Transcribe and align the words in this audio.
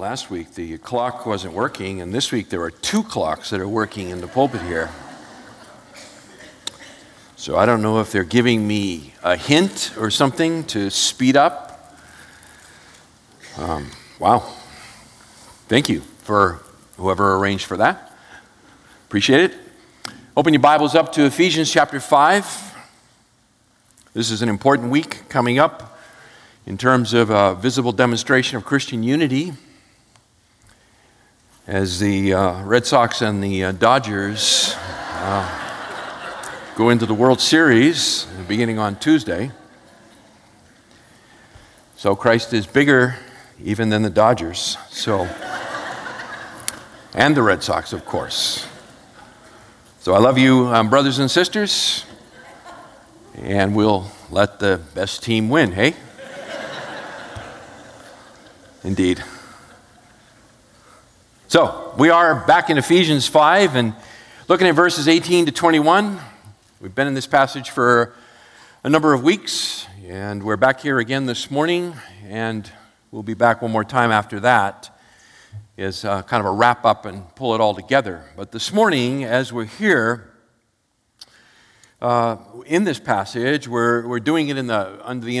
last 0.00 0.30
week 0.30 0.54
the 0.54 0.78
clock 0.78 1.26
wasn't 1.26 1.52
working, 1.52 2.00
and 2.00 2.14
this 2.14 2.32
week 2.32 2.48
there 2.48 2.62
are 2.62 2.70
two 2.70 3.02
clocks 3.02 3.50
that 3.50 3.60
are 3.60 3.68
working 3.68 4.08
in 4.08 4.22
the 4.22 4.26
pulpit 4.26 4.62
here. 4.62 4.88
So 7.36 7.58
I 7.58 7.66
don't 7.66 7.82
know 7.82 8.00
if 8.00 8.10
they're 8.10 8.24
giving 8.24 8.66
me 8.66 9.12
a 9.22 9.36
hint 9.36 9.92
or 9.98 10.10
something 10.10 10.64
to 10.68 10.88
speed 10.88 11.36
up. 11.36 11.94
Um, 13.58 13.90
wow. 14.18 14.38
Thank 15.68 15.90
you 15.90 16.00
for 16.22 16.62
whoever 16.96 17.36
arranged 17.36 17.66
for 17.66 17.76
that. 17.76 18.16
Appreciate 19.06 19.50
it. 19.50 19.54
Open 20.34 20.54
your 20.54 20.62
Bibles 20.62 20.94
up 20.94 21.12
to 21.12 21.26
Ephesians 21.26 21.70
chapter 21.70 22.00
5. 22.00 22.74
This 24.14 24.30
is 24.30 24.40
an 24.40 24.48
important 24.48 24.90
week 24.90 25.28
coming 25.28 25.58
up 25.58 25.98
in 26.64 26.78
terms 26.78 27.12
of 27.12 27.28
a 27.28 27.54
visible 27.54 27.92
demonstration 27.92 28.56
of 28.56 28.64
Christian 28.64 29.02
unity 29.02 29.52
as 31.70 32.00
the 32.00 32.34
uh, 32.34 32.64
Red 32.64 32.84
Sox 32.84 33.22
and 33.22 33.40
the 33.40 33.66
uh, 33.66 33.70
Dodgers 33.70 34.74
uh, 34.76 36.44
go 36.74 36.90
into 36.90 37.06
the 37.06 37.14
World 37.14 37.40
Series 37.40 38.24
beginning 38.48 38.80
on 38.80 38.96
Tuesday. 38.96 39.52
So 41.94 42.16
Christ 42.16 42.52
is 42.54 42.66
bigger 42.66 43.14
even 43.62 43.88
than 43.88 44.02
the 44.02 44.10
Dodgers. 44.10 44.78
So 44.88 45.28
and 47.14 47.36
the 47.36 47.42
Red 47.44 47.62
Sox, 47.62 47.92
of 47.92 48.04
course. 48.04 48.66
So 50.00 50.12
I 50.14 50.18
love 50.18 50.38
you, 50.38 50.66
um, 50.66 50.90
brothers 50.90 51.20
and 51.20 51.30
sisters, 51.30 52.04
and 53.36 53.76
we'll 53.76 54.10
let 54.28 54.58
the 54.58 54.80
best 54.96 55.22
team 55.22 55.48
win, 55.48 55.70
hey? 55.70 55.94
Indeed. 58.82 59.22
So, 61.52 61.92
we 61.98 62.10
are 62.10 62.46
back 62.46 62.70
in 62.70 62.78
Ephesians 62.78 63.26
5 63.26 63.74
and 63.74 63.96
looking 64.46 64.68
at 64.68 64.76
verses 64.76 65.08
18 65.08 65.46
to 65.46 65.50
21. 65.50 66.20
We've 66.80 66.94
been 66.94 67.08
in 67.08 67.14
this 67.14 67.26
passage 67.26 67.70
for 67.70 68.14
a 68.84 68.88
number 68.88 69.12
of 69.14 69.24
weeks, 69.24 69.84
and 70.06 70.44
we're 70.44 70.56
back 70.56 70.78
here 70.78 71.00
again 71.00 71.26
this 71.26 71.50
morning, 71.50 71.94
and 72.24 72.70
we'll 73.10 73.24
be 73.24 73.34
back 73.34 73.62
one 73.62 73.72
more 73.72 73.82
time 73.82 74.12
after 74.12 74.38
that 74.38 74.96
is 75.76 76.04
uh, 76.04 76.22
kind 76.22 76.40
of 76.40 76.46
a 76.46 76.54
wrap 76.54 76.84
up 76.84 77.04
and 77.04 77.34
pull 77.34 77.52
it 77.56 77.60
all 77.60 77.74
together. 77.74 78.22
But 78.36 78.52
this 78.52 78.72
morning, 78.72 79.24
as 79.24 79.52
we're 79.52 79.64
here 79.64 80.30
uh, 82.00 82.36
in 82.64 82.84
this 82.84 83.00
passage, 83.00 83.66
we're, 83.66 84.06
we're 84.06 84.20
doing 84.20 84.50
it 84.50 84.56
in 84.56 84.68
the, 84.68 85.00
under 85.02 85.26
the 85.26 85.38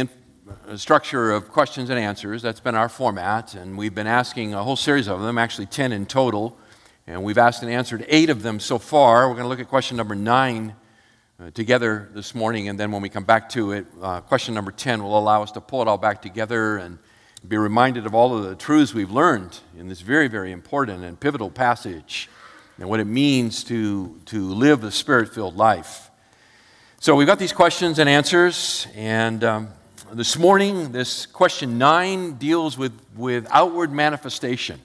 structure 0.76 1.30
of 1.30 1.50
questions 1.50 1.90
and 1.90 1.98
answers. 1.98 2.42
That's 2.42 2.60
been 2.60 2.74
our 2.74 2.88
format, 2.88 3.54
and 3.54 3.76
we've 3.76 3.94
been 3.94 4.06
asking 4.06 4.54
a 4.54 4.62
whole 4.62 4.76
series 4.76 5.08
of 5.08 5.20
them, 5.20 5.38
actually 5.38 5.66
10 5.66 5.92
in 5.92 6.06
total. 6.06 6.56
And 7.06 7.24
we've 7.24 7.38
asked 7.38 7.62
and 7.62 7.72
answered 7.72 8.04
eight 8.08 8.30
of 8.30 8.42
them 8.42 8.60
so 8.60 8.78
far. 8.78 9.28
We're 9.28 9.34
going 9.34 9.44
to 9.44 9.48
look 9.48 9.60
at 9.60 9.68
question 9.68 9.96
number 9.96 10.14
nine 10.14 10.74
uh, 11.40 11.50
together 11.50 12.08
this 12.12 12.34
morning, 12.34 12.68
and 12.68 12.78
then 12.78 12.92
when 12.92 13.02
we 13.02 13.08
come 13.08 13.24
back 13.24 13.48
to 13.50 13.72
it, 13.72 13.86
uh, 14.00 14.20
question 14.20 14.54
number 14.54 14.70
10 14.70 15.02
will 15.02 15.18
allow 15.18 15.42
us 15.42 15.50
to 15.52 15.60
pull 15.60 15.82
it 15.82 15.88
all 15.88 15.98
back 15.98 16.22
together 16.22 16.76
and 16.76 16.98
be 17.48 17.56
reminded 17.56 18.06
of 18.06 18.14
all 18.14 18.36
of 18.36 18.44
the 18.44 18.54
truths 18.54 18.92
we've 18.92 19.10
learned 19.10 19.58
in 19.78 19.88
this 19.88 20.02
very, 20.02 20.28
very 20.28 20.52
important 20.52 21.02
and 21.02 21.18
pivotal 21.18 21.50
passage 21.50 22.28
and 22.78 22.88
what 22.88 23.00
it 23.00 23.06
means 23.06 23.64
to, 23.64 24.20
to 24.26 24.52
live 24.52 24.84
a 24.84 24.90
spirit 24.90 25.32
filled 25.32 25.56
life. 25.56 26.10
So 26.98 27.16
we've 27.16 27.26
got 27.26 27.38
these 27.38 27.52
questions 27.52 27.98
and 27.98 28.08
answers, 28.08 28.86
and 28.94 29.42
um, 29.42 29.68
this 30.12 30.36
morning, 30.36 30.90
this 30.90 31.24
question 31.24 31.78
nine 31.78 32.32
deals 32.32 32.76
with, 32.76 32.92
with 33.16 33.46
outward 33.50 33.92
manifestation. 33.92 34.80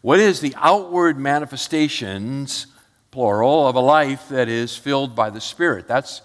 What 0.00 0.18
is 0.18 0.40
the 0.40 0.54
outward 0.56 1.18
manifestations, 1.18 2.66
plural, 3.10 3.66
of 3.66 3.74
a 3.74 3.80
life 3.80 4.28
that 4.30 4.48
is 4.48 4.76
filled 4.76 5.14
by 5.14 5.28
the 5.28 5.40
Spirit? 5.40 5.86
That's, 5.86 6.22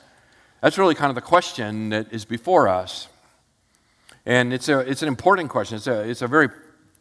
that's 0.61 0.77
really 0.77 0.95
kind 0.95 1.09
of 1.09 1.15
the 1.15 1.21
question 1.21 1.89
that 1.89 2.13
is 2.13 2.23
before 2.23 2.69
us. 2.69 3.09
And 4.25 4.53
it's, 4.53 4.69
a, 4.69 4.79
it's 4.79 5.01
an 5.01 5.09
important 5.09 5.49
question. 5.49 5.75
It's 5.75 5.87
a, 5.87 6.09
it's 6.09 6.21
a 6.21 6.27
very 6.27 6.49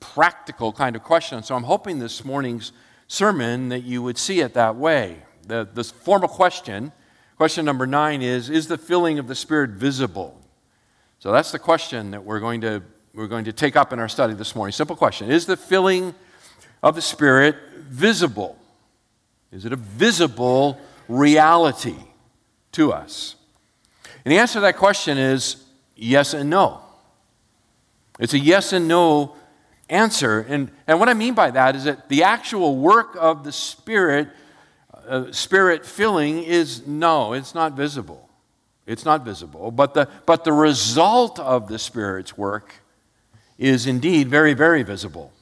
practical 0.01 0.73
kind 0.73 0.97
of 0.97 1.05
question. 1.05 1.43
So 1.45 1.55
I'm 1.55 1.65
hoping 1.65 2.01
this 2.01 2.25
morning's 2.25 2.73
sermon 3.07 3.69
that 3.69 3.85
you 3.85 4.03
would 4.03 4.19
see 4.19 4.41
it 4.41 4.55
that 4.55 4.75
way. 4.75 5.19
The, 5.47 5.69
the 5.73 5.85
formal 5.85 6.29
question, 6.29 6.91
question 7.37 7.65
number 7.65 7.87
nine, 7.87 8.21
is 8.21 8.51
Is 8.51 8.67
the 8.67 8.79
filling 8.79 9.21
of 9.21 9.29
the 9.29 9.35
Spirit 9.37 9.71
visible? 9.71 10.41
So 11.25 11.33
that's 11.33 11.53
the 11.53 11.59
question 11.59 12.11
that 12.11 12.23
we're 12.23 12.39
going 12.39 12.61
to, 12.61 12.83
we're 13.15 13.29
going 13.29 13.47
to 13.47 13.53
take 13.55 13.77
up 13.77 13.95
in 13.95 13.99
our 13.99 14.11
study 14.11 14.35
this 14.35 14.55
morning. 14.55 14.73
Simple 14.73 14.95
question 14.95 15.31
Is 15.31 15.47
the 15.47 15.57
filling 15.57 16.15
of 16.83 16.97
the 16.97 17.01
Spirit 17.01 17.57
visible? 17.79 18.59
Is 19.51 19.65
it 19.65 19.73
a 19.73 19.77
visible 19.77 20.79
reality 21.09 21.97
to 22.73 22.93
us? 22.93 23.37
And 24.23 24.33
the 24.33 24.37
answer 24.37 24.59
to 24.59 24.61
that 24.61 24.77
question 24.77 25.17
is 25.17 25.65
yes 25.97 26.35
and 26.35 26.51
no. 26.51 26.83
It's 28.19 28.35
a 28.35 28.39
yes 28.39 28.75
and 28.75 28.87
no 28.87 29.35
answer. 29.89 30.41
And, 30.41 30.71
and 30.87 31.01
what 31.01 31.09
I 31.09 31.15
mean 31.15 31.33
by 31.33 31.51
that 31.53 31.75
is 31.75 31.85
that 31.85 32.11
the 32.11 32.25
actual 32.25 32.77
work 32.77 33.17
of 33.19 33.45
the 33.45 33.53
Spirit, 33.53 34.29
uh, 35.09 35.33
Spirit 35.33 35.87
filling, 35.87 36.43
is 36.43 36.87
no, 36.87 37.33
it's 37.33 37.55
not 37.55 37.73
visible. 37.73 38.24
It's 38.87 39.05
not 39.05 39.25
visible. 39.25 39.71
But 39.71 39.95
the, 39.95 40.09
but 40.27 40.45
the 40.45 40.53
result 40.53 41.39
of 41.39 41.69
the 41.69 41.79
Spirit's 41.79 42.37
work 42.37 42.75
is 43.59 43.87
indeed 43.87 44.29
very, 44.29 44.55
very 44.55 44.83
visible. 44.83 45.33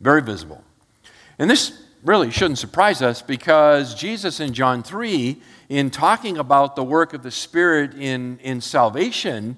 Very 0.00 0.22
visible. 0.22 0.62
And 1.38 1.48
this 1.48 1.80
really 2.02 2.30
shouldn't 2.30 2.58
surprise 2.58 3.00
us 3.00 3.22
because 3.22 3.94
Jesus 3.94 4.38
in 4.40 4.52
John 4.52 4.82
3, 4.82 5.40
in 5.68 5.90
talking 5.90 6.36
about 6.36 6.76
the 6.76 6.84
work 6.84 7.14
of 7.14 7.22
the 7.22 7.30
Spirit 7.30 7.94
in, 7.94 8.38
in 8.42 8.60
salvation, 8.60 9.56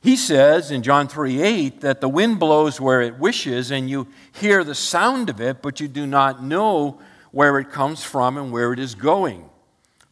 he 0.00 0.14
says 0.14 0.70
in 0.70 0.82
John 0.82 1.08
3 1.08 1.40
8 1.42 1.80
that 1.80 2.00
the 2.00 2.08
wind 2.08 2.38
blows 2.38 2.80
where 2.80 3.00
it 3.00 3.18
wishes, 3.18 3.70
and 3.70 3.90
you 3.90 4.06
hear 4.32 4.62
the 4.62 4.74
sound 4.74 5.28
of 5.28 5.40
it, 5.40 5.60
but 5.62 5.80
you 5.80 5.88
do 5.88 6.06
not 6.06 6.42
know 6.42 7.00
where 7.32 7.58
it 7.58 7.70
comes 7.70 8.04
from 8.04 8.36
and 8.36 8.52
where 8.52 8.72
it 8.72 8.78
is 8.78 8.94
going. 8.94 9.48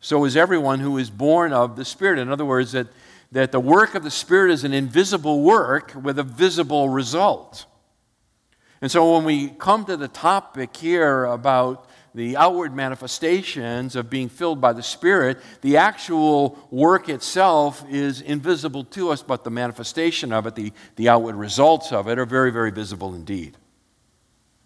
So 0.07 0.25
is 0.25 0.37
everyone 0.37 0.79
who 0.79 0.99
is 0.99 1.11
born 1.11 1.53
of 1.53 1.75
the 1.75 1.85
Spirit. 1.85 2.21
In 2.21 2.31
other 2.31 2.45
words, 2.45 2.71
that, 2.71 2.87
that 3.33 3.51
the 3.51 3.59
work 3.59 3.97
of 3.97 4.05
the 4.05 4.11
Spirit 4.13 4.53
is 4.53 4.63
an 4.63 4.73
invisible 4.73 5.43
work 5.43 5.95
with 6.01 6.21
a 6.21 6.23
visible 6.23 6.89
result. 6.89 7.67
And 8.81 8.89
so 8.89 9.17
when 9.17 9.25
we 9.25 9.49
come 9.49 9.85
to 9.87 9.97
the 9.97 10.07
topic 10.07 10.77
here 10.77 11.25
about 11.25 11.89
the 12.15 12.37
outward 12.37 12.73
manifestations 12.73 13.97
of 13.97 14.09
being 14.09 14.29
filled 14.29 14.61
by 14.61 14.73
the 14.73 14.83
Spirit, 14.85 15.39
the 15.63 15.77
actual 15.77 16.57
work 16.71 17.09
itself 17.09 17.85
is 17.91 18.21
invisible 18.21 18.85
to 18.85 19.11
us, 19.11 19.25
but 19.25 19.43
the 19.43 19.51
manifestation 19.51 20.33
of 20.33 20.47
it, 20.47 20.55
the, 20.55 20.73
the 20.95 21.09
outward 21.09 21.35
results 21.35 21.91
of 21.91 22.07
it, 22.07 22.17
are 22.17 22.27
very, 22.27 22.53
very 22.53 22.71
visible 22.71 23.13
indeed. 23.13 23.57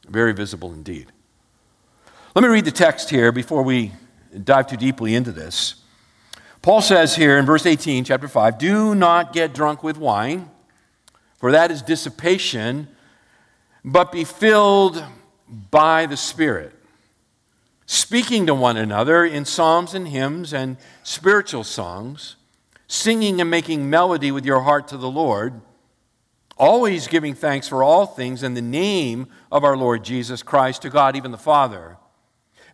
Very 0.07 0.35
visible 0.35 0.75
indeed. 0.75 1.11
Let 2.35 2.43
me 2.43 2.49
read 2.49 2.67
the 2.67 2.71
text 2.71 3.09
here 3.09 3.33
before 3.33 3.63
we 3.63 3.93
dive 4.45 4.67
too 4.67 4.77
deeply 4.77 5.15
into 5.15 5.33
this. 5.33 5.77
Paul 6.63 6.83
says 6.83 7.17
here 7.17 7.39
in 7.39 7.47
verse 7.47 7.65
18, 7.65 8.05
chapter 8.05 8.29
5, 8.29 8.59
Do 8.59 8.95
not 8.95 9.33
get 9.33 9.55
drunk 9.55 9.83
with 9.83 9.97
wine, 9.97 10.51
for 11.39 11.53
that 11.53 11.71
is 11.71 11.83
dissipation, 11.83 12.89
but 13.85 14.13
be 14.13 14.25
filled 14.25 15.03
by 15.71 16.07
the 16.07 16.17
Spirit 16.17 16.75
speaking 17.91 18.47
to 18.47 18.55
one 18.55 18.77
another 18.77 19.25
in 19.25 19.45
psalms 19.45 19.95
and 19.95 20.07
hymns 20.07 20.53
and 20.53 20.77
spiritual 21.03 21.65
songs, 21.65 22.37
singing 22.87 23.41
and 23.41 23.51
making 23.51 23.91
melody 23.91 24.31
with 24.31 24.45
your 24.45 24.61
heart 24.61 24.87
to 24.87 24.97
the 24.97 25.11
Lord, 25.11 25.61
always 26.57 27.09
giving 27.09 27.35
thanks 27.35 27.67
for 27.67 27.83
all 27.83 28.07
things 28.07 28.45
in 28.45 28.55
the 28.55 28.63
name 28.63 29.27
of 29.51 29.65
our 29.65 29.77
Lord 29.77 30.05
Jesus 30.05 30.41
Christ 30.41 30.83
to 30.83 30.89
God, 30.89 31.17
even 31.17 31.33
the 31.33 31.37
Father, 31.37 31.97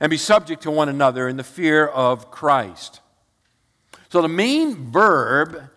and 0.01 0.11
be 0.11 0.17
subject 0.17 0.63
to 0.63 0.71
one 0.71 0.89
another 0.89 1.29
in 1.29 1.37
the 1.37 1.45
fear 1.45 1.87
of 1.87 2.31
Christ. 2.31 3.01
So, 4.09 4.23
the 4.23 4.29
main 4.29 4.91
verb 4.91 5.71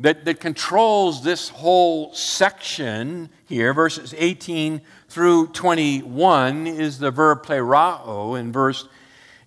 that, 0.00 0.24
that 0.24 0.40
controls 0.40 1.22
this 1.22 1.48
whole 1.48 2.12
section 2.12 3.30
here, 3.46 3.72
verses 3.72 4.14
18 4.16 4.80
through 5.08 5.48
21, 5.48 6.66
is 6.66 6.98
the 6.98 7.10
verb 7.10 7.44
plerao 7.44 8.38
in 8.38 8.52
verse 8.52 8.88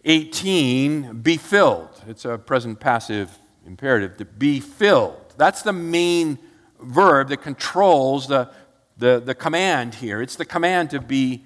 18, 0.05 1.21
be 1.21 1.37
filled. 1.37 1.89
It's 2.07 2.25
a 2.25 2.37
present 2.37 2.79
passive 2.79 3.37
imperative 3.65 4.17
to 4.17 4.25
be 4.25 4.59
filled. 4.59 5.33
That's 5.37 5.61
the 5.61 5.73
main 5.73 6.37
verb 6.79 7.29
that 7.29 7.41
controls 7.41 8.27
the, 8.27 8.49
the, 8.97 9.19
the 9.19 9.35
command 9.35 9.95
here. 9.95 10.21
It's 10.21 10.35
the 10.35 10.45
command 10.45 10.91
to 10.91 11.01
be 11.01 11.45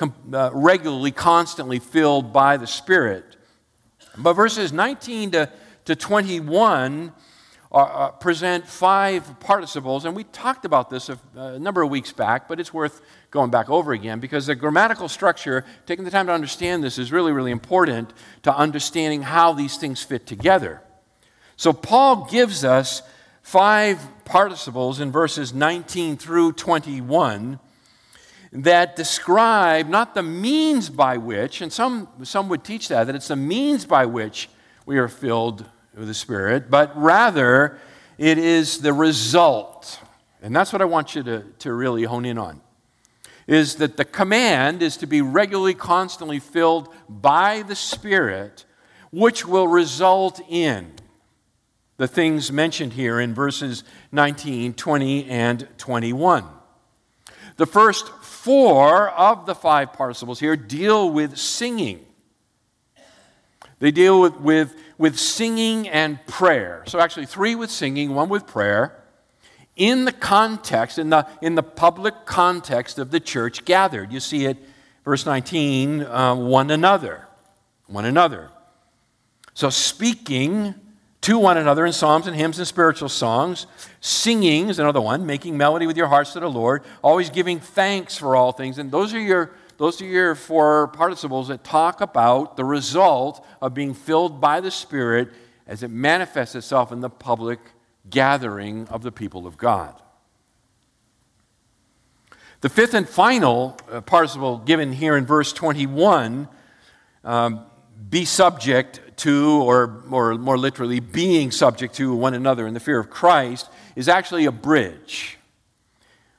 uh, 0.00 0.50
regularly, 0.52 1.12
constantly 1.12 1.78
filled 1.78 2.32
by 2.32 2.56
the 2.56 2.66
Spirit. 2.66 3.24
But 4.16 4.34
verses 4.34 4.72
19 4.72 5.32
to, 5.32 5.50
to 5.86 5.96
21 5.96 7.12
uh, 7.72 8.10
present 8.12 8.66
five 8.66 9.40
participles, 9.40 10.04
and 10.04 10.14
we 10.14 10.22
talked 10.24 10.64
about 10.64 10.90
this 10.90 11.08
a, 11.08 11.18
a, 11.34 11.58
number 11.58 11.82
of 11.82 11.90
weeks 11.90 12.12
back, 12.12 12.46
but 12.46 12.60
it's 12.60 12.72
worth 12.72 13.00
going 13.32 13.50
back 13.50 13.68
over 13.68 13.92
again 13.92 14.20
because 14.20 14.46
the 14.46 14.54
grammatical 14.54 15.08
structure, 15.08 15.64
taking 15.84 16.04
the 16.04 16.10
time 16.10 16.26
to 16.26 16.32
understand 16.32 16.84
this, 16.84 16.98
is 16.98 17.10
really, 17.10 17.32
really 17.32 17.50
important 17.50 18.12
to 18.44 18.56
understanding 18.56 19.22
how 19.22 19.52
these 19.52 19.76
things 19.76 20.04
fit 20.04 20.24
together. 20.24 20.80
So, 21.56 21.72
Paul 21.72 22.28
gives 22.30 22.64
us 22.64 23.02
five 23.42 24.00
participles 24.24 25.00
in 25.00 25.10
verses 25.10 25.52
19 25.52 26.16
through 26.16 26.52
21 26.52 27.58
that 28.54 28.94
describe 28.94 29.88
not 29.88 30.14
the 30.14 30.22
means 30.22 30.88
by 30.88 31.16
which, 31.16 31.60
and 31.60 31.72
some, 31.72 32.08
some 32.22 32.48
would 32.48 32.62
teach 32.62 32.88
that, 32.88 33.04
that 33.04 33.16
it's 33.16 33.28
the 33.28 33.36
means 33.36 33.84
by 33.84 34.06
which 34.06 34.48
we 34.86 34.96
are 34.96 35.08
filled 35.08 35.64
with 35.96 36.06
the 36.06 36.14
Spirit, 36.14 36.70
but 36.70 36.96
rather 36.96 37.78
it 38.16 38.38
is 38.38 38.78
the 38.78 38.92
result. 38.92 39.98
And 40.40 40.54
that's 40.54 40.72
what 40.72 40.80
I 40.80 40.84
want 40.84 41.16
you 41.16 41.22
to, 41.24 41.44
to 41.60 41.72
really 41.72 42.04
hone 42.04 42.24
in 42.24 42.38
on. 42.38 42.60
Is 43.48 43.76
that 43.76 43.96
the 43.96 44.04
command 44.04 44.82
is 44.82 44.96
to 44.98 45.06
be 45.06 45.20
regularly, 45.20 45.74
constantly 45.74 46.38
filled 46.38 46.94
by 47.08 47.62
the 47.62 47.74
Spirit, 47.74 48.64
which 49.10 49.44
will 49.44 49.68
result 49.68 50.40
in 50.48 50.92
the 51.96 52.08
things 52.08 52.50
mentioned 52.52 52.92
here 52.92 53.20
in 53.20 53.34
verses 53.34 53.84
19, 54.12 54.74
20, 54.74 55.24
and 55.26 55.68
21. 55.76 56.44
The 57.56 57.66
first 57.66 58.08
four 58.44 59.08
of 59.08 59.46
the 59.46 59.54
five 59.54 59.94
participles 59.94 60.38
here 60.38 60.54
deal 60.54 61.10
with 61.10 61.38
singing. 61.38 62.04
They 63.78 63.90
deal 63.90 64.20
with, 64.20 64.38
with, 64.38 64.76
with 64.98 65.18
singing 65.18 65.88
and 65.88 66.24
prayer. 66.26 66.82
So, 66.86 67.00
actually, 67.00 67.24
three 67.24 67.54
with 67.54 67.70
singing, 67.70 68.14
one 68.14 68.28
with 68.28 68.46
prayer, 68.46 69.02
in 69.76 70.04
the 70.04 70.12
context, 70.12 70.98
in 70.98 71.08
the, 71.08 71.26
in 71.40 71.54
the 71.54 71.62
public 71.62 72.26
context 72.26 72.98
of 72.98 73.10
the 73.10 73.18
church 73.18 73.64
gathered. 73.64 74.12
You 74.12 74.20
see 74.20 74.44
it, 74.44 74.58
verse 75.06 75.24
19, 75.24 76.02
uh, 76.02 76.34
one 76.34 76.70
another. 76.70 77.26
One 77.86 78.04
another. 78.04 78.50
So, 79.54 79.70
speaking 79.70 80.74
to 81.24 81.38
one 81.38 81.56
another 81.56 81.86
in 81.86 81.92
psalms 81.94 82.26
and 82.26 82.36
hymns 82.36 82.58
and 82.58 82.68
spiritual 82.68 83.08
songs. 83.08 83.66
Singing 84.02 84.68
is 84.68 84.78
another 84.78 85.00
one, 85.00 85.24
making 85.24 85.56
melody 85.56 85.86
with 85.86 85.96
your 85.96 86.06
hearts 86.06 86.34
to 86.34 86.40
the 86.40 86.50
Lord, 86.50 86.82
always 87.02 87.30
giving 87.30 87.60
thanks 87.60 88.18
for 88.18 88.36
all 88.36 88.52
things. 88.52 88.76
And 88.76 88.90
those 88.90 89.14
are 89.14 89.20
your 89.20 89.52
those 89.78 90.00
are 90.02 90.06
your 90.06 90.34
four 90.34 90.88
participles 90.88 91.48
that 91.48 91.64
talk 91.64 92.00
about 92.00 92.56
the 92.56 92.64
result 92.64 93.44
of 93.60 93.74
being 93.74 93.94
filled 93.94 94.40
by 94.40 94.60
the 94.60 94.70
Spirit 94.70 95.30
as 95.66 95.82
it 95.82 95.90
manifests 95.90 96.54
itself 96.54 96.92
in 96.92 97.00
the 97.00 97.10
public 97.10 97.58
gathering 98.08 98.86
of 98.88 99.02
the 99.02 99.10
people 99.10 99.46
of 99.46 99.56
God. 99.56 100.00
The 102.60 102.68
fifth 102.68 102.94
and 102.94 103.08
final 103.08 103.76
uh, 103.90 104.02
participle 104.02 104.58
given 104.58 104.92
here 104.92 105.16
in 105.16 105.24
verse 105.24 105.52
21 105.54 106.48
um, 107.24 107.66
be 108.10 108.24
subject 108.24 109.00
to, 109.18 109.62
or 109.62 110.02
more, 110.06 110.34
more 110.34 110.58
literally, 110.58 111.00
being 111.00 111.50
subject 111.50 111.94
to 111.96 112.14
one 112.14 112.34
another 112.34 112.66
in 112.66 112.74
the 112.74 112.80
fear 112.80 112.98
of 112.98 113.10
Christ, 113.10 113.68
is 113.96 114.08
actually 114.08 114.44
a 114.44 114.52
bridge. 114.52 115.38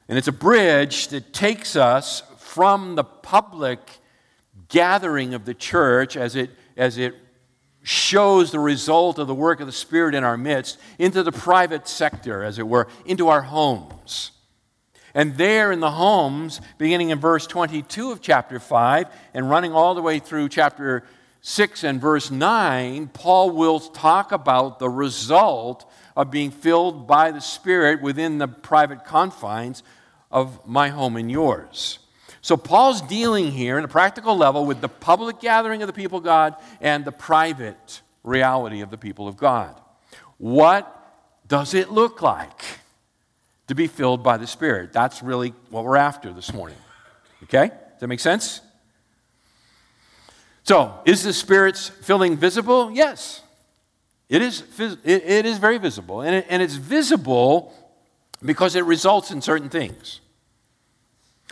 And 0.07 0.17
it's 0.17 0.27
a 0.27 0.33
bridge 0.33 1.07
that 1.09 1.33
takes 1.33 1.75
us 1.75 2.23
from 2.37 2.95
the 2.95 3.03
public 3.03 3.79
gathering 4.69 5.33
of 5.33 5.45
the 5.45 5.53
church 5.53 6.15
as 6.17 6.35
it, 6.35 6.51
as 6.77 6.97
it 6.97 7.15
shows 7.83 8.51
the 8.51 8.59
result 8.59 9.19
of 9.19 9.27
the 9.27 9.35
work 9.35 9.59
of 9.59 9.67
the 9.67 9.71
Spirit 9.71 10.15
in 10.15 10.23
our 10.23 10.37
midst 10.37 10.77
into 10.97 11.23
the 11.23 11.31
private 11.31 11.87
sector, 11.87 12.43
as 12.43 12.59
it 12.59 12.67
were, 12.67 12.87
into 13.05 13.27
our 13.27 13.41
homes. 13.41 14.31
And 15.13 15.37
there 15.37 15.71
in 15.71 15.79
the 15.79 15.91
homes, 15.91 16.59
beginning 16.77 17.09
in 17.11 17.19
verse 17.19 17.47
22 17.47 18.11
of 18.11 18.21
chapter 18.21 18.59
5 18.59 19.07
and 19.33 19.49
running 19.49 19.71
all 19.71 19.95
the 19.95 20.01
way 20.01 20.19
through 20.19 20.49
chapter 20.49 21.03
6 21.47 21.83
and 21.83 22.01
verse 22.01 22.31
9, 22.31 23.09
Paul 23.09 23.51
will 23.51 23.79
talk 23.79 24.31
about 24.31 24.79
the 24.79 24.89
result 24.89 25.87
of 26.15 26.31
being 26.31 26.49
filled 26.49 27.05
by 27.05 27.29
the 27.29 27.39
Spirit 27.39 28.01
within 28.01 28.39
the 28.39 28.47
private 28.47 29.05
confines 29.05 29.83
of 30.31 30.67
my 30.67 30.89
home 30.89 31.15
and 31.15 31.29
yours. 31.29 31.99
So, 32.41 32.57
Paul's 32.57 32.99
dealing 33.03 33.51
here 33.51 33.77
in 33.77 33.83
a 33.83 33.87
practical 33.87 34.35
level 34.35 34.65
with 34.65 34.81
the 34.81 34.89
public 34.89 35.39
gathering 35.39 35.83
of 35.83 35.87
the 35.87 35.93
people 35.93 36.17
of 36.17 36.23
God 36.23 36.55
and 36.81 37.05
the 37.05 37.11
private 37.11 38.01
reality 38.23 38.81
of 38.81 38.89
the 38.89 38.97
people 38.97 39.27
of 39.27 39.37
God. 39.37 39.79
What 40.39 40.91
does 41.47 41.75
it 41.75 41.91
look 41.91 42.23
like 42.23 42.63
to 43.67 43.75
be 43.75 43.85
filled 43.85 44.23
by 44.23 44.37
the 44.37 44.47
Spirit? 44.47 44.93
That's 44.93 45.21
really 45.21 45.53
what 45.69 45.83
we're 45.83 45.95
after 45.95 46.33
this 46.33 46.51
morning. 46.51 46.77
Okay? 47.43 47.67
Does 47.67 47.99
that 47.99 48.07
make 48.07 48.19
sense? 48.19 48.61
So, 50.65 50.99
is 51.05 51.21
the 51.21 51.31
Spirit's 51.31 51.89
filling 51.89 52.37
visible? 52.37 52.89
Yes. 52.89 53.43
It 54.27 54.41
is, 54.41 54.63
it 54.79 55.45
is 55.45 55.59
very 55.59 55.77
visible. 55.77 56.21
And, 56.21 56.43
and 56.49 56.63
it's 56.63 56.73
visible 56.73 57.71
because 58.43 58.75
it 58.75 58.83
results 58.83 59.29
in 59.29 59.43
certain 59.43 59.69
things. 59.69 60.21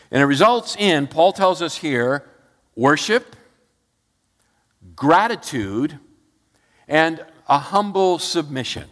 And 0.09 0.21
it 0.21 0.25
results 0.25 0.75
in, 0.75 1.05
Paul 1.05 1.31
tells 1.31 1.61
us 1.61 1.77
here, 1.77 2.27
worship, 2.75 3.35
gratitude, 4.95 5.99
and 6.87 7.23
a 7.47 7.59
humble 7.59 8.17
submission. 8.17 8.89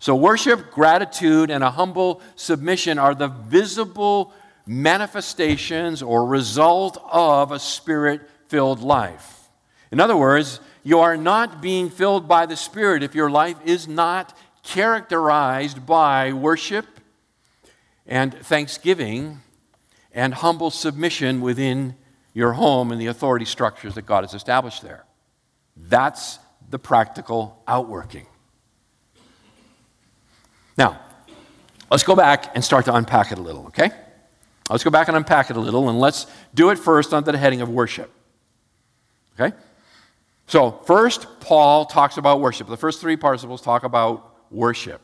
So, 0.00 0.16
worship, 0.16 0.72
gratitude, 0.72 1.52
and 1.52 1.62
a 1.62 1.70
humble 1.70 2.20
submission 2.34 2.98
are 2.98 3.14
the 3.14 3.28
visible 3.28 4.32
manifestations 4.66 6.02
or 6.02 6.26
result 6.26 7.00
of 7.12 7.52
a 7.52 7.60
spirit 7.60 8.22
filled 8.50 8.80
life. 8.80 9.48
In 9.92 10.00
other 10.00 10.16
words, 10.16 10.60
you 10.82 10.98
are 10.98 11.16
not 11.16 11.62
being 11.62 11.88
filled 11.88 12.26
by 12.26 12.46
the 12.46 12.56
Spirit 12.56 13.02
if 13.02 13.14
your 13.14 13.30
life 13.30 13.56
is 13.64 13.86
not 13.86 14.36
characterized 14.62 15.86
by 15.86 16.32
worship 16.32 16.86
and 18.06 18.34
thanksgiving 18.34 19.40
and 20.12 20.34
humble 20.34 20.70
submission 20.70 21.40
within 21.40 21.94
your 22.34 22.52
home 22.54 22.90
and 22.90 23.00
the 23.00 23.06
authority 23.06 23.44
structures 23.44 23.94
that 23.94 24.02
God 24.02 24.24
has 24.24 24.34
established 24.34 24.82
there. 24.82 25.04
That's 25.76 26.38
the 26.68 26.78
practical 26.78 27.62
outworking. 27.68 28.26
Now, 30.76 31.00
let's 31.90 32.02
go 32.02 32.16
back 32.16 32.54
and 32.54 32.64
start 32.64 32.84
to 32.86 32.94
unpack 32.94 33.30
it 33.30 33.38
a 33.38 33.42
little, 33.42 33.66
okay? 33.66 33.90
Let's 34.68 34.84
go 34.84 34.90
back 34.90 35.08
and 35.08 35.16
unpack 35.16 35.50
it 35.50 35.56
a 35.56 35.60
little, 35.60 35.88
and 35.88 36.00
let's 36.00 36.26
do 36.54 36.70
it 36.70 36.78
first 36.78 37.12
under 37.12 37.30
the 37.32 37.38
heading 37.38 37.60
of 37.60 37.68
worship. 37.68 38.10
Okay? 39.40 39.56
So, 40.46 40.72
first, 40.84 41.26
Paul 41.40 41.86
talks 41.86 42.16
about 42.16 42.40
worship. 42.40 42.68
The 42.68 42.76
first 42.76 43.00
three 43.00 43.16
participles 43.16 43.62
talk 43.62 43.84
about 43.84 44.34
worship. 44.50 45.00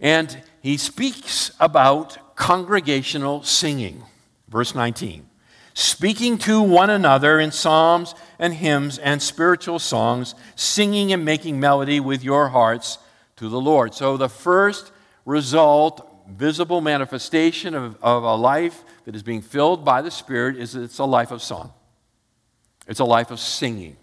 And 0.00 0.42
he 0.62 0.76
speaks 0.76 1.52
about 1.60 2.34
congregational 2.34 3.42
singing. 3.42 4.02
Verse 4.48 4.74
19. 4.74 5.28
Speaking 5.74 6.38
to 6.38 6.62
one 6.62 6.88
another 6.88 7.38
in 7.38 7.52
psalms 7.52 8.14
and 8.38 8.54
hymns 8.54 8.98
and 8.98 9.20
spiritual 9.20 9.78
songs, 9.78 10.34
singing 10.56 11.12
and 11.12 11.24
making 11.24 11.60
melody 11.60 12.00
with 12.00 12.24
your 12.24 12.48
hearts 12.48 12.98
to 13.36 13.48
the 13.48 13.60
Lord. 13.60 13.94
So, 13.94 14.16
the 14.16 14.28
first 14.28 14.92
result, 15.26 16.26
visible 16.28 16.80
manifestation 16.80 17.74
of, 17.74 17.96
of 18.02 18.22
a 18.22 18.34
life 18.34 18.82
that 19.04 19.14
is 19.14 19.22
being 19.22 19.42
filled 19.42 19.84
by 19.84 20.00
the 20.00 20.10
Spirit 20.10 20.56
is 20.56 20.74
it's 20.74 20.98
a 20.98 21.04
life 21.04 21.30
of 21.30 21.42
song. 21.42 21.72
It's 22.86 23.00
a 23.00 23.04
life 23.04 23.30
of 23.30 23.40
singing. 23.40 23.96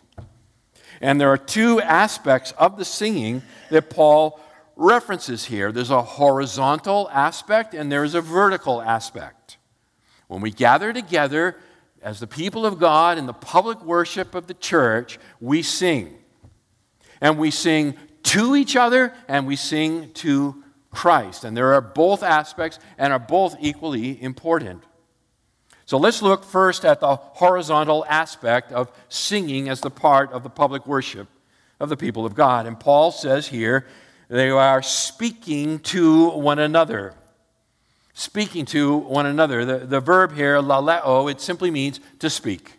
And 1.02 1.20
there 1.20 1.30
are 1.30 1.38
two 1.38 1.82
aspects 1.82 2.54
of 2.58 2.78
the 2.78 2.86
singing 2.86 3.42
that 3.70 3.90
Paul 3.90 4.40
references 4.76 5.46
here 5.46 5.72
there's 5.72 5.92
a 5.92 6.02
horizontal 6.02 7.10
aspect 7.12 7.74
and 7.74 7.92
there's 7.92 8.16
a 8.16 8.22
vertical 8.22 8.82
aspect. 8.82 9.58
When 10.28 10.42
we 10.42 10.52
gather 10.52 10.94
together 10.94 11.58
as 12.02 12.20
the 12.20 12.28
people 12.28 12.66
of 12.66 12.80
God 12.80 13.18
in 13.18 13.26
the 13.26 13.34
public 13.34 13.84
worship 13.84 14.34
of 14.34 14.48
the 14.48 14.54
church, 14.54 15.20
we 15.40 15.62
sing. 15.62 16.18
And 17.20 17.38
we 17.38 17.52
sing 17.52 17.96
to 18.24 18.56
each 18.56 18.76
other 18.76 19.14
and 19.28 19.46
we 19.46 19.56
sing 19.56 20.12
to 20.14 20.64
Christ. 20.90 21.44
And 21.44 21.56
there 21.56 21.74
are 21.74 21.82
both 21.82 22.24
aspects 22.24 22.80
and 22.98 23.14
are 23.14 23.20
both 23.20 23.56
equally 23.60 24.22
important. 24.22 24.84
So 25.92 25.98
let's 25.98 26.22
look 26.22 26.46
first 26.46 26.86
at 26.86 27.02
the 27.02 27.18
horizontal 27.18 28.06
aspect 28.08 28.72
of 28.72 28.90
singing 29.10 29.68
as 29.68 29.82
the 29.82 29.90
part 29.90 30.32
of 30.32 30.42
the 30.42 30.50
public 30.50 30.88
worship 30.88 31.28
of 31.82 31.90
the 31.90 31.98
people 31.98 32.26
of 32.26 32.34
God. 32.34 32.66
And 32.66 32.80
Paul 32.80 33.12
says 33.12 33.50
here, 33.50 33.86
they 34.30 34.50
are 34.52 34.82
speaking 34.82 35.80
to 35.80 36.30
one 36.30 36.60
another. 36.60 37.14
Speaking 38.14 38.64
to 38.68 38.96
one 39.00 39.26
another. 39.26 39.66
The, 39.66 39.80
the 39.80 40.00
verb 40.00 40.34
here, 40.34 40.62
laleo, 40.62 41.30
it 41.30 41.42
simply 41.42 41.70
means 41.70 42.00
to 42.20 42.30
speak. 42.30 42.72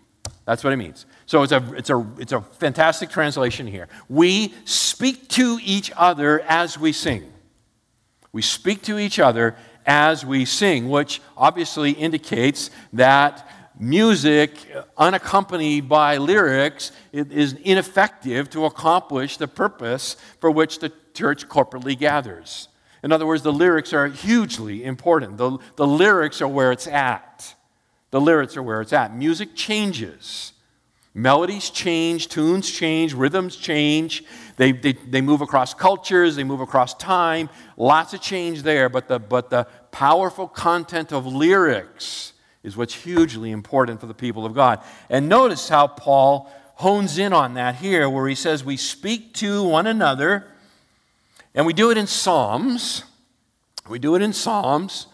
That's 0.46 0.64
what 0.64 0.72
it 0.72 0.78
means. 0.78 1.04
So 1.26 1.42
it's 1.42 1.52
a, 1.52 1.62
it's, 1.76 1.90
a, 1.90 2.06
it's 2.18 2.32
a 2.32 2.40
fantastic 2.40 3.10
translation 3.10 3.66
here. 3.66 3.88
We 4.08 4.54
speak 4.64 5.28
to 5.28 5.58
each 5.62 5.92
other 5.98 6.40
as 6.48 6.78
we 6.78 6.92
sing. 6.92 7.30
We 8.32 8.40
speak 8.40 8.80
to 8.84 8.98
each 8.98 9.18
other 9.18 9.54
as 9.86 10.24
we 10.24 10.44
sing, 10.44 10.88
which 10.88 11.20
obviously 11.36 11.90
indicates 11.92 12.70
that 12.92 13.48
music 13.78 14.52
unaccompanied 14.96 15.88
by 15.88 16.16
lyrics 16.16 16.92
is 17.12 17.54
ineffective 17.64 18.48
to 18.50 18.64
accomplish 18.64 19.36
the 19.36 19.48
purpose 19.48 20.16
for 20.40 20.50
which 20.50 20.78
the 20.78 20.92
church 21.14 21.48
corporately 21.48 21.98
gathers. 21.98 22.68
In 23.02 23.10
other 23.10 23.26
words, 23.26 23.42
the 23.42 23.52
lyrics 23.52 23.92
are 23.92 24.06
hugely 24.06 24.84
important. 24.84 25.36
The, 25.36 25.58
the 25.76 25.86
lyrics 25.86 26.40
are 26.40 26.48
where 26.48 26.70
it's 26.70 26.86
at. 26.86 27.54
The 28.12 28.20
lyrics 28.20 28.56
are 28.56 28.62
where 28.62 28.80
it's 28.80 28.92
at. 28.92 29.16
Music 29.16 29.56
changes. 29.56 30.51
Melodies 31.14 31.68
change, 31.68 32.28
tunes 32.28 32.70
change, 32.70 33.12
rhythms 33.12 33.56
change. 33.56 34.24
They, 34.56 34.72
they, 34.72 34.92
they 34.92 35.20
move 35.20 35.42
across 35.42 35.74
cultures, 35.74 36.36
they 36.36 36.44
move 36.44 36.60
across 36.60 36.94
time. 36.94 37.50
Lots 37.76 38.14
of 38.14 38.22
change 38.22 38.62
there, 38.62 38.88
but 38.88 39.08
the, 39.08 39.18
but 39.18 39.50
the 39.50 39.66
powerful 39.90 40.48
content 40.48 41.12
of 41.12 41.26
lyrics 41.26 42.32
is 42.62 42.76
what's 42.76 42.94
hugely 42.94 43.50
important 43.50 44.00
for 44.00 44.06
the 44.06 44.14
people 44.14 44.46
of 44.46 44.54
God. 44.54 44.82
And 45.10 45.28
notice 45.28 45.68
how 45.68 45.86
Paul 45.86 46.50
hones 46.76 47.18
in 47.18 47.32
on 47.32 47.54
that 47.54 47.76
here, 47.76 48.08
where 48.08 48.26
he 48.26 48.34
says, 48.34 48.64
We 48.64 48.76
speak 48.76 49.34
to 49.34 49.62
one 49.62 49.86
another, 49.86 50.46
and 51.54 51.66
we 51.66 51.72
do 51.72 51.90
it 51.90 51.98
in 51.98 52.06
Psalms. 52.06 53.04
We 53.88 53.98
do 53.98 54.14
it 54.14 54.22
in 54.22 54.32
Psalms. 54.32 55.08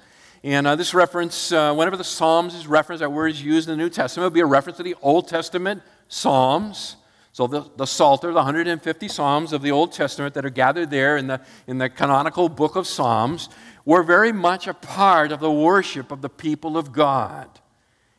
And 0.44 0.66
uh, 0.66 0.76
this 0.76 0.94
reference, 0.94 1.50
uh, 1.50 1.74
whenever 1.74 1.96
the 1.96 2.04
Psalms 2.04 2.54
is 2.54 2.66
referenced, 2.66 3.00
that 3.00 3.10
word 3.10 3.32
is 3.32 3.42
used 3.42 3.68
in 3.68 3.76
the 3.76 3.82
New 3.82 3.90
Testament, 3.90 4.24
it 4.24 4.26
would 4.26 4.34
be 4.34 4.40
a 4.40 4.46
reference 4.46 4.76
to 4.76 4.82
the 4.82 4.94
Old 5.02 5.28
Testament 5.28 5.82
Psalms. 6.08 6.96
So 7.32 7.46
the, 7.46 7.70
the 7.76 7.86
Psalter, 7.86 8.28
the 8.28 8.34
150 8.34 9.08
Psalms 9.08 9.52
of 9.52 9.62
the 9.62 9.70
Old 9.70 9.92
Testament 9.92 10.34
that 10.34 10.44
are 10.44 10.50
gathered 10.50 10.90
there 10.90 11.16
in 11.16 11.26
the, 11.26 11.40
in 11.66 11.78
the 11.78 11.88
canonical 11.88 12.48
book 12.48 12.76
of 12.76 12.86
Psalms, 12.86 13.48
were 13.84 14.02
very 14.02 14.32
much 14.32 14.66
a 14.66 14.74
part 14.74 15.32
of 15.32 15.40
the 15.40 15.50
worship 15.50 16.12
of 16.12 16.20
the 16.20 16.28
people 16.28 16.76
of 16.76 16.92
God 16.92 17.48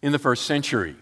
in 0.01 0.11
the 0.11 0.19
first 0.19 0.45
century. 0.45 0.95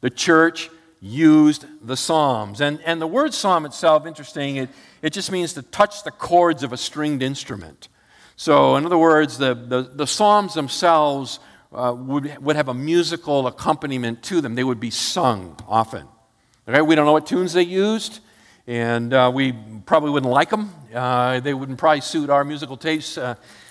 The 0.00 0.10
church 0.10 0.70
used 1.00 1.66
the 1.82 1.96
Psalms. 1.96 2.60
And, 2.60 2.80
and 2.84 3.00
the 3.00 3.06
word 3.06 3.34
psalm 3.34 3.66
itself, 3.66 4.06
interesting, 4.06 4.56
it, 4.56 4.70
it 5.02 5.12
just 5.12 5.30
means 5.30 5.52
to 5.52 5.62
touch 5.62 6.02
the 6.02 6.10
chords 6.10 6.62
of 6.62 6.72
a 6.72 6.76
stringed 6.76 7.22
instrument. 7.22 7.88
So, 8.36 8.76
in 8.76 8.84
other 8.84 8.98
words, 8.98 9.38
the, 9.38 9.54
the, 9.54 9.82
the 9.82 10.06
Psalms 10.06 10.54
themselves 10.54 11.38
uh, 11.72 11.94
would, 11.96 12.36
would 12.38 12.56
have 12.56 12.68
a 12.68 12.74
musical 12.74 13.46
accompaniment 13.46 14.22
to 14.24 14.40
them. 14.40 14.54
They 14.54 14.64
would 14.64 14.80
be 14.80 14.90
sung 14.90 15.58
often. 15.68 16.08
Okay, 16.68 16.80
we 16.80 16.94
don't 16.94 17.06
know 17.06 17.12
what 17.12 17.26
tunes 17.26 17.52
they 17.52 17.62
used, 17.62 18.20
and 18.66 19.12
uh, 19.12 19.30
we 19.32 19.52
probably 19.86 20.10
wouldn't 20.10 20.32
like 20.32 20.50
them. 20.50 20.72
Uh, 20.92 21.40
they 21.40 21.54
wouldn't 21.54 21.78
probably 21.78 22.00
suit 22.00 22.30
our 22.30 22.44
musical 22.44 22.76
tastes 22.76 23.18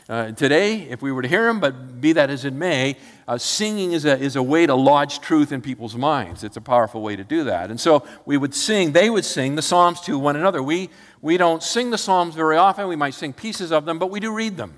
uh, 0.10 0.32
today 0.32 0.82
if 0.90 1.02
we 1.02 1.12
were 1.12 1.22
to 1.22 1.28
hear 1.28 1.46
them, 1.46 1.60
but 1.60 2.02
be 2.02 2.14
that 2.14 2.30
as 2.30 2.46
it 2.46 2.54
may, 2.54 2.98
uh, 3.28 3.38
singing 3.38 3.94
is 3.94 4.06
a, 4.06 4.20
is 4.20 4.36
a 4.36 4.44
way 4.44 4.66
to 4.66 4.76
lodge 4.76 5.20
truth 5.20 5.52
in 5.52 5.62
people's 5.62 5.96
minds. 5.96 6.44
It's 6.44 6.58
a 6.58 6.62
powerful 6.62 7.02
way 7.02 7.16
to 7.16 7.24
do 7.24 7.46
that. 7.46 7.70
And 7.70 7.80
so 7.80 8.06
we 8.26 8.38
would 8.38 8.54
sing, 8.54 8.92
they 8.92 9.10
would 9.10 9.26
sing 9.26 9.56
the 9.56 9.62
Psalms 9.62 10.02
to 10.02 10.20
one 10.20 10.36
another. 10.36 10.62
We, 10.62 10.90
we 11.22 11.38
don't 11.38 11.64
sing 11.64 11.90
the 11.92 11.98
Psalms 11.98 12.36
very 12.36 12.58
often. 12.58 12.88
We 12.88 12.96
might 12.96 13.14
sing 13.14 13.34
pieces 13.34 13.72
of 13.72 13.86
them, 13.86 14.00
but 14.00 14.10
we 14.12 14.20
do 14.20 14.34
read 14.34 14.58
them. 14.58 14.76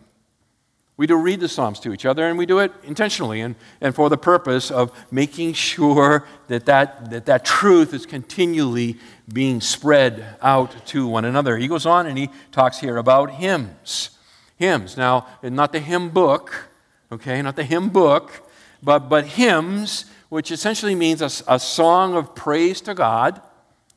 We 0.98 1.08
do 1.08 1.16
read 1.16 1.42
the 1.42 1.50
Psalms 1.50 1.82
to 1.82 1.92
each 1.92 2.06
other, 2.06 2.26
and 2.26 2.38
we 2.38 2.46
do 2.46 2.60
it 2.60 2.72
intentionally 2.86 3.42
and, 3.42 3.56
and 3.82 3.94
for 3.94 4.10
the 4.10 4.18
purpose 4.18 4.72
of 4.72 4.94
making 5.12 5.52
sure 5.54 6.26
that 6.48 6.68
that, 6.68 7.10
that 7.10 7.26
that 7.26 7.44
truth 7.44 7.94
is 7.94 8.06
continually 8.06 8.98
being 9.32 9.60
spread 9.60 10.38
out 10.42 10.86
to 10.88 11.06
one 11.06 11.26
another. 11.26 11.58
He 11.58 11.68
goes 11.68 11.86
on 11.86 12.06
and 12.06 12.18
he 12.18 12.30
talks 12.54 12.80
here 12.80 12.96
about 12.96 13.32
hymns. 13.32 14.15
Hymns. 14.58 14.98
Now, 14.98 15.28
not 15.44 15.72
the 15.72 15.80
hymn 15.80 16.10
book, 16.10 16.70
okay, 17.12 17.42
not 17.42 17.56
the 17.56 17.64
hymn 17.64 17.90
book, 17.90 18.50
but, 18.82 19.10
but 19.10 19.26
hymns, 19.26 20.06
which 20.30 20.52
essentially 20.52 20.96
means 20.96 21.22
a, 21.22 21.32
a 21.48 21.60
song 21.60 22.16
of 22.16 22.36
praise 22.36 22.82
to 22.82 22.94
God. 22.94 23.42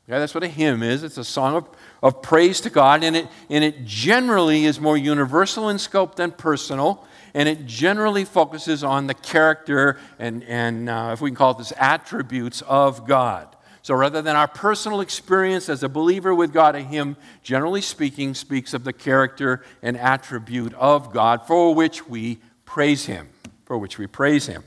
Yeah, 0.08 0.18
that's 0.18 0.34
what 0.34 0.42
a 0.42 0.48
hymn 0.48 0.82
is. 0.82 1.02
It's 1.02 1.18
a 1.18 1.24
song 1.24 1.56
of 1.56 1.68
of 2.02 2.22
praise 2.22 2.60
to 2.62 2.70
God, 2.70 3.02
and 3.02 3.16
it, 3.16 3.28
and 3.50 3.64
it 3.64 3.84
generally 3.84 4.64
is 4.64 4.80
more 4.80 4.96
universal 4.96 5.68
in 5.68 5.78
scope 5.78 6.16
than 6.16 6.30
personal, 6.30 7.04
and 7.34 7.48
it 7.48 7.66
generally 7.66 8.24
focuses 8.24 8.84
on 8.84 9.06
the 9.06 9.14
character 9.14 9.98
and, 10.18 10.44
and 10.44 10.88
uh, 10.88 11.10
if 11.12 11.20
we 11.20 11.30
can 11.30 11.36
call 11.36 11.52
it 11.52 11.58
this, 11.58 11.72
attributes 11.76 12.62
of 12.62 13.06
God. 13.06 13.54
So 13.88 13.94
rather 13.94 14.20
than 14.20 14.36
our 14.36 14.48
personal 14.48 15.00
experience 15.00 15.70
as 15.70 15.82
a 15.82 15.88
believer 15.88 16.34
with 16.34 16.52
God, 16.52 16.76
a 16.76 16.82
hymn, 16.82 17.16
generally 17.42 17.80
speaking, 17.80 18.34
speaks 18.34 18.74
of 18.74 18.84
the 18.84 18.92
character 18.92 19.64
and 19.80 19.96
attribute 19.96 20.74
of 20.74 21.10
God 21.10 21.46
for 21.46 21.74
which 21.74 22.06
we 22.06 22.36
praise 22.66 23.06
Him. 23.06 23.30
For 23.64 23.78
which 23.78 23.96
we 23.96 24.06
praise 24.06 24.44
Him. 24.44 24.62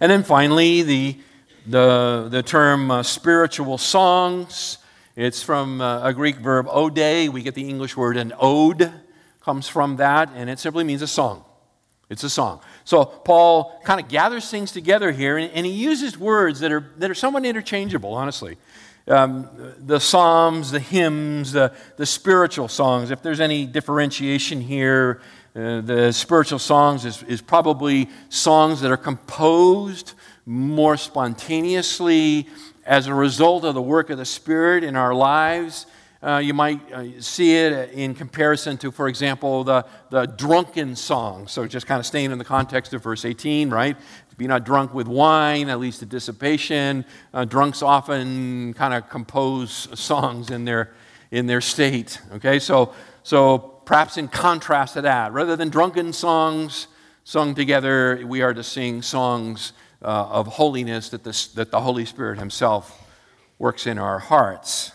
And 0.00 0.12
then 0.12 0.22
finally, 0.22 0.82
the, 0.82 1.16
the, 1.66 2.28
the 2.30 2.42
term 2.42 2.90
uh, 2.90 3.02
spiritual 3.04 3.78
songs 3.78 4.76
it's 5.16 5.42
from 5.42 5.80
uh, 5.80 6.06
a 6.06 6.12
Greek 6.12 6.36
verb, 6.36 6.66
ode. 6.68 6.98
We 7.30 7.40
get 7.40 7.54
the 7.54 7.66
English 7.66 7.96
word 7.96 8.18
an 8.18 8.34
ode, 8.38 8.92
comes 9.40 9.66
from 9.66 9.96
that, 9.96 10.28
and 10.34 10.50
it 10.50 10.58
simply 10.58 10.84
means 10.84 11.00
a 11.00 11.06
song. 11.06 11.42
It's 12.10 12.22
a 12.22 12.28
song. 12.28 12.60
So 12.84 13.04
Paul 13.04 13.80
kind 13.84 13.98
of 13.98 14.08
gathers 14.08 14.50
things 14.50 14.70
together 14.70 15.10
here, 15.10 15.38
and, 15.38 15.50
and, 15.52 15.64
he 15.64 15.72
uses 15.72 16.18
words 16.18 16.60
that 16.60 16.70
are, 16.70 16.92
that 16.98 17.10
are 17.10 17.14
somewhat 17.14 17.46
interchangeable, 17.46 18.12
honestly. 18.12 18.58
Um, 19.08 19.48
the 19.78 19.98
psalms, 19.98 20.70
the 20.70 20.80
hymns, 20.80 21.52
the, 21.52 21.72
the 21.96 22.06
spiritual 22.06 22.68
songs. 22.68 23.10
If 23.10 23.22
there's 23.22 23.40
any 23.40 23.66
differentiation 23.66 24.60
here, 24.60 25.20
uh, 25.56 25.80
the 25.80 26.12
spiritual 26.12 26.58
songs 26.58 27.04
is, 27.04 27.22
is 27.24 27.40
probably 27.40 28.08
songs 28.28 28.80
that 28.80 28.90
are 28.90 28.96
composed 28.96 30.14
more 30.46 30.96
spontaneously 30.96 32.48
as 32.84 33.06
a 33.06 33.14
result 33.14 33.64
of 33.64 33.74
the 33.74 33.82
work 33.82 34.10
of 34.10 34.18
the 34.18 34.24
Spirit 34.24 34.84
in 34.84 34.96
our 34.96 35.14
lives. 35.14 35.86
Uh, 36.24 36.38
you 36.38 36.54
might 36.54 36.80
uh, 36.90 37.04
see 37.20 37.54
it 37.54 37.90
in 37.90 38.14
comparison 38.14 38.78
to, 38.78 38.90
for 38.90 39.08
example, 39.08 39.62
the, 39.62 39.84
the 40.08 40.24
drunken 40.24 40.96
song. 40.96 41.46
So, 41.46 41.66
just 41.66 41.86
kind 41.86 42.00
of 42.00 42.06
staying 42.06 42.30
in 42.30 42.38
the 42.38 42.44
context 42.46 42.94
of 42.94 43.02
verse 43.02 43.26
18, 43.26 43.68
right? 43.68 43.94
Be 44.38 44.46
not 44.46 44.64
drunk 44.64 44.94
with 44.94 45.06
wine, 45.06 45.66
that 45.66 45.78
leads 45.78 45.98
to 45.98 46.06
dissipation. 46.06 47.04
Uh, 47.34 47.44
drunks 47.44 47.82
often 47.82 48.72
kind 48.72 48.94
of 48.94 49.10
compose 49.10 49.86
songs 50.00 50.50
in 50.50 50.64
their, 50.64 50.94
in 51.30 51.46
their 51.46 51.60
state, 51.60 52.18
okay? 52.32 52.58
So, 52.58 52.94
so, 53.22 53.58
perhaps 53.58 54.16
in 54.16 54.28
contrast 54.28 54.94
to 54.94 55.02
that, 55.02 55.34
rather 55.34 55.56
than 55.56 55.68
drunken 55.68 56.14
songs 56.14 56.86
sung 57.24 57.54
together, 57.54 58.24
we 58.26 58.40
are 58.40 58.54
to 58.54 58.62
sing 58.62 59.02
songs 59.02 59.74
uh, 60.00 60.06
of 60.06 60.46
holiness 60.46 61.10
that, 61.10 61.22
this, 61.22 61.48
that 61.48 61.70
the 61.70 61.82
Holy 61.82 62.06
Spirit 62.06 62.38
Himself 62.38 63.06
works 63.58 63.86
in 63.86 63.98
our 63.98 64.18
hearts. 64.18 64.93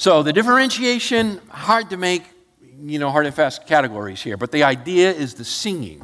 So 0.00 0.22
the 0.22 0.32
differentiation, 0.32 1.42
hard 1.50 1.90
to 1.90 1.98
make, 1.98 2.24
you 2.82 2.98
know, 2.98 3.10
hard 3.10 3.26
and 3.26 3.34
fast 3.34 3.66
categories 3.66 4.22
here, 4.22 4.38
but 4.38 4.50
the 4.50 4.62
idea 4.62 5.12
is 5.12 5.34
the 5.34 5.44
singing. 5.44 6.00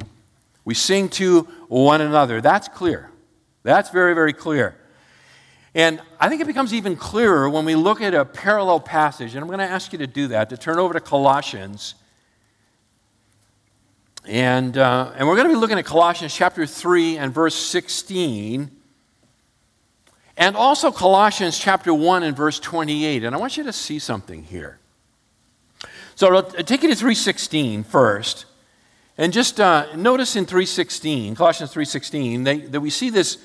We 0.65 0.75
sing 0.75 1.09
to 1.09 1.47
one 1.67 2.01
another. 2.01 2.39
That's 2.39 2.67
clear. 2.67 3.09
That's 3.63 3.89
very, 3.89 4.13
very 4.13 4.33
clear. 4.33 4.77
And 5.73 5.99
I 6.19 6.29
think 6.29 6.41
it 6.41 6.45
becomes 6.45 6.75
even 6.75 6.95
clearer 6.95 7.49
when 7.49 7.65
we 7.65 7.73
look 7.73 7.99
at 7.99 8.13
a 8.13 8.23
parallel 8.23 8.81
passage, 8.81 9.33
and 9.33 9.41
I'm 9.41 9.47
going 9.47 9.57
to 9.57 9.65
ask 9.65 9.91
you 9.91 9.97
to 9.97 10.05
do 10.05 10.27
that, 10.27 10.51
to 10.51 10.57
turn 10.57 10.77
over 10.77 10.93
to 10.93 10.99
Colossians 10.99 11.95
and, 14.27 14.77
uh, 14.77 15.13
and 15.15 15.25
we're 15.27 15.37
going 15.37 15.47
to 15.47 15.53
be 15.53 15.59
looking 15.59 15.79
at 15.79 15.85
Colossians 15.85 16.35
chapter 16.35 16.65
3 16.65 17.17
and 17.17 17.33
verse 17.33 17.55
16, 17.55 18.69
and 20.37 20.55
also 20.55 20.91
Colossians 20.91 21.57
chapter 21.57 21.93
1 21.93 22.23
and 22.23 22.37
verse 22.37 22.59
28. 22.59 23.23
And 23.23 23.35
I 23.35 23.39
want 23.39 23.57
you 23.57 23.63
to 23.63 23.73
see 23.73 23.97
something 23.97 24.43
here. 24.43 24.79
So 26.15 26.41
take 26.41 26.83
you 26.83 26.89
to 26.89 26.95
316 26.95 27.83
first. 27.83 28.45
And 29.17 29.33
just 29.33 29.59
uh, 29.59 29.95
notice 29.95 30.35
in 30.35 30.45
316, 30.45 31.35
Colossians 31.35 31.73
3.16, 31.73 32.71
that 32.71 32.79
we 32.79 32.91
see 32.91 33.09
this, 33.09 33.39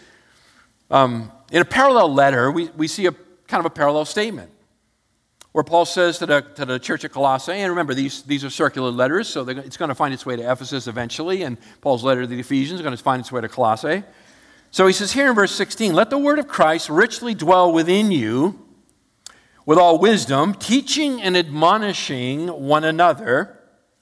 um, 0.90 1.32
in 1.50 1.62
a 1.62 1.64
parallel 1.64 2.12
letter, 2.12 2.50
we, 2.52 2.68
we 2.76 2.86
see 2.86 3.06
a 3.06 3.12
kind 3.48 3.60
of 3.60 3.66
a 3.66 3.70
parallel 3.70 4.04
statement 4.04 4.50
where 5.52 5.64
Paul 5.64 5.84
says 5.84 6.18
to 6.18 6.26
the, 6.26 6.40
to 6.56 6.64
the 6.64 6.78
church 6.78 7.04
at 7.04 7.12
Colossae, 7.12 7.52
and 7.52 7.70
remember, 7.70 7.94
these, 7.94 8.22
these 8.22 8.44
are 8.44 8.50
circular 8.50 8.90
letters, 8.90 9.28
so 9.28 9.46
it's 9.48 9.76
going 9.76 9.90
to 9.90 9.94
find 9.94 10.12
its 10.12 10.24
way 10.24 10.36
to 10.36 10.50
Ephesus 10.50 10.86
eventually, 10.86 11.42
and 11.42 11.58
Paul's 11.82 12.04
letter 12.04 12.22
to 12.22 12.26
the 12.26 12.40
Ephesians 12.40 12.80
is 12.80 12.82
going 12.82 12.96
to 12.96 13.02
find 13.02 13.20
its 13.20 13.30
way 13.30 13.40
to 13.40 13.48
Colossae. 13.48 14.02
So 14.72 14.86
he 14.86 14.94
says 14.94 15.12
here 15.12 15.28
in 15.28 15.34
verse 15.34 15.52
16, 15.52 15.92
let 15.92 16.08
the 16.08 16.16
word 16.16 16.38
of 16.38 16.48
Christ 16.48 16.88
richly 16.88 17.34
dwell 17.34 17.70
within 17.70 18.10
you 18.10 18.58
with 19.66 19.76
all 19.76 19.98
wisdom, 19.98 20.54
teaching 20.54 21.20
and 21.20 21.36
admonishing 21.36 22.48
one 22.48 22.82
another. 22.82 23.58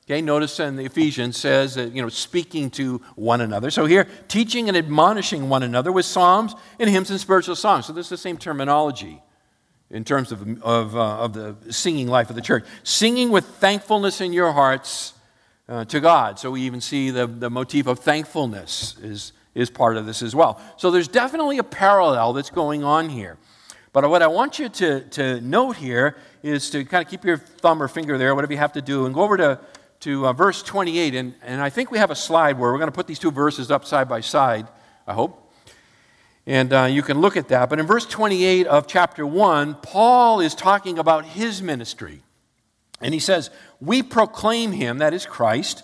Okay, 0.06 0.22
notice 0.22 0.60
in 0.60 0.76
the 0.76 0.84
Ephesians 0.84 1.36
says 1.36 1.74
that, 1.74 1.92
you 1.92 2.00
know, 2.00 2.08
speaking 2.08 2.70
to 2.70 2.98
one 3.16 3.40
another. 3.40 3.72
So 3.72 3.84
here, 3.84 4.06
teaching 4.28 4.68
and 4.68 4.76
admonishing 4.76 5.48
one 5.48 5.64
another 5.64 5.90
with 5.90 6.06
psalms 6.06 6.54
and 6.78 6.88
hymns 6.88 7.10
and 7.10 7.18
spiritual 7.18 7.56
songs. 7.56 7.86
So 7.86 7.92
this 7.92 8.06
is 8.06 8.10
the 8.10 8.16
same 8.16 8.38
terminology 8.38 9.20
in 9.90 10.04
terms 10.04 10.30
of, 10.30 10.62
of, 10.62 10.94
uh, 10.94 11.18
of 11.18 11.32
the 11.32 11.72
singing 11.72 12.06
life 12.06 12.30
of 12.30 12.36
the 12.36 12.42
church. 12.42 12.64
Singing 12.84 13.30
with 13.30 13.44
thankfulness 13.44 14.20
in 14.20 14.32
your 14.32 14.52
hearts 14.52 15.14
uh, 15.68 15.84
to 15.86 15.98
God. 15.98 16.38
So 16.38 16.52
we 16.52 16.60
even 16.62 16.80
see 16.80 17.10
the, 17.10 17.26
the 17.26 17.50
motif 17.50 17.88
of 17.88 17.98
thankfulness 17.98 18.96
is, 19.02 19.32
is 19.54 19.70
part 19.70 19.96
of 19.96 20.06
this 20.06 20.22
as 20.22 20.34
well. 20.34 20.60
So 20.76 20.90
there's 20.90 21.08
definitely 21.08 21.58
a 21.58 21.64
parallel 21.64 22.32
that's 22.32 22.50
going 22.50 22.84
on 22.84 23.08
here. 23.08 23.36
But 23.92 24.08
what 24.08 24.22
I 24.22 24.28
want 24.28 24.58
you 24.58 24.68
to, 24.68 25.00
to 25.00 25.40
note 25.40 25.76
here 25.76 26.16
is 26.42 26.70
to 26.70 26.84
kind 26.84 27.04
of 27.04 27.10
keep 27.10 27.24
your 27.24 27.36
thumb 27.36 27.82
or 27.82 27.88
finger 27.88 28.16
there, 28.16 28.34
whatever 28.34 28.52
you 28.52 28.58
have 28.58 28.72
to 28.74 28.82
do, 28.82 29.06
and 29.06 29.14
go 29.14 29.22
over 29.22 29.36
to 29.36 29.60
to 30.00 30.26
uh, 30.26 30.32
verse 30.32 30.62
28, 30.62 31.14
and, 31.14 31.34
and 31.42 31.60
I 31.60 31.68
think 31.68 31.90
we 31.90 31.98
have 31.98 32.10
a 32.10 32.16
slide 32.16 32.58
where 32.58 32.72
we're 32.72 32.78
going 32.78 32.88
to 32.88 32.94
put 32.94 33.06
these 33.06 33.18
two 33.18 33.30
verses 33.30 33.70
up 33.70 33.84
side 33.84 34.08
by 34.08 34.20
side, 34.20 34.66
I 35.06 35.12
hope. 35.12 35.52
And 36.46 36.72
uh, 36.72 36.84
you 36.84 37.02
can 37.02 37.20
look 37.20 37.36
at 37.36 37.48
that. 37.48 37.68
But 37.68 37.78
in 37.78 37.86
verse 37.86 38.06
28 38.06 38.66
of 38.66 38.86
chapter 38.86 39.26
1, 39.26 39.74
Paul 39.82 40.40
is 40.40 40.54
talking 40.54 40.98
about 40.98 41.26
his 41.26 41.60
ministry. 41.60 42.22
And 43.02 43.12
he 43.12 43.20
says, 43.20 43.50
We 43.78 44.02
proclaim 44.02 44.72
him, 44.72 44.98
that 44.98 45.12
is 45.12 45.26
Christ, 45.26 45.82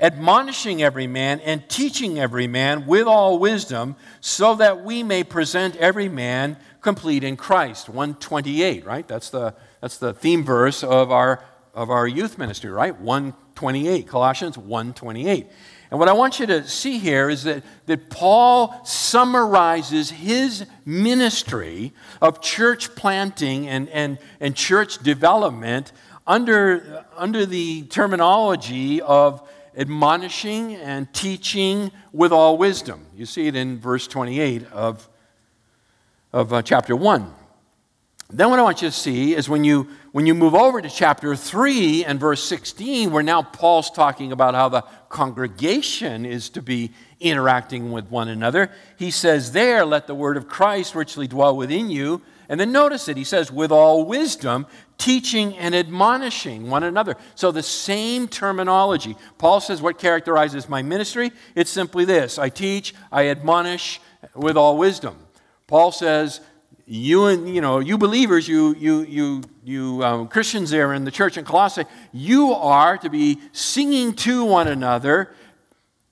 admonishing 0.00 0.82
every 0.82 1.06
man 1.06 1.40
and 1.40 1.68
teaching 1.68 2.18
every 2.18 2.46
man 2.46 2.86
with 2.86 3.06
all 3.06 3.38
wisdom, 3.38 3.96
so 4.20 4.54
that 4.56 4.84
we 4.84 5.02
may 5.02 5.24
present 5.24 5.76
every 5.76 6.08
man 6.08 6.56
complete 6.80 7.24
in 7.24 7.36
Christ. 7.36 7.88
128, 7.88 8.84
right? 8.84 9.06
That's 9.06 9.30
the, 9.30 9.54
that's 9.80 9.98
the 9.98 10.12
theme 10.12 10.44
verse 10.44 10.82
of 10.82 11.10
our, 11.10 11.42
of 11.74 11.90
our 11.90 12.06
youth 12.06 12.38
ministry, 12.38 12.70
right? 12.70 12.98
128, 13.00 14.08
Colossians 14.08 14.58
128. 14.58 15.46
And 15.92 15.98
what 15.98 16.08
I 16.08 16.14
want 16.14 16.40
you 16.40 16.46
to 16.46 16.66
see 16.66 16.96
here 16.98 17.28
is 17.28 17.44
that, 17.44 17.62
that 17.84 18.08
Paul 18.08 18.74
summarizes 18.82 20.10
his 20.10 20.64
ministry 20.86 21.92
of 22.22 22.40
church 22.40 22.94
planting 22.94 23.68
and, 23.68 23.90
and, 23.90 24.18
and 24.40 24.56
church 24.56 25.02
development 25.02 25.92
under, 26.26 27.04
under 27.14 27.44
the 27.44 27.82
terminology 27.82 29.02
of 29.02 29.46
admonishing 29.76 30.74
and 30.74 31.12
teaching 31.12 31.90
with 32.12 32.32
all 32.32 32.58
wisdom. 32.58 33.06
You 33.14 33.26
see 33.26 33.46
it 33.46 33.56
in 33.56 33.78
verse 33.78 34.06
28 34.06 34.70
of, 34.72 35.08
of 36.32 36.52
uh, 36.52 36.62
chapter 36.62 36.94
1. 36.96 37.32
Then, 38.34 38.48
what 38.48 38.58
I 38.58 38.62
want 38.62 38.80
you 38.80 38.88
to 38.88 38.94
see 38.94 39.34
is 39.34 39.46
when 39.46 39.62
you, 39.62 39.88
when 40.12 40.26
you 40.26 40.34
move 40.34 40.54
over 40.54 40.80
to 40.80 40.88
chapter 40.88 41.36
3 41.36 42.06
and 42.06 42.18
verse 42.18 42.42
16, 42.42 43.10
where 43.10 43.22
now 43.22 43.42
Paul's 43.42 43.90
talking 43.90 44.32
about 44.32 44.54
how 44.54 44.70
the 44.70 44.84
congregation 45.10 46.24
is 46.24 46.48
to 46.50 46.62
be 46.62 46.92
interacting 47.20 47.92
with 47.92 48.06
one 48.10 48.28
another, 48.28 48.70
he 48.96 49.10
says, 49.10 49.52
There, 49.52 49.84
let 49.84 50.06
the 50.06 50.14
word 50.14 50.38
of 50.38 50.48
Christ 50.48 50.94
richly 50.94 51.28
dwell 51.28 51.54
within 51.54 51.90
you. 51.90 52.22
And 52.48 52.58
then 52.58 52.72
notice 52.72 53.06
it, 53.08 53.18
he 53.18 53.24
says, 53.24 53.52
with 53.52 53.70
all 53.70 54.04
wisdom, 54.04 54.66
teaching 55.02 55.56
and 55.58 55.74
admonishing 55.74 56.70
one 56.70 56.84
another. 56.84 57.16
So 57.34 57.50
the 57.50 57.62
same 57.62 58.28
terminology. 58.28 59.16
Paul 59.36 59.60
says, 59.60 59.82
What 59.82 59.98
characterizes 59.98 60.68
my 60.68 60.82
ministry? 60.82 61.32
It's 61.56 61.70
simply 61.70 62.04
this 62.04 62.38
I 62.38 62.48
teach, 62.48 62.94
I 63.10 63.28
admonish 63.28 64.00
with 64.36 64.56
all 64.56 64.78
wisdom. 64.78 65.16
Paul 65.66 65.90
says, 65.90 66.40
you 66.84 67.26
and 67.26 67.52
you 67.52 67.60
know 67.60 67.78
you 67.78 67.96
believers 67.96 68.46
you 68.48 68.74
you 68.74 69.02
you 69.02 69.42
you 69.62 70.04
um, 70.04 70.26
christians 70.26 70.68
there 70.68 70.92
in 70.92 71.04
the 71.04 71.12
church 71.12 71.38
in 71.38 71.44
colossae 71.44 71.84
you 72.12 72.52
are 72.52 72.98
to 72.98 73.08
be 73.08 73.40
singing 73.52 74.12
to 74.12 74.44
one 74.44 74.66
another 74.66 75.32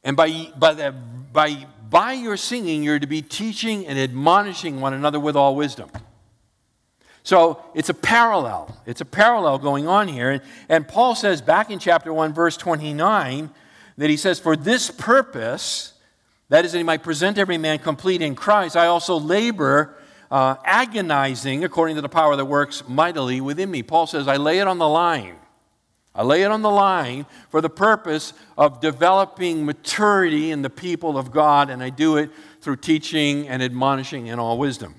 and 0.04 0.16
by 0.16 0.48
by 0.56 0.72
the, 0.72 0.92
by 1.32 1.66
by 1.90 2.12
your 2.12 2.36
singing 2.36 2.84
you're 2.84 3.00
to 3.00 3.08
be 3.08 3.20
teaching 3.20 3.84
and 3.84 3.98
admonishing 3.98 4.80
one 4.80 4.94
another 4.94 5.18
with 5.18 5.34
all 5.34 5.56
wisdom 5.56 5.90
so 7.22 7.62
it's 7.74 7.88
a 7.88 7.94
parallel 7.94 8.76
it's 8.86 9.00
a 9.00 9.04
parallel 9.04 9.58
going 9.58 9.86
on 9.86 10.08
here 10.08 10.30
and, 10.30 10.42
and 10.68 10.88
paul 10.88 11.14
says 11.14 11.40
back 11.40 11.70
in 11.70 11.78
chapter 11.78 12.12
1 12.12 12.32
verse 12.32 12.56
29 12.56 13.50
that 13.96 14.10
he 14.10 14.16
says 14.16 14.38
for 14.38 14.56
this 14.56 14.90
purpose 14.90 15.94
that 16.48 16.64
is 16.64 16.72
that 16.72 16.78
he 16.78 16.84
might 16.84 17.02
present 17.02 17.38
every 17.38 17.58
man 17.58 17.78
complete 17.78 18.22
in 18.22 18.34
christ 18.34 18.76
i 18.76 18.86
also 18.86 19.18
labor 19.18 19.96
uh, 20.30 20.56
agonizing 20.64 21.64
according 21.64 21.96
to 21.96 22.02
the 22.02 22.08
power 22.08 22.36
that 22.36 22.44
works 22.44 22.84
mightily 22.88 23.40
within 23.40 23.70
me. 23.70 23.82
Paul 23.82 24.06
says, 24.06 24.28
I 24.28 24.36
lay 24.36 24.60
it 24.60 24.68
on 24.68 24.78
the 24.78 24.88
line. 24.88 25.36
I 26.14 26.22
lay 26.22 26.42
it 26.42 26.50
on 26.50 26.62
the 26.62 26.70
line 26.70 27.26
for 27.50 27.60
the 27.60 27.70
purpose 27.70 28.32
of 28.56 28.80
developing 28.80 29.64
maturity 29.64 30.50
in 30.50 30.62
the 30.62 30.70
people 30.70 31.16
of 31.16 31.30
God, 31.30 31.70
and 31.70 31.82
I 31.82 31.90
do 31.90 32.16
it 32.16 32.30
through 32.60 32.76
teaching 32.76 33.48
and 33.48 33.62
admonishing 33.62 34.26
in 34.26 34.38
all 34.38 34.58
wisdom. 34.58 34.96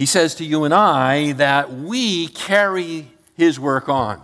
He 0.00 0.06
says 0.06 0.36
to 0.36 0.46
you 0.46 0.64
and 0.64 0.72
I 0.72 1.32
that 1.32 1.74
we 1.74 2.28
carry 2.28 3.06
his 3.36 3.60
work 3.60 3.90
on. 3.90 4.18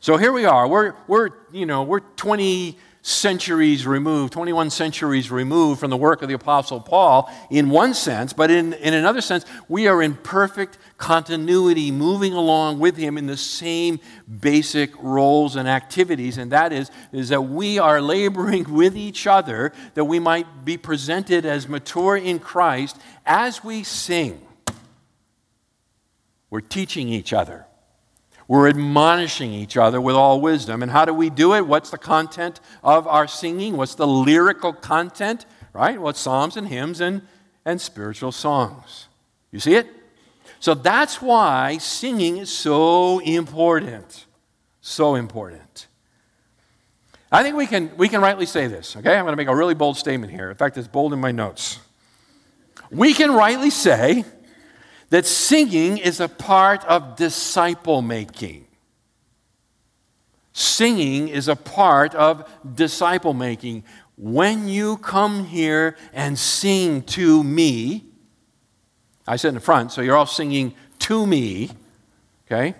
So 0.00 0.16
here 0.16 0.32
we 0.32 0.46
are. 0.46 0.66
We're, 0.66 0.94
we're 1.06 1.28
you 1.52 1.66
know, 1.66 1.82
we're 1.82 2.00
20 2.00 2.78
centuries 3.02 3.86
removed, 3.86 4.32
21 4.32 4.70
centuries 4.70 5.30
removed 5.30 5.78
from 5.78 5.90
the 5.90 5.96
work 5.98 6.22
of 6.22 6.28
the 6.28 6.34
Apostle 6.34 6.80
Paul 6.80 7.30
in 7.50 7.68
one 7.68 7.92
sense, 7.92 8.32
but 8.32 8.50
in, 8.50 8.72
in 8.72 8.94
another 8.94 9.20
sense, 9.20 9.44
we 9.68 9.88
are 9.88 10.00
in 10.00 10.14
perfect 10.14 10.78
continuity, 10.96 11.90
moving 11.90 12.32
along 12.32 12.78
with 12.78 12.96
him 12.96 13.18
in 13.18 13.26
the 13.26 13.36
same 13.36 14.00
basic 14.40 14.90
roles 15.02 15.56
and 15.56 15.68
activities, 15.68 16.38
and 16.38 16.50
that 16.52 16.72
is, 16.72 16.90
is 17.12 17.28
that 17.28 17.42
we 17.42 17.78
are 17.78 18.00
laboring 18.00 18.64
with 18.74 18.96
each 18.96 19.26
other 19.26 19.74
that 19.92 20.06
we 20.06 20.18
might 20.18 20.64
be 20.64 20.78
presented 20.78 21.44
as 21.44 21.68
mature 21.68 22.16
in 22.16 22.38
Christ 22.38 22.96
as 23.26 23.62
we 23.62 23.82
sing. 23.82 24.45
We're 26.50 26.60
teaching 26.60 27.08
each 27.08 27.32
other. 27.32 27.66
We're 28.48 28.68
admonishing 28.68 29.52
each 29.52 29.76
other 29.76 30.00
with 30.00 30.14
all 30.14 30.40
wisdom. 30.40 30.82
And 30.82 30.92
how 30.92 31.04
do 31.04 31.12
we 31.12 31.30
do 31.30 31.54
it? 31.54 31.66
What's 31.66 31.90
the 31.90 31.98
content 31.98 32.60
of 32.82 33.06
our 33.08 33.26
singing? 33.26 33.76
What's 33.76 33.96
the 33.96 34.06
lyrical 34.06 34.72
content? 34.72 35.46
Right? 35.72 36.00
What 36.00 36.16
psalms 36.16 36.56
and 36.56 36.68
hymns 36.68 37.00
and, 37.00 37.22
and 37.64 37.80
spiritual 37.80 38.32
songs. 38.32 39.08
You 39.50 39.58
see 39.58 39.74
it? 39.74 39.88
So 40.60 40.74
that's 40.74 41.20
why 41.20 41.78
singing 41.78 42.38
is 42.38 42.50
so 42.50 43.18
important. 43.18 44.26
So 44.80 45.16
important. 45.16 45.88
I 47.30 47.42
think 47.42 47.56
we 47.56 47.66
can, 47.66 47.96
we 47.96 48.08
can 48.08 48.20
rightly 48.20 48.46
say 48.46 48.68
this, 48.68 48.96
okay? 48.96 49.16
I'm 49.16 49.24
going 49.24 49.32
to 49.32 49.36
make 49.36 49.48
a 49.48 49.54
really 49.54 49.74
bold 49.74 49.96
statement 49.96 50.32
here. 50.32 50.48
In 50.48 50.56
fact, 50.56 50.78
it's 50.78 50.86
bold 50.86 51.12
in 51.12 51.20
my 51.20 51.32
notes. 51.32 51.80
We 52.90 53.12
can 53.12 53.32
rightly 53.32 53.70
say 53.70 54.24
that 55.10 55.26
singing 55.26 55.98
is 55.98 56.20
a 56.20 56.28
part 56.28 56.84
of 56.84 57.16
disciple 57.16 58.02
making. 58.02 58.66
Singing 60.52 61.28
is 61.28 61.48
a 61.48 61.56
part 61.56 62.14
of 62.14 62.48
disciple 62.74 63.34
making. 63.34 63.84
When 64.16 64.68
you 64.68 64.96
come 64.96 65.44
here 65.44 65.96
and 66.12 66.38
sing 66.38 67.02
to 67.02 67.44
me, 67.44 68.04
I 69.26 69.36
sit 69.36 69.48
in 69.48 69.54
the 69.54 69.60
front, 69.60 69.92
so 69.92 70.00
you're 70.00 70.16
all 70.16 70.26
singing 70.26 70.74
to 71.00 71.26
me, 71.26 71.70
okay? 72.46 72.74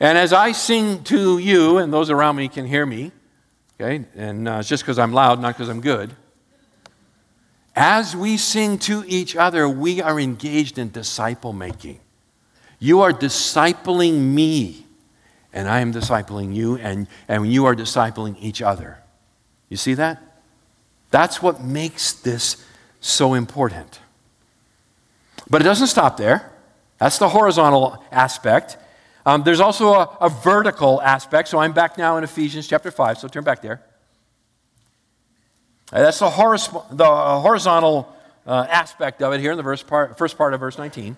And 0.00 0.16
as 0.16 0.32
I 0.32 0.52
sing 0.52 1.04
to 1.04 1.38
you, 1.38 1.78
and 1.78 1.92
those 1.92 2.10
around 2.10 2.36
me 2.36 2.48
can 2.48 2.66
hear 2.66 2.86
me, 2.86 3.12
okay? 3.78 4.06
And 4.16 4.48
uh, 4.48 4.56
it's 4.60 4.68
just 4.68 4.82
because 4.82 4.98
I'm 4.98 5.12
loud, 5.12 5.40
not 5.40 5.54
because 5.54 5.68
I'm 5.68 5.80
good. 5.80 6.14
As 7.76 8.14
we 8.14 8.36
sing 8.36 8.78
to 8.80 9.04
each 9.06 9.34
other, 9.34 9.68
we 9.68 10.00
are 10.00 10.20
engaged 10.20 10.78
in 10.78 10.90
disciple 10.90 11.52
making. 11.52 12.00
You 12.78 13.00
are 13.00 13.12
discipling 13.12 14.20
me, 14.20 14.86
and 15.52 15.68
I 15.68 15.80
am 15.80 15.92
discipling 15.92 16.54
you, 16.54 16.76
and, 16.76 17.08
and 17.26 17.50
you 17.50 17.64
are 17.66 17.74
discipling 17.74 18.36
each 18.38 18.62
other. 18.62 18.98
You 19.68 19.76
see 19.76 19.94
that? 19.94 20.22
That's 21.10 21.42
what 21.42 21.62
makes 21.62 22.12
this 22.12 22.64
so 23.00 23.34
important. 23.34 24.00
But 25.50 25.60
it 25.60 25.64
doesn't 25.64 25.88
stop 25.88 26.16
there. 26.16 26.52
That's 26.98 27.18
the 27.18 27.28
horizontal 27.28 28.02
aspect. 28.12 28.76
Um, 29.26 29.42
there's 29.42 29.60
also 29.60 29.94
a, 29.94 30.18
a 30.20 30.28
vertical 30.28 31.02
aspect. 31.02 31.48
So 31.48 31.58
I'm 31.58 31.72
back 31.72 31.98
now 31.98 32.16
in 32.18 32.24
Ephesians 32.24 32.68
chapter 32.68 32.90
5, 32.90 33.18
so 33.18 33.28
turn 33.28 33.44
back 33.44 33.62
there. 33.62 33.82
That's 36.02 36.18
the, 36.18 36.28
the 36.90 37.06
horizontal 37.06 38.12
uh, 38.46 38.66
aspect 38.68 39.22
of 39.22 39.32
it 39.32 39.40
here 39.40 39.52
in 39.52 39.56
the 39.56 39.62
verse 39.62 39.82
part, 39.82 40.18
first 40.18 40.36
part 40.36 40.52
of 40.52 40.60
verse 40.60 40.76
19. 40.76 41.16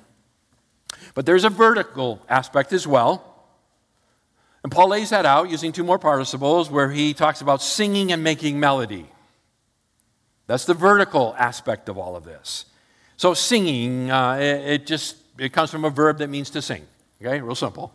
But 1.15 1.25
there's 1.25 1.45
a 1.45 1.51
vertical 1.51 2.21
aspect 2.29 2.75
as 2.75 2.87
well. 2.87 3.33
And 4.63 4.71
Paul 4.71 4.89
lays 4.89 5.11
that 5.11 5.25
out 5.25 5.49
using 5.49 5.73
two 5.73 5.85
more 5.85 5.99
participles 5.99 6.71
where 6.71 6.91
he 6.91 7.15
talks 7.15 7.41
about 7.41 7.63
singing 7.63 8.13
and 8.13 8.23
making 8.23 8.61
melody. 8.61 9.07
That's 10.47 10.67
the 10.67 10.75
vertical 10.75 11.35
aspect 11.39 11.89
of 11.89 11.97
all 11.97 12.15
of 12.15 12.25
this. 12.25 12.67
So 13.17 13.33
singing, 13.33 14.11
uh, 14.11 14.35
it, 14.35 14.43
it, 14.43 14.87
just 14.87 15.17
it 15.39 15.55
comes 15.55 15.71
from 15.71 15.87
a 15.87 15.91
verb 15.91 16.19
that 16.19 16.29
means 16.29 16.51
to 16.51 16.61
sing. 16.61 16.87
Okay, 17.23 17.41
real 17.41 17.55
simple. 17.55 17.95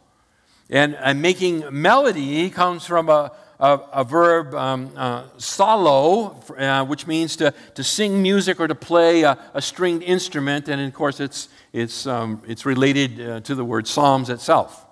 And, 0.70 0.96
and 0.96 1.22
making 1.22 1.66
melody 1.70 2.50
comes 2.50 2.86
from 2.88 3.08
a, 3.10 3.32
a, 3.62 3.80
a 3.94 4.04
verb, 4.04 4.56
um, 4.56 4.92
uh, 4.98 5.24
psallo, 5.38 6.36
uh, 6.60 6.84
which 6.84 7.06
means 7.06 7.36
to, 7.36 7.54
to 7.76 7.84
sing 7.84 8.22
music 8.22 8.60
or 8.60 8.68
to 8.68 8.74
play 8.74 9.22
a, 9.22 9.38
a 9.54 9.62
stringed 9.62 10.02
instrument. 10.02 10.68
And 10.68 10.82
of 10.82 10.94
course, 10.94 11.20
it's, 11.20 11.48
it's, 11.72 12.08
um, 12.08 12.42
it's 12.48 12.66
related 12.66 13.22
uh, 13.22 13.40
to 13.42 13.54
the 13.54 13.64
word 13.64 13.88
psalms 13.88 14.32
itself. 14.32 14.86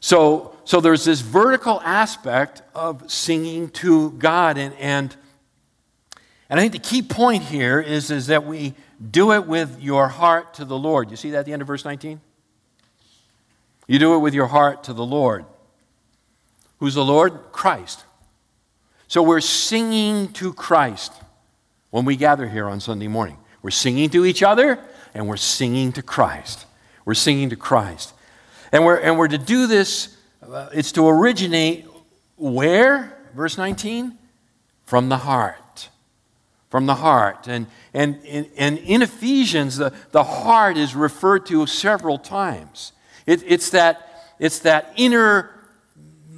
So, 0.00 0.54
so 0.64 0.82
there's 0.82 1.06
this 1.06 1.22
vertical 1.22 1.80
aspect 1.80 2.60
of 2.74 3.10
singing 3.10 3.70
to 3.70 4.10
God. 4.10 4.58
And, 4.58 4.74
and, 4.74 5.16
and 6.50 6.60
I 6.60 6.62
think 6.62 6.74
the 6.74 6.88
key 6.90 7.00
point 7.00 7.44
here 7.44 7.80
is, 7.80 8.10
is 8.10 8.26
that 8.26 8.44
we 8.44 8.74
do 9.10 9.32
it 9.32 9.46
with 9.46 9.80
your 9.80 10.08
heart 10.08 10.52
to 10.54 10.66
the 10.66 10.76
Lord. 10.76 11.10
You 11.10 11.16
see 11.16 11.30
that 11.30 11.38
at 11.38 11.46
the 11.46 11.54
end 11.54 11.62
of 11.62 11.68
verse 11.68 11.86
19? 11.86 12.20
You 13.86 13.98
do 13.98 14.14
it 14.14 14.18
with 14.18 14.34
your 14.34 14.46
heart 14.46 14.84
to 14.84 14.92
the 14.92 15.04
Lord. 15.04 15.46
Who's 16.84 16.96
the 16.96 17.02
Lord? 17.02 17.50
Christ. 17.50 18.04
So 19.08 19.22
we're 19.22 19.40
singing 19.40 20.34
to 20.34 20.52
Christ 20.52 21.14
when 21.88 22.04
we 22.04 22.14
gather 22.14 22.46
here 22.46 22.68
on 22.68 22.78
Sunday 22.78 23.08
morning. 23.08 23.38
We're 23.62 23.70
singing 23.70 24.10
to 24.10 24.26
each 24.26 24.42
other 24.42 24.78
and 25.14 25.26
we're 25.26 25.38
singing 25.38 25.92
to 25.92 26.02
Christ. 26.02 26.66
We're 27.06 27.14
singing 27.14 27.48
to 27.48 27.56
Christ. 27.56 28.12
And 28.70 28.84
we're, 28.84 28.98
and 28.98 29.16
we're 29.16 29.28
to 29.28 29.38
do 29.38 29.66
this, 29.66 30.14
uh, 30.46 30.68
it's 30.74 30.92
to 30.92 31.08
originate 31.08 31.86
where? 32.36 33.16
Verse 33.34 33.56
19? 33.56 34.18
From 34.84 35.08
the 35.08 35.16
heart. 35.16 35.88
From 36.68 36.84
the 36.84 36.96
heart. 36.96 37.48
And, 37.48 37.66
and, 37.94 38.18
and 38.58 38.76
in 38.76 39.00
Ephesians, 39.00 39.78
the, 39.78 39.94
the 40.10 40.24
heart 40.24 40.76
is 40.76 40.94
referred 40.94 41.46
to 41.46 41.64
several 41.64 42.18
times. 42.18 42.92
It, 43.24 43.42
it's, 43.46 43.70
that, 43.70 44.34
it's 44.38 44.58
that 44.58 44.92
inner, 44.96 45.53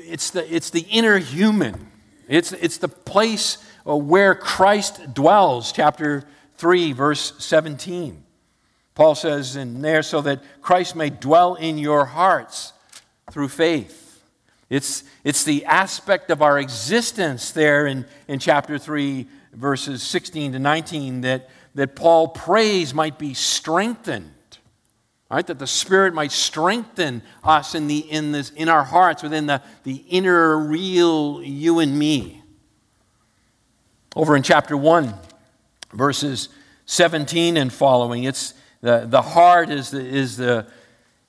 it's 0.09 0.31
the, 0.31 0.55
it's 0.55 0.71
the 0.71 0.87
inner 0.91 1.19
human. 1.19 1.91
It's, 2.29 2.53
it's 2.53 2.79
the 2.79 2.89
place 2.89 3.59
uh, 3.87 3.97
where 3.97 4.35
Christ 4.35 5.15
dwells, 5.15 5.73
chapter 5.73 6.25
3, 6.57 6.93
verse 6.93 7.35
17. 7.39 8.23
Paul 8.95 9.15
says 9.15 9.57
in 9.57 9.83
there, 9.83 10.03
so 10.03 10.21
that 10.23 10.43
Christ 10.63 10.97
may 10.97 11.11
dwell 11.11 11.55
in 11.55 11.79
your 11.79 12.07
hearts 12.07 12.73
through 13.31 13.49
faith. 13.49 14.23
It's, 14.71 15.05
it's 15.23 15.45
the 15.45 15.65
aspect 15.67 16.31
of 16.31 16.43
our 16.43 16.59
existence 16.59 17.53
there 17.53 17.87
in, 17.87 18.07
in 18.27 18.39
chapter 18.39 18.79
3, 18.79 19.27
verses 19.53 20.03
16 20.03 20.53
to 20.53 20.59
19, 20.59 21.21
that, 21.21 21.51
that 21.75 21.95
Paul 21.95 22.29
prays 22.29 22.95
might 22.95 23.19
be 23.19 23.35
strengthened 23.35 24.33
Right? 25.31 25.47
That 25.47 25.59
the 25.59 25.67
Spirit 25.67 26.15
might 26.15 26.33
strengthen 26.33 27.23
us 27.43 27.75
in, 27.75 27.89
the, 27.89 27.99
in, 27.99 28.33
this, 28.33 28.51
in 28.51 28.69
our 28.69 28.85
hearts, 28.85 29.23
within 29.23 29.47
the, 29.47 29.61
the 29.83 29.97
inner, 30.09 30.57
real 30.57 31.43
you 31.43 31.81
and 31.81 31.99
me. 31.99 32.43
Over 34.15 34.37
in 34.37 34.43
chapter 34.43 34.77
1, 34.77 35.13
verses 35.93 36.49
17 36.87 37.57
and 37.57 37.73
following, 37.73 38.25
it's 38.25 38.55
the, 38.81 39.05
the 39.07 39.23
heart 39.23 39.71
is 39.71 39.91
the, 39.91 40.01
is, 40.01 40.37
the, 40.37 40.67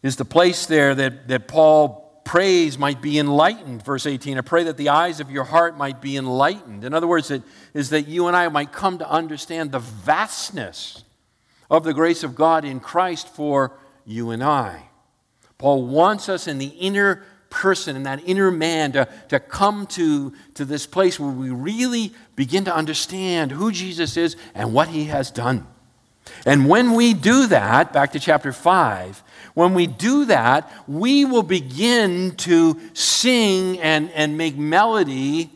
is 0.04 0.16
the 0.16 0.26
place 0.26 0.68
there 0.68 0.94
that, 0.94 1.28
that 1.28 1.48
Paul 1.48 2.22
prays 2.24 2.78
might 2.78 3.02
be 3.02 3.18
enlightened. 3.18 3.84
Verse 3.84 4.06
18, 4.06 4.38
I 4.38 4.42
pray 4.42 4.66
that 4.66 4.78
the 4.78 4.90
eyes 4.90 5.20
of 5.20 5.32
your 5.32 5.46
heart 5.46 5.78
might 5.78 6.02
be 6.02 6.18
enlightened. 6.18 6.84
In 6.84 6.94
other 6.94 7.08
words, 7.08 7.32
it 7.32 7.42
is 7.74 7.90
that 7.90 8.08
you 8.08 8.28
and 8.28 8.36
I 8.36 8.48
might 8.50 8.72
come 8.72 9.00
to 9.00 9.10
understand 9.10 9.72
the 9.72 9.80
vastness 9.80 11.04
of 11.70 11.84
the 11.84 11.94
grace 11.94 12.24
of 12.24 12.36
God 12.36 12.64
in 12.64 12.80
Christ 12.80 13.28
for 13.28 13.80
you 14.08 14.32
and 14.32 14.44
I. 14.44 14.84
Paul 15.58 15.86
wants 15.86 16.30
us 16.30 16.48
in 16.48 16.58
the 16.58 16.68
inner 16.68 17.24
person, 17.50 17.96
in 17.96 18.04
that 18.04 18.22
inner 18.26 18.50
man, 18.50 18.94
to, 18.94 19.08
to 19.30 19.40
come 19.40 19.86
to, 19.88 20.34
to 20.56 20.66
this 20.66 20.88
place 20.88 21.20
where 21.20 21.30
we 21.30 21.50
really 21.50 22.14
begin 22.36 22.66
to 22.66 22.76
understand 22.76 23.52
who 23.52 23.72
Jesus 23.72 24.18
is 24.18 24.36
and 24.56 24.74
what 24.74 24.88
he 24.88 25.06
has 25.06 25.30
done. 25.30 25.68
And 26.46 26.68
when 26.68 26.94
we 26.94 27.14
do 27.14 27.48
that, 27.48 27.94
back 27.94 28.14
to 28.14 28.20
chapter 28.20 28.54
5, 28.54 29.24
when 29.54 29.74
we 29.74 29.88
do 29.88 30.26
that, 30.26 30.72
we 30.88 31.26
will 31.26 31.44
begin 31.44 32.36
to 32.38 32.80
sing 32.94 33.80
and, 33.80 34.12
and 34.12 34.38
make 34.38 34.58
melody 34.58 35.50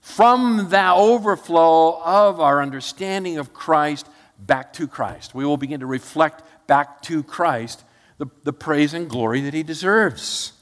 from 0.00 0.68
that 0.70 0.94
overflow 0.94 2.00
of 2.02 2.40
our 2.40 2.62
understanding 2.62 3.38
of 3.38 3.52
Christ 3.52 4.08
back 4.38 4.72
to 4.74 4.86
Christ. 4.86 5.34
We 5.34 5.44
will 5.44 5.56
begin 5.56 5.80
to 5.80 5.86
reflect 5.86 6.42
back 6.66 7.02
to 7.02 7.22
Christ 7.22 7.82
the, 8.20 8.26
the 8.44 8.52
praise 8.52 8.92
and 8.92 9.08
glory 9.08 9.40
that 9.40 9.54
he 9.54 9.62
deserves. 9.62 10.52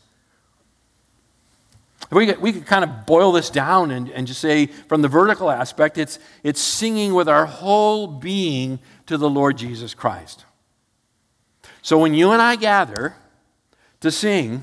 We 2.12 2.26
could, 2.26 2.40
we 2.40 2.52
could 2.52 2.66
kind 2.66 2.84
of 2.84 3.04
boil 3.04 3.32
this 3.32 3.50
down 3.50 3.90
and, 3.90 4.08
and 4.10 4.28
just 4.28 4.40
say, 4.40 4.66
from 4.66 5.02
the 5.02 5.08
vertical 5.08 5.50
aspect, 5.50 5.98
it's, 5.98 6.20
it's 6.44 6.60
singing 6.60 7.14
with 7.14 7.28
our 7.28 7.46
whole 7.46 8.06
being 8.06 8.78
to 9.06 9.18
the 9.18 9.28
Lord 9.28 9.58
Jesus 9.58 9.92
Christ. 9.92 10.44
So 11.82 11.98
when 11.98 12.14
you 12.14 12.30
and 12.30 12.40
I 12.40 12.54
gather 12.54 13.16
to 14.02 14.12
sing, 14.12 14.62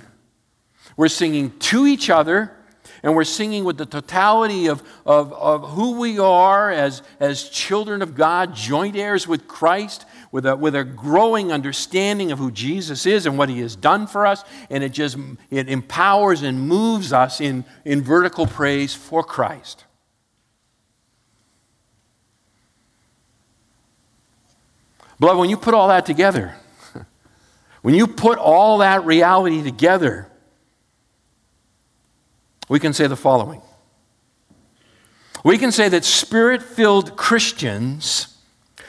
we're 0.95 1.09
singing 1.09 1.51
to 1.59 1.85
each 1.85 2.09
other 2.09 2.55
and 3.03 3.13
we're 3.13 3.25
singing 3.25 3.65
with 3.65 3.77
the 3.77 3.85
totality 3.85 4.67
of, 4.67 4.81
of, 5.05 5.33
of 5.33 5.71
who 5.71 5.99
we 5.99 6.17
are 6.17 6.71
as, 6.71 7.03
as 7.19 7.49
children 7.49 8.01
of 8.01 8.15
God, 8.15 8.55
joint 8.55 8.95
heirs 8.95 9.27
with 9.27 9.49
Christ, 9.49 10.05
with 10.35 10.45
a, 10.45 10.53
with 10.53 10.75
a 10.75 10.83
growing 10.83 11.53
understanding 11.53 12.29
of 12.29 12.39
who 12.39 12.51
Jesus 12.51 13.05
is 13.05 13.25
and 13.25 13.37
what 13.37 13.47
he 13.47 13.61
has 13.61 13.73
done 13.73 14.05
for 14.05 14.27
us, 14.27 14.43
and 14.69 14.83
it 14.83 14.91
just 14.91 15.15
it 15.49 15.69
empowers 15.69 16.41
and 16.41 16.59
moves 16.59 17.13
us 17.13 17.39
in, 17.39 17.63
in 17.85 18.01
vertical 18.01 18.45
praise 18.45 18.93
for 18.93 19.23
Christ. 19.23 19.85
Beloved, 25.21 25.39
when 25.39 25.49
you 25.49 25.55
put 25.55 25.73
all 25.73 25.87
that 25.87 26.05
together, 26.05 26.57
when 27.81 27.95
you 27.95 28.05
put 28.05 28.37
all 28.37 28.79
that 28.79 29.05
reality 29.05 29.63
together, 29.63 30.29
we 32.67 32.81
can 32.81 32.91
say 32.91 33.07
the 33.07 33.15
following. 33.15 33.61
We 35.45 35.57
can 35.57 35.71
say 35.71 35.87
that 35.87 36.03
spirit 36.03 36.61
filled 36.61 37.15
Christians 37.15 38.34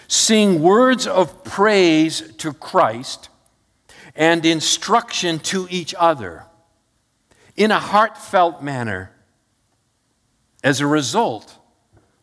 sing 0.08 0.62
words 0.62 1.06
of 1.06 1.44
praise 1.44 2.32
to 2.38 2.52
Christ 2.52 3.28
and 4.14 4.44
instruction 4.46 5.38
to 5.40 5.66
each 5.70 5.94
other 5.98 6.44
in 7.56 7.70
a 7.70 7.78
heartfelt 7.78 8.62
manner 8.62 9.12
as 10.62 10.80
a 10.80 10.86
result 10.86 11.58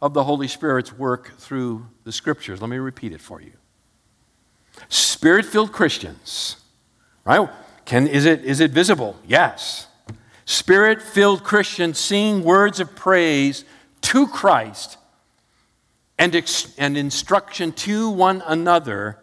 of 0.02 0.14
the 0.14 0.24
Holy 0.24 0.48
Spirit's 0.48 0.92
work 0.92 1.38
through 1.38 1.88
the 2.04 2.12
Scriptures. 2.12 2.62
Let 2.62 2.70
me 2.70 2.78
repeat 2.78 3.14
it 3.14 3.22
for 3.22 3.42
you. 3.42 3.54
Spirit 4.90 5.46
filled 5.46 5.72
Christians, 5.72 6.58
right? 7.26 7.50
Can, 7.86 8.08
is, 8.08 8.26
it, 8.26 8.44
is 8.44 8.60
it 8.60 8.72
visible? 8.72 9.18
Yes. 9.28 9.88
Spirit 10.46 11.02
filled 11.02 11.44
Christians 11.44 12.00
sing 12.00 12.44
words 12.44 12.80
of 12.80 12.96
praise 12.96 13.66
to 14.02 14.28
Christ 14.28 14.98
and, 16.24 16.38
ex- 16.38 16.74
and 16.78 16.98
instruction 16.98 17.74
to 17.74 18.10
one 18.10 18.42
another 18.48 19.20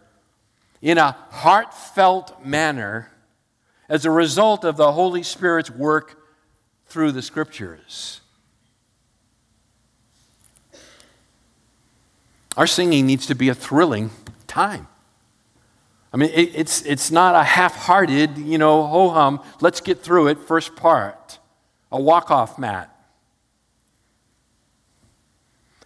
in 0.82 0.98
a 0.98 1.16
heartfelt 1.30 2.44
manner 2.44 3.10
as 3.88 4.04
a 4.04 4.10
result 4.10 4.66
of 4.66 4.76
the 4.76 4.92
Holy 4.92 5.22
Spirit's 5.22 5.70
work 5.70 6.22
through 6.88 7.12
the 7.12 7.22
Scriptures. 7.22 8.20
Our 12.54 12.66
singing 12.66 13.06
needs 13.06 13.24
to 13.28 13.34
be 13.34 13.48
a 13.48 13.54
thrilling 13.54 14.10
time. 14.46 14.86
I 16.12 16.18
mean, 16.18 16.28
it, 16.34 16.54
it's, 16.54 16.82
it's 16.82 17.10
not 17.10 17.34
a 17.34 17.42
half 17.42 17.76
hearted, 17.76 18.36
you 18.36 18.58
know, 18.58 18.86
ho 18.86 19.08
hum, 19.08 19.40
let's 19.62 19.80
get 19.80 20.02
through 20.02 20.28
it, 20.28 20.38
first 20.38 20.76
part, 20.76 21.38
a 21.90 21.98
walk 21.98 22.30
off 22.30 22.58
mat. 22.58 22.89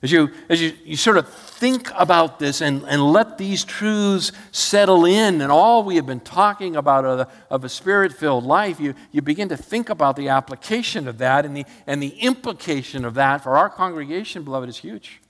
As 0.04 0.12
you, 0.12 0.30
as 0.50 0.60
you, 0.60 0.74
you 0.84 0.96
sort 0.98 1.16
of 1.16 1.26
think 1.26 1.90
about 1.94 2.38
this 2.38 2.60
and, 2.60 2.84
and 2.86 3.02
let 3.02 3.38
these 3.38 3.64
truths 3.64 4.32
settle 4.52 5.06
in 5.06 5.40
and 5.40 5.50
all 5.50 5.82
we 5.82 5.96
have 5.96 6.04
been 6.04 6.20
talking 6.20 6.76
about 6.76 7.06
of, 7.06 7.26
of 7.48 7.64
a 7.64 7.70
spirit 7.70 8.12
filled 8.12 8.44
life, 8.44 8.78
you, 8.78 8.94
you 9.12 9.22
begin 9.22 9.48
to 9.48 9.56
think 9.56 9.88
about 9.88 10.16
the 10.16 10.28
application 10.28 11.08
of 11.08 11.16
that 11.16 11.46
and 11.46 11.56
the, 11.56 11.64
and 11.86 12.02
the 12.02 12.18
implication 12.20 13.06
of 13.06 13.14
that 13.14 13.42
for 13.42 13.56
our 13.56 13.70
congregation, 13.70 14.42
beloved, 14.44 14.68
is 14.68 14.76
huge. 14.76 15.22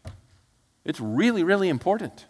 It's 0.84 0.98
really, 0.98 1.44
really 1.44 1.68
important. 1.68 2.26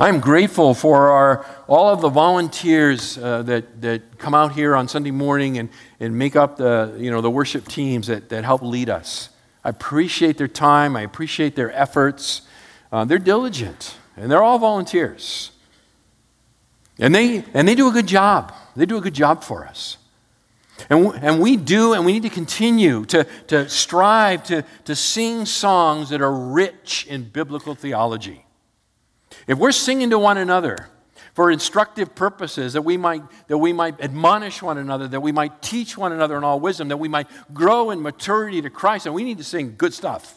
I'm 0.00 0.20
grateful 0.20 0.72
for 0.72 1.10
our, 1.10 1.44
all 1.68 1.92
of 1.92 2.00
the 2.00 2.08
volunteers 2.08 3.18
uh, 3.18 3.42
that, 3.42 3.82
that 3.82 4.16
come 4.16 4.34
out 4.34 4.52
here 4.52 4.74
on 4.74 4.88
Sunday 4.88 5.10
morning 5.10 5.58
and, 5.58 5.68
and 6.00 6.16
make 6.16 6.36
up 6.36 6.56
the, 6.56 6.96
you 6.98 7.10
know, 7.10 7.20
the 7.20 7.28
worship 7.28 7.68
teams 7.68 8.06
that, 8.06 8.30
that 8.30 8.42
help 8.42 8.62
lead 8.62 8.88
us. 8.88 9.28
I 9.62 9.68
appreciate 9.68 10.38
their 10.38 10.48
time, 10.48 10.96
I 10.96 11.02
appreciate 11.02 11.54
their 11.54 11.70
efforts. 11.78 12.40
Uh, 12.90 13.04
they're 13.04 13.18
diligent, 13.18 13.94
and 14.16 14.30
they're 14.30 14.42
all 14.42 14.58
volunteers. 14.58 15.50
And 16.98 17.14
they, 17.14 17.44
and 17.52 17.68
they 17.68 17.74
do 17.74 17.86
a 17.86 17.92
good 17.92 18.06
job. 18.06 18.54
They 18.74 18.86
do 18.86 18.96
a 18.96 19.02
good 19.02 19.12
job 19.12 19.44
for 19.44 19.66
us. 19.66 19.98
And, 20.88 21.12
and 21.16 21.40
we 21.42 21.58
do, 21.58 21.92
and 21.92 22.06
we 22.06 22.14
need 22.14 22.22
to 22.22 22.30
continue 22.30 23.04
to, 23.04 23.26
to 23.48 23.68
strive 23.68 24.44
to, 24.44 24.64
to 24.86 24.96
sing 24.96 25.44
songs 25.44 26.08
that 26.08 26.22
are 26.22 26.32
rich 26.32 27.06
in 27.06 27.24
biblical 27.24 27.74
theology. 27.74 28.46
If 29.46 29.58
we're 29.58 29.72
singing 29.72 30.10
to 30.10 30.18
one 30.18 30.38
another 30.38 30.88
for 31.34 31.50
instructive 31.50 32.14
purposes, 32.14 32.72
that 32.72 32.82
we, 32.82 32.96
might, 32.96 33.22
that 33.48 33.58
we 33.58 33.72
might 33.72 34.00
admonish 34.00 34.62
one 34.62 34.78
another, 34.78 35.08
that 35.08 35.20
we 35.20 35.32
might 35.32 35.62
teach 35.62 35.96
one 35.96 36.12
another 36.12 36.36
in 36.36 36.44
all 36.44 36.60
wisdom, 36.60 36.88
that 36.88 36.96
we 36.96 37.08
might 37.08 37.28
grow 37.54 37.90
in 37.90 38.02
maturity 38.02 38.60
to 38.62 38.70
Christ, 38.70 39.06
and 39.06 39.14
we 39.14 39.24
need 39.24 39.38
to 39.38 39.44
sing 39.44 39.74
good 39.76 39.94
stuff. 39.94 40.36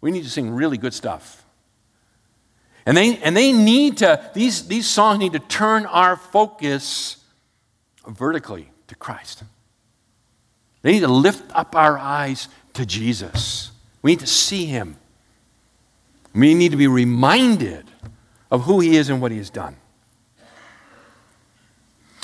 We 0.00 0.10
need 0.10 0.24
to 0.24 0.30
sing 0.30 0.50
really 0.50 0.78
good 0.78 0.94
stuff. 0.94 1.44
And 2.84 2.96
they, 2.96 3.16
and 3.18 3.36
they 3.36 3.52
need 3.52 3.98
to, 3.98 4.30
these, 4.34 4.66
these 4.66 4.88
songs 4.88 5.20
need 5.20 5.32
to 5.34 5.38
turn 5.38 5.86
our 5.86 6.16
focus 6.16 7.24
vertically 8.06 8.70
to 8.88 8.94
Christ. 8.96 9.44
They 10.82 10.92
need 10.92 11.00
to 11.00 11.08
lift 11.08 11.44
up 11.54 11.76
our 11.76 11.96
eyes 11.96 12.48
to 12.74 12.84
Jesus. 12.84 13.70
We 14.02 14.12
need 14.12 14.20
to 14.20 14.26
see 14.26 14.66
him. 14.66 14.96
We 16.34 16.54
need 16.54 16.70
to 16.70 16.76
be 16.76 16.86
reminded 16.86 17.90
of 18.50 18.64
who 18.64 18.80
he 18.80 18.96
is 18.96 19.08
and 19.08 19.20
what 19.20 19.32
he 19.32 19.38
has 19.38 19.50
done. 19.50 19.76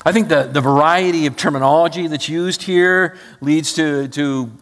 I 0.05 0.13
think 0.13 0.29
the, 0.29 0.45
the 0.45 0.61
variety 0.61 1.27
of 1.27 1.37
terminology 1.37 2.07
that's 2.07 2.29
used 2.29 2.63
here 2.63 3.19
leads 3.41 3.75
to, 3.75 4.09
to 4.09 4.53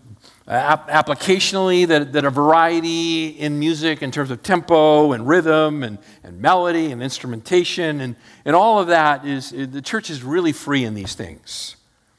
uh, 0.49 0.77
applicationally 0.77 1.87
that, 1.89 2.13
that 2.15 2.25
a 2.25 2.31
variety 2.31 3.27
in 3.27 3.59
music 3.59 4.03
in 4.03 4.11
terms 4.11 4.31
of 4.31 4.43
tempo 4.43 5.13
and 5.13 5.29
rhythm 5.29 5.83
and, 5.83 5.99
and 6.25 6.41
melody 6.41 6.91
and 6.91 7.03
instrumentation 7.03 8.01
and, 8.01 8.17
and 8.45 8.57
all 8.57 8.79
of 8.79 8.87
that 8.89 9.25
is 9.27 9.51
the 9.51 9.83
church 9.83 10.09
is 10.09 10.23
really 10.23 10.53
free 10.53 10.85
in 10.85 10.95
these 10.95 11.15
things. 11.15 11.77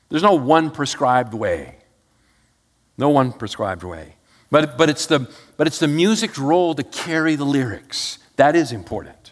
There's 0.09 0.23
no 0.23 0.35
one 0.35 0.71
prescribed 0.71 1.33
way. 1.33 1.79
No 2.97 3.09
one 3.09 3.31
prescribed 3.31 3.83
way 3.83 4.16
but, 4.49 4.77
but, 4.77 4.89
it's 4.89 5.05
the, 5.05 5.29
but 5.57 5.67
it's 5.67 5.79
the 5.79 5.88
music's 5.88 6.38
role 6.38 6.73
to 6.75 6.83
carry 6.83 7.36
the 7.36 7.45
lyrics. 7.45 8.19
That 8.38 8.55
is 8.55 8.71
important. 8.71 9.31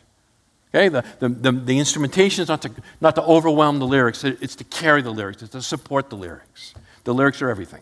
Okay? 0.73 0.89
The, 0.89 1.05
the, 1.19 1.29
the, 1.29 1.51
the 1.51 1.79
instrumentation 1.79 2.41
is 2.41 2.49
not 2.49 2.61
to, 2.63 2.71
not 2.99 3.15
to 3.15 3.23
overwhelm 3.23 3.79
the 3.79 3.87
lyrics. 3.87 4.23
It's 4.23 4.55
to 4.57 4.63
carry 4.65 5.01
the 5.01 5.11
lyrics. 5.11 5.41
It's 5.41 5.53
to 5.53 5.61
support 5.61 6.09
the 6.09 6.17
lyrics. 6.17 6.73
The 7.05 7.13
lyrics 7.13 7.41
are 7.41 7.49
everything. 7.49 7.81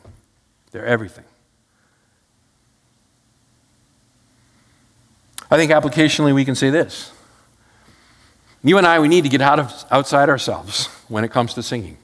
They're 0.71 0.85
everything. 0.85 1.25
I 5.49 5.57
think 5.57 5.71
applicationally 5.71 6.33
we 6.35 6.45
can 6.45 6.55
say 6.55 6.69
this. 6.69 7.11
You 8.63 8.77
and 8.77 8.87
I, 8.87 8.99
we 8.99 9.07
need 9.07 9.23
to 9.23 9.29
get 9.29 9.41
out 9.41 9.59
of 9.59 9.85
outside 9.91 10.29
ourselves 10.29 10.87
when 11.07 11.23
it 11.23 11.31
comes 11.31 11.53
to 11.55 11.63
singing. 11.63 11.97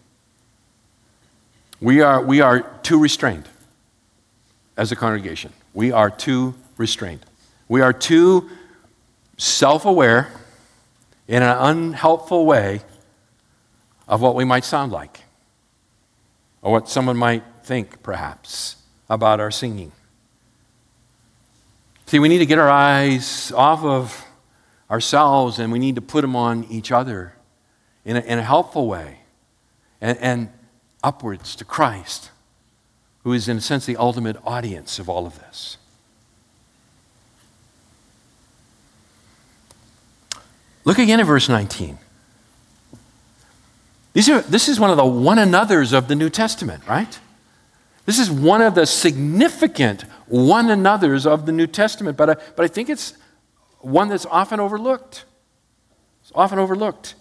We 1.79 2.01
are, 2.01 2.21
we 2.21 2.41
are 2.41 2.61
too 2.83 2.99
restrained 2.99 3.47
as 4.79 4.93
a 4.93 4.95
congregation. 4.95 5.51
We 5.73 5.91
are 5.91 6.09
too 6.09 6.55
restrained. 6.77 7.25
We 7.67 7.81
are 7.81 7.91
too 7.91 8.49
self 9.37 9.83
aware 9.85 10.31
in 11.27 11.43
an 11.43 11.57
unhelpful 11.59 12.45
way 12.45 12.81
of 14.07 14.21
what 14.21 14.35
we 14.35 14.45
might 14.45 14.63
sound 14.63 14.93
like 14.93 15.19
or 16.61 16.71
what 16.71 16.87
someone 16.87 17.17
might 17.17 17.43
think, 17.63 18.01
perhaps, 18.01 18.77
about 19.09 19.41
our 19.41 19.51
singing. 19.51 19.91
See, 22.05 22.17
we 22.17 22.29
need 22.29 22.39
to 22.39 22.45
get 22.45 22.57
our 22.57 22.69
eyes 22.69 23.51
off 23.51 23.83
of 23.83 24.25
ourselves 24.89 25.59
and 25.59 25.73
we 25.73 25.79
need 25.79 25.95
to 25.95 26.01
put 26.01 26.21
them 26.21 26.37
on 26.37 26.63
each 26.69 26.91
other 26.91 27.33
in 28.05 28.15
a, 28.15 28.21
in 28.21 28.39
a 28.39 28.43
helpful 28.43 28.87
way 28.87 29.19
and, 29.99 30.17
and 30.19 30.49
upwards 31.03 31.53
to 31.57 31.65
Christ, 31.65 32.31
who 33.23 33.33
is, 33.33 33.47
in 33.47 33.57
a 33.57 33.61
sense, 33.61 33.85
the 33.85 33.97
ultimate 33.97 34.37
audience 34.45 34.99
of 34.99 35.09
all 35.09 35.25
of 35.25 35.39
this. 35.39 35.77
Look 40.85 40.97
again 40.97 41.19
at 41.19 41.25
verse 41.25 41.49
19. 41.49 41.99
These 44.13 44.29
are, 44.29 44.41
this 44.41 44.67
is 44.67 44.79
one 44.79 44.89
of 44.89 44.97
the 44.97 45.05
one 45.05 45.37
another's 45.37 45.93
of 45.93 46.07
the 46.07 46.15
New 46.15 46.29
Testament, 46.29 46.87
right? 46.87 47.19
This 48.05 48.17
is 48.17 48.31
one 48.31 48.61
of 48.61 48.73
the 48.73 48.85
significant 48.85 50.01
one 50.25 50.69
another's 50.69 51.27
of 51.27 51.45
the 51.45 51.51
New 51.51 51.67
Testament, 51.67 52.17
but 52.17 52.29
I, 52.31 52.35
but 52.55 52.63
I 52.65 52.67
think 52.67 52.89
it's 52.89 53.13
one 53.79 54.09
that's 54.09 54.25
often 54.25 54.59
overlooked. 54.59 55.25
It's 56.21 56.31
often 56.33 56.57
overlooked. 56.57 57.15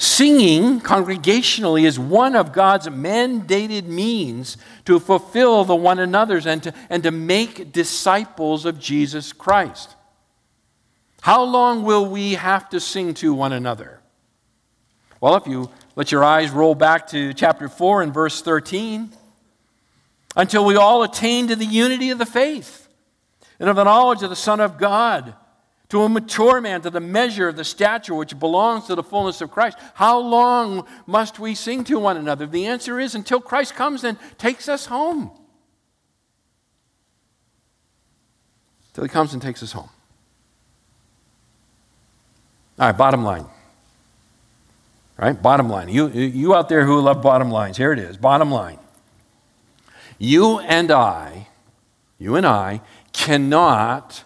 Singing 0.00 0.80
congregationally 0.80 1.82
is 1.82 1.98
one 1.98 2.36
of 2.36 2.52
God's 2.52 2.86
mandated 2.86 3.84
means 3.86 4.56
to 4.84 5.00
fulfill 5.00 5.64
the 5.64 5.74
one 5.74 5.98
another's 5.98 6.46
and 6.46 6.62
to, 6.62 6.72
and 6.88 7.02
to 7.02 7.10
make 7.10 7.72
disciples 7.72 8.64
of 8.64 8.78
Jesus 8.78 9.32
Christ. 9.32 9.96
How 11.22 11.42
long 11.42 11.82
will 11.82 12.06
we 12.06 12.34
have 12.34 12.68
to 12.68 12.78
sing 12.78 13.12
to 13.14 13.34
one 13.34 13.52
another? 13.52 14.00
Well, 15.20 15.34
if 15.34 15.48
you 15.48 15.68
let 15.96 16.12
your 16.12 16.22
eyes 16.22 16.52
roll 16.52 16.76
back 16.76 17.08
to 17.08 17.34
chapter 17.34 17.68
4 17.68 18.02
and 18.02 18.14
verse 18.14 18.40
13, 18.40 19.10
until 20.36 20.64
we 20.64 20.76
all 20.76 21.02
attain 21.02 21.48
to 21.48 21.56
the 21.56 21.66
unity 21.66 22.10
of 22.10 22.18
the 22.18 22.26
faith 22.26 22.88
and 23.58 23.68
of 23.68 23.74
the 23.74 23.82
knowledge 23.82 24.22
of 24.22 24.30
the 24.30 24.36
Son 24.36 24.60
of 24.60 24.78
God, 24.78 25.34
to 25.88 26.02
a 26.02 26.08
mature 26.08 26.60
man, 26.60 26.82
to 26.82 26.90
the 26.90 27.00
measure 27.00 27.48
of 27.48 27.56
the 27.56 27.64
stature 27.64 28.14
which 28.14 28.38
belongs 28.38 28.86
to 28.86 28.94
the 28.94 29.02
fullness 29.02 29.40
of 29.40 29.50
Christ. 29.50 29.78
How 29.94 30.18
long 30.18 30.86
must 31.06 31.38
we 31.38 31.54
sing 31.54 31.84
to 31.84 31.98
one 31.98 32.16
another? 32.16 32.46
The 32.46 32.66
answer 32.66 33.00
is 33.00 33.14
until 33.14 33.40
Christ 33.40 33.74
comes 33.74 34.04
and 34.04 34.18
takes 34.36 34.68
us 34.68 34.86
home. 34.86 35.30
Till 38.92 39.04
he 39.04 39.08
comes 39.08 39.32
and 39.32 39.40
takes 39.40 39.62
us 39.62 39.72
home. 39.72 39.88
All 42.78 42.86
right, 42.86 42.96
bottom 42.96 43.24
line. 43.24 43.46
Right? 45.16 45.40
Bottom 45.40 45.68
line. 45.68 45.88
You, 45.88 46.08
you 46.08 46.54
out 46.54 46.68
there 46.68 46.84
who 46.84 47.00
love 47.00 47.22
bottom 47.22 47.50
lines, 47.50 47.76
here 47.76 47.92
it 47.92 47.98
is. 47.98 48.16
Bottom 48.16 48.50
line. 48.50 48.78
You 50.18 50.58
and 50.60 50.90
I, 50.90 51.48
you 52.18 52.36
and 52.36 52.46
I, 52.46 52.82
cannot 53.12 54.24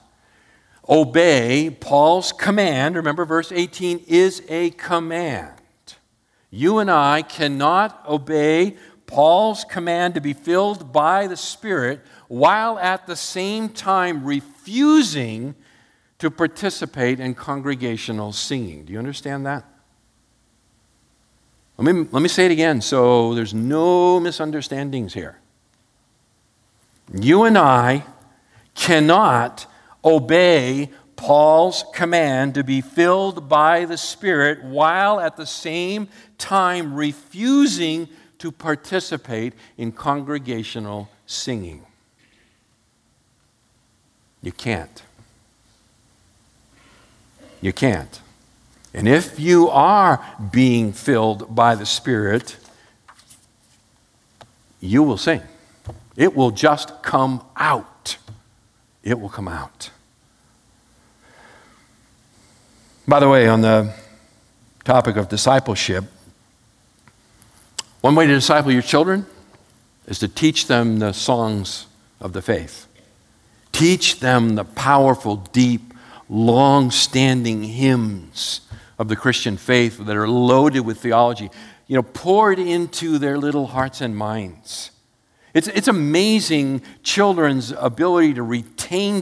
obey 0.89 1.71
Paul's 1.71 2.33
command. 2.33 2.97
Remember, 2.97 3.25
verse 3.25 3.53
18 3.53 4.05
is 4.07 4.43
a 4.49 4.71
command. 4.71 5.55
You 6.51 6.79
and 6.79 6.91
I 6.91 7.23
cannot 7.23 8.07
obey 8.07 8.77
Paul's 9.07 9.65
command 9.65 10.15
to 10.15 10.21
be 10.21 10.33
filled 10.33 10.93
by 10.93 11.27
the 11.27 11.37
Spirit 11.37 12.01
while 12.29 12.79
at 12.79 13.07
the 13.07 13.17
same 13.17 13.69
time 13.69 14.25
refusing 14.25 15.55
to 16.19 16.31
participate 16.31 17.21
in 17.21 17.35
congregational 17.35 18.33
singing. 18.33 18.85
Do 18.85 18.93
you 18.93 18.99
understand 18.99 19.45
that? 19.47 19.65
Let 21.79 21.95
me, 21.95 22.07
let 22.13 22.23
me 22.23 22.29
say 22.29 22.47
it 22.47 22.53
again 22.53 22.81
so 22.81 23.35
there's 23.35 23.55
no 23.55 24.21
misunderstandings 24.21 25.15
here. 25.15 25.39
You 27.13 27.45
and 27.45 27.59
I 27.59 28.05
cannot 28.75 29.67
obey 30.05 30.91
Paul's 31.17 31.85
command 31.95 32.55
to 32.55 32.65
be 32.65 32.81
filled 32.81 33.49
by 33.49 33.85
the 33.85 33.97
Spirit 33.97 34.65
while 34.65 35.21
at 35.21 35.37
the 35.37 35.47
same 35.47 36.09
time 36.39 36.95
refusing 36.95 38.09
to 38.39 38.51
participate 38.51 39.53
in 39.79 39.93
congregational 39.93 41.09
singing. 41.27 41.85
You 44.43 44.51
can't. 44.51 45.03
You 47.61 47.73
can't. 47.73 48.21
And 48.93 49.07
if 49.07 49.39
you 49.39 49.69
are 49.69 50.25
being 50.51 50.93
filled 50.93 51.55
by 51.55 51.77
the 51.77 51.87
Spirit, 51.87 52.57
you 54.81 55.05
will 55.05 55.17
sing. 55.17 55.41
It 56.17 56.35
will 56.35 56.51
just 56.51 57.03
come 57.03 57.45
out. 57.57 57.89
It 59.03 59.21
will 59.21 59.29
come 59.29 59.49
out. 59.49 59.91
By 63.07 63.19
the 63.19 63.29
way, 63.29 63.49
on 63.49 63.63
the 63.63 63.95
topic 64.85 65.17
of 65.17 65.29
discipleship, 65.29 66.05
one 68.01 68.15
way 68.15 68.27
to 68.27 68.35
disciple 68.35 68.73
your 68.73 68.83
children 68.83 69.27
is 70.07 70.19
to 70.21 70.29
teach 70.29 70.67
them 70.67 70.99
the 70.99 71.13
songs 71.13 71.87
of 72.21 72.33
the 72.33 72.43
faith. 72.43 72.87
Teach 73.73 74.21
them 74.21 74.55
the 74.55 74.65
powerful, 74.65 75.37
deep, 75.37 75.95
long 76.29 76.91
standing 76.91 77.65
hymns 77.65 78.61
of 78.99 79.09
the 79.09 79.17
Christian 79.17 79.57
faith 79.57 79.99
that 79.99 80.17
are 80.17 80.29
loaded 80.29 80.81
with 80.81 81.01
theology, 81.01 81.51
you 81.89 81.97
know, 81.97 82.03
poured 82.03 82.59
into 82.59 83.19
their 83.19 83.39
little 83.39 83.69
hearts 83.69 84.01
and 84.01 84.17
minds. 84.17 84.91
It's, 85.55 85.69
it's 85.69 85.89
amazing 85.89 86.83
children's 87.03 87.73
ability 87.73 88.35
to 88.35 88.43
retain 88.43 88.72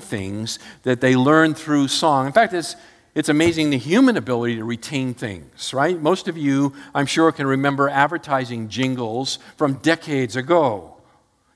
things 0.00 0.59
that 0.83 1.00
they 1.00 1.14
learn 1.16 1.54
through 1.54 1.88
song. 1.88 2.26
In 2.26 2.33
fact, 2.33 2.52
it's, 2.52 2.76
it's 3.14 3.28
amazing 3.28 3.70
the 3.70 3.78
human 3.78 4.16
ability 4.16 4.56
to 4.56 4.64
retain 4.64 5.14
things, 5.14 5.72
right? 5.72 6.00
Most 6.00 6.28
of 6.28 6.37
you, 6.37 6.74
I'm 6.94 7.06
sure, 7.06 7.30
can 7.33 7.46
remember 7.46 7.88
advertising 7.88 8.68
jingles 8.68 9.38
from 9.56 9.74
decades 9.74 10.37
ago. 10.37 10.96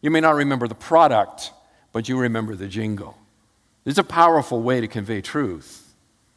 You 0.00 0.10
may 0.10 0.20
not 0.20 0.34
remember 0.34 0.68
the 0.68 0.74
product, 0.74 1.52
but 1.92 2.08
you 2.08 2.18
remember 2.18 2.54
the 2.54 2.68
jingle. 2.68 3.16
It's 3.84 3.98
a 3.98 4.04
powerful 4.04 4.62
way 4.62 4.80
to 4.80 4.88
convey 4.88 5.20
truth 5.20 5.94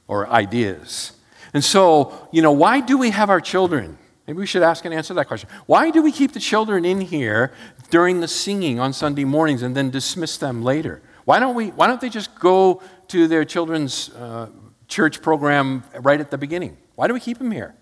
or 0.07 0.27
ideas. 0.29 1.13
And 1.53 1.63
so, 1.63 2.27
you 2.31 2.41
know, 2.41 2.51
why 2.51 2.81
do 2.81 2.97
we 2.97 3.09
have 3.11 3.29
our 3.29 3.41
children? 3.41 3.97
Maybe 4.25 4.39
we 4.39 4.45
should 4.45 4.63
ask 4.63 4.83
and 4.83 4.93
answer 4.93 5.13
that 5.13 5.27
question. 5.27 5.49
Why 5.65 5.89
do 5.89 6.01
we 6.01 6.11
keep 6.11 6.33
the 6.33 6.39
children 6.39 6.83
in 6.83 7.01
here 7.01 7.53
during 7.89 8.19
the 8.19 8.27
singing 8.27 8.79
on 8.79 8.91
Sunday 8.91 9.23
mornings 9.23 9.61
and 9.61 9.75
then 9.75 9.89
dismiss 9.89 10.37
them 10.37 10.63
later? 10.63 11.01
Why 11.27 11.41
don't, 11.41 11.55
we, 11.55 11.71
why 11.71 11.87
don't 11.87 11.99
they 11.99 12.07
just 12.07 12.39
go 12.39 12.81
to 13.09 13.27
their 13.27 13.43
children's 13.43 14.09
uh, 14.11 14.47
church 14.87 15.21
program 15.21 15.83
right 15.99 16.21
at 16.21 16.31
the 16.31 16.37
beginning? 16.37 16.77
Why 16.95 17.07
do 17.07 17.13
we 17.13 17.19
keep 17.19 17.37
them 17.37 17.51
here? 17.51 17.75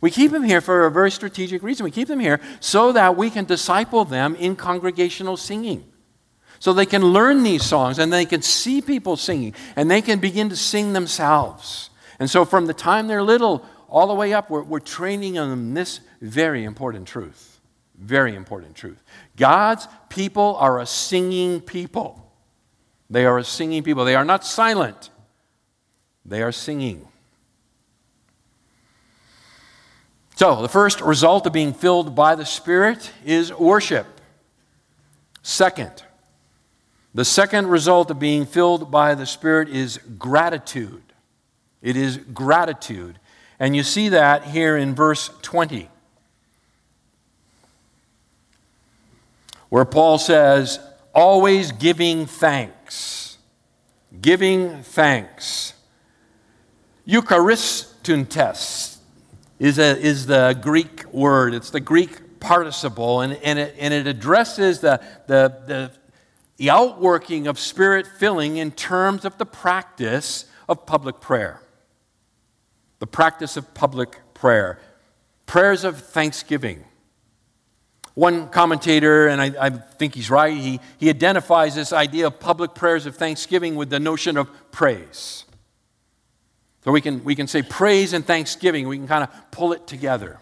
We 0.00 0.12
keep 0.12 0.30
them 0.30 0.44
here 0.44 0.60
for 0.60 0.86
a 0.86 0.90
very 0.92 1.10
strategic 1.10 1.64
reason. 1.64 1.82
We 1.82 1.90
keep 1.90 2.06
them 2.06 2.20
here 2.20 2.40
so 2.60 2.92
that 2.92 3.16
we 3.16 3.28
can 3.28 3.44
disciple 3.44 4.04
them 4.04 4.36
in 4.36 4.54
congregational 4.54 5.36
singing. 5.36 5.84
So 6.60 6.72
they 6.72 6.86
can 6.86 7.02
learn 7.02 7.42
these 7.42 7.64
songs 7.64 7.98
and 7.98 8.12
they 8.12 8.24
can 8.24 8.40
see 8.40 8.80
people 8.80 9.16
singing 9.16 9.56
and 9.74 9.90
they 9.90 10.00
can 10.00 10.20
begin 10.20 10.48
to 10.50 10.56
sing 10.56 10.92
themselves. 10.92 11.90
And 12.20 12.30
so 12.30 12.44
from 12.44 12.66
the 12.66 12.74
time 12.74 13.08
they're 13.08 13.20
little 13.20 13.66
all 13.88 14.06
the 14.06 14.14
way 14.14 14.32
up, 14.32 14.48
we're, 14.48 14.62
we're 14.62 14.78
training 14.78 15.34
them 15.34 15.74
this 15.74 15.98
very 16.20 16.62
important 16.62 17.08
truth. 17.08 17.60
Very 17.98 18.36
important 18.36 18.76
truth. 18.76 19.02
God's 19.36 19.88
people 20.08 20.54
are 20.60 20.78
a 20.78 20.86
singing 20.86 21.60
people. 21.60 22.22
They 23.08 23.24
are 23.24 23.38
a 23.38 23.44
singing 23.44 23.82
people. 23.82 24.04
They 24.04 24.14
are 24.14 24.24
not 24.24 24.44
silent, 24.44 25.10
they 26.24 26.42
are 26.42 26.52
singing. 26.52 27.08
So, 30.36 30.60
the 30.60 30.68
first 30.68 31.00
result 31.00 31.46
of 31.46 31.54
being 31.54 31.72
filled 31.72 32.14
by 32.14 32.34
the 32.34 32.44
Spirit 32.44 33.10
is 33.24 33.54
worship. 33.54 34.06
Second, 35.42 36.02
the 37.14 37.24
second 37.24 37.68
result 37.68 38.10
of 38.10 38.18
being 38.18 38.44
filled 38.44 38.90
by 38.90 39.14
the 39.14 39.24
Spirit 39.24 39.70
is 39.70 39.98
gratitude. 40.18 41.02
It 41.80 41.96
is 41.96 42.18
gratitude. 42.18 43.18
And 43.58 43.74
you 43.74 43.82
see 43.82 44.10
that 44.10 44.44
here 44.44 44.76
in 44.76 44.94
verse 44.94 45.30
20, 45.40 45.88
where 49.70 49.86
Paul 49.86 50.18
says, 50.18 50.78
always 51.14 51.72
giving 51.72 52.26
thanks. 52.26 52.75
Giving 54.20 54.82
thanks. 54.82 55.74
Eucharistountes 57.06 58.98
is, 59.58 59.78
a, 59.78 59.98
is 59.98 60.26
the 60.26 60.58
Greek 60.60 61.04
word, 61.12 61.54
it's 61.54 61.70
the 61.70 61.80
Greek 61.80 62.40
participle, 62.40 63.20
and, 63.20 63.34
and, 63.34 63.58
it, 63.58 63.74
and 63.78 63.94
it 63.94 64.06
addresses 64.06 64.80
the, 64.80 65.00
the, 65.26 65.62
the, 65.66 65.92
the 66.56 66.70
outworking 66.70 67.46
of 67.46 67.58
spirit 67.58 68.06
filling 68.18 68.56
in 68.56 68.70
terms 68.70 69.24
of 69.24 69.38
the 69.38 69.46
practice 69.46 70.46
of 70.68 70.86
public 70.86 71.20
prayer. 71.20 71.62
The 72.98 73.06
practice 73.06 73.56
of 73.56 73.74
public 73.74 74.20
prayer. 74.34 74.80
Prayers 75.46 75.84
of 75.84 75.98
thanksgiving. 75.98 76.84
One 78.16 78.48
commentator, 78.48 79.28
and 79.28 79.42
I, 79.42 79.52
I, 79.60 79.68
think 79.68 80.14
he's 80.14 80.30
right, 80.30 80.56
he, 80.56 80.80
he 80.96 81.10
identifies 81.10 81.74
this 81.74 81.92
idea 81.92 82.28
of 82.28 82.40
public 82.40 82.74
prayers 82.74 83.04
of 83.04 83.14
thanksgiving 83.14 83.76
with 83.76 83.90
the 83.90 84.00
notion 84.00 84.38
of 84.38 84.48
praise. 84.72 85.44
So 86.82 86.92
we 86.92 87.02
can, 87.02 87.22
we 87.24 87.34
can 87.34 87.46
say 87.46 87.60
praise 87.60 88.14
and 88.14 88.24
thanksgiving, 88.24 88.88
we 88.88 88.96
can 88.96 89.06
kind 89.06 89.22
of 89.22 89.50
pull 89.50 89.74
it 89.74 89.86
together. 89.86 90.38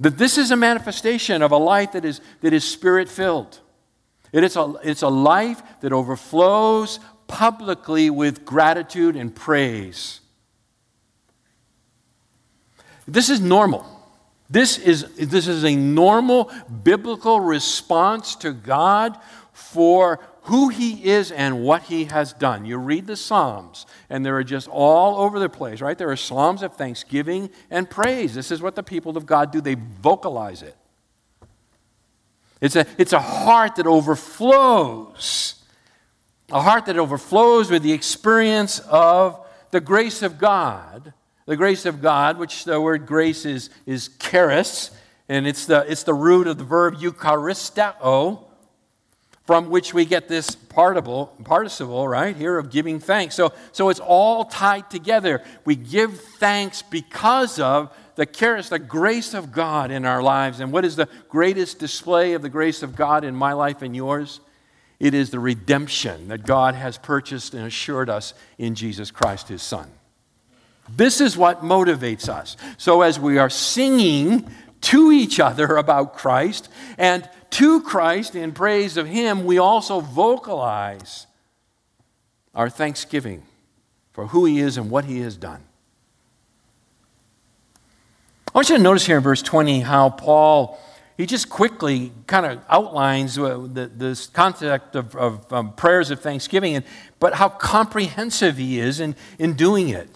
That 0.00 0.16
this 0.16 0.38
is 0.38 0.50
a 0.50 0.56
manifestation 0.56 1.42
of 1.42 1.52
a 1.52 1.58
life 1.58 1.92
that 1.92 2.06
is, 2.06 2.22
that 2.40 2.54
is 2.54 2.64
spirit 2.64 3.10
filled. 3.10 3.60
It 4.32 4.42
is 4.42 4.56
a, 4.56 4.72
it's 4.82 5.02
a 5.02 5.08
life 5.08 5.62
that 5.82 5.92
overflows 5.92 6.98
publicly 7.26 8.08
with 8.08 8.42
gratitude 8.46 9.16
and 9.16 9.36
praise. 9.36 10.20
This 13.06 13.28
is 13.28 13.38
normal. 13.38 13.95
This 14.48 14.78
is, 14.78 15.04
this 15.16 15.48
is 15.48 15.64
a 15.64 15.74
normal 15.74 16.52
biblical 16.82 17.40
response 17.40 18.36
to 18.36 18.52
God 18.52 19.18
for 19.52 20.20
who 20.42 20.68
He 20.68 21.04
is 21.04 21.32
and 21.32 21.64
what 21.64 21.84
He 21.84 22.04
has 22.04 22.32
done. 22.32 22.64
You 22.64 22.76
read 22.76 23.08
the 23.08 23.16
Psalms, 23.16 23.86
and 24.08 24.24
they're 24.24 24.44
just 24.44 24.68
all 24.68 25.16
over 25.16 25.40
the 25.40 25.48
place, 25.48 25.80
right? 25.80 25.98
There 25.98 26.10
are 26.10 26.16
Psalms 26.16 26.62
of 26.62 26.76
thanksgiving 26.76 27.50
and 27.70 27.90
praise. 27.90 28.34
This 28.34 28.52
is 28.52 28.62
what 28.62 28.76
the 28.76 28.82
people 28.84 29.16
of 29.16 29.26
God 29.26 29.50
do, 29.50 29.60
they 29.60 29.74
vocalize 29.74 30.62
it. 30.62 30.76
It's 32.60 32.76
a, 32.76 32.86
it's 32.96 33.12
a 33.12 33.20
heart 33.20 33.76
that 33.76 33.86
overflows, 33.86 35.56
a 36.50 36.62
heart 36.62 36.86
that 36.86 36.96
overflows 36.96 37.70
with 37.70 37.82
the 37.82 37.92
experience 37.92 38.78
of 38.78 39.44
the 39.72 39.80
grace 39.80 40.22
of 40.22 40.38
God 40.38 41.12
the 41.46 41.56
grace 41.56 41.86
of 41.86 42.02
God, 42.02 42.38
which 42.38 42.64
the 42.64 42.80
word 42.80 43.06
grace 43.06 43.44
is, 43.46 43.70
is 43.86 44.10
charis, 44.18 44.90
and 45.28 45.46
it's 45.46 45.66
the, 45.66 45.90
it's 45.90 46.02
the 46.02 46.14
root 46.14 46.46
of 46.46 46.58
the 46.58 46.64
verb 46.64 46.96
eucharisteo, 46.96 48.42
from 49.44 49.70
which 49.70 49.94
we 49.94 50.04
get 50.04 50.26
this 50.26 50.56
participle, 50.56 51.26
participle, 51.44 52.08
right, 52.08 52.34
here 52.34 52.58
of 52.58 52.68
giving 52.68 52.98
thanks. 52.98 53.36
So, 53.36 53.52
so 53.70 53.90
it's 53.90 54.00
all 54.00 54.44
tied 54.44 54.90
together. 54.90 55.42
We 55.64 55.76
give 55.76 56.20
thanks 56.20 56.82
because 56.82 57.60
of 57.60 57.96
the 58.16 58.26
charis, 58.26 58.70
the 58.70 58.80
grace 58.80 59.34
of 59.34 59.52
God 59.52 59.92
in 59.92 60.04
our 60.04 60.20
lives. 60.20 60.58
And 60.58 60.72
what 60.72 60.84
is 60.84 60.96
the 60.96 61.08
greatest 61.28 61.78
display 61.78 62.32
of 62.32 62.42
the 62.42 62.48
grace 62.48 62.82
of 62.82 62.96
God 62.96 63.22
in 63.24 63.36
my 63.36 63.52
life 63.52 63.82
and 63.82 63.94
yours? 63.94 64.40
It 64.98 65.14
is 65.14 65.30
the 65.30 65.38
redemption 65.38 66.28
that 66.28 66.44
God 66.44 66.74
has 66.74 66.98
purchased 66.98 67.54
and 67.54 67.64
assured 67.64 68.10
us 68.10 68.34
in 68.58 68.74
Jesus 68.74 69.12
Christ, 69.12 69.48
his 69.48 69.62
Son. 69.62 69.88
This 70.88 71.20
is 71.20 71.36
what 71.36 71.62
motivates 71.62 72.28
us. 72.28 72.56
So, 72.78 73.02
as 73.02 73.18
we 73.18 73.38
are 73.38 73.50
singing 73.50 74.48
to 74.82 75.10
each 75.10 75.40
other 75.40 75.76
about 75.76 76.14
Christ 76.14 76.68
and 76.96 77.28
to 77.50 77.82
Christ 77.82 78.34
in 78.34 78.52
praise 78.52 78.96
of 78.96 79.06
Him, 79.06 79.44
we 79.44 79.58
also 79.58 80.00
vocalize 80.00 81.26
our 82.54 82.70
thanksgiving 82.70 83.42
for 84.12 84.28
who 84.28 84.44
He 84.44 84.60
is 84.60 84.76
and 84.76 84.90
what 84.90 85.04
He 85.06 85.20
has 85.20 85.36
done. 85.36 85.62
I 88.48 88.58
want 88.58 88.70
you 88.70 88.76
to 88.76 88.82
notice 88.82 89.04
here 89.04 89.18
in 89.18 89.22
verse 89.22 89.42
20 89.42 89.80
how 89.80 90.08
Paul, 90.08 90.78
he 91.18 91.26
just 91.26 91.50
quickly 91.50 92.12
kind 92.26 92.46
of 92.46 92.60
outlines 92.70 93.34
the, 93.34 93.90
this 93.94 94.28
concept 94.28 94.96
of, 94.96 95.14
of 95.14 95.52
um, 95.52 95.74
prayers 95.74 96.10
of 96.10 96.20
thanksgiving, 96.20 96.76
and, 96.76 96.84
but 97.20 97.34
how 97.34 97.50
comprehensive 97.50 98.56
he 98.56 98.78
is 98.78 98.98
in, 98.98 99.14
in 99.38 99.54
doing 99.54 99.90
it 99.90 100.08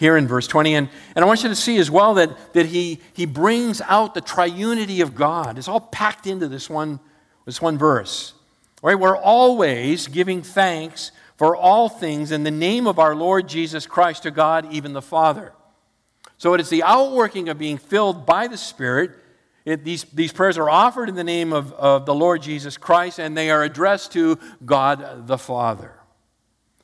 here 0.00 0.16
in 0.16 0.26
verse 0.26 0.46
20. 0.46 0.74
And, 0.74 0.88
and 1.14 1.22
I 1.22 1.28
want 1.28 1.42
you 1.42 1.50
to 1.50 1.54
see 1.54 1.76
as 1.76 1.90
well 1.90 2.14
that, 2.14 2.54
that 2.54 2.64
he, 2.66 3.00
he 3.12 3.26
brings 3.26 3.82
out 3.82 4.14
the 4.14 4.22
triunity 4.22 5.02
of 5.02 5.14
God. 5.14 5.58
It's 5.58 5.68
all 5.68 5.80
packed 5.80 6.26
into 6.26 6.48
this 6.48 6.70
one, 6.70 7.00
this 7.44 7.60
one 7.60 7.76
verse. 7.76 8.32
Right? 8.82 8.98
We're 8.98 9.16
always 9.16 10.06
giving 10.06 10.40
thanks 10.40 11.12
for 11.36 11.54
all 11.54 11.90
things 11.90 12.32
in 12.32 12.44
the 12.44 12.50
name 12.50 12.86
of 12.86 12.98
our 12.98 13.14
Lord 13.14 13.46
Jesus 13.46 13.86
Christ 13.86 14.22
to 14.22 14.30
God, 14.30 14.72
even 14.72 14.94
the 14.94 15.02
Father. 15.02 15.52
So 16.38 16.54
it 16.54 16.62
is 16.62 16.70
the 16.70 16.82
outworking 16.82 17.50
of 17.50 17.58
being 17.58 17.76
filled 17.76 18.24
by 18.24 18.46
the 18.46 18.56
Spirit. 18.56 19.10
It, 19.66 19.84
these, 19.84 20.04
these 20.04 20.32
prayers 20.32 20.56
are 20.56 20.70
offered 20.70 21.10
in 21.10 21.14
the 21.14 21.24
name 21.24 21.52
of, 21.52 21.74
of 21.74 22.06
the 22.06 22.14
Lord 22.14 22.40
Jesus 22.40 22.78
Christ, 22.78 23.18
and 23.18 23.36
they 23.36 23.50
are 23.50 23.62
addressed 23.62 24.12
to 24.12 24.38
God 24.64 25.26
the 25.26 25.36
Father. 25.36 25.92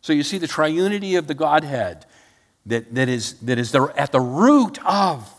So 0.02 0.12
you 0.12 0.22
see 0.22 0.36
the 0.36 0.46
triunity 0.46 1.18
of 1.18 1.28
the 1.28 1.34
Godhead 1.34 2.04
that, 2.66 2.94
that 2.94 3.08
is, 3.08 3.34
that 3.40 3.58
is 3.58 3.72
the, 3.72 3.92
at 3.96 4.12
the 4.12 4.20
root 4.20 4.78
of 4.84 5.32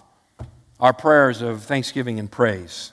our 0.80 0.94
prayers 0.94 1.42
of 1.42 1.64
thanksgiving 1.64 2.20
and 2.20 2.32
praise. 2.32 2.92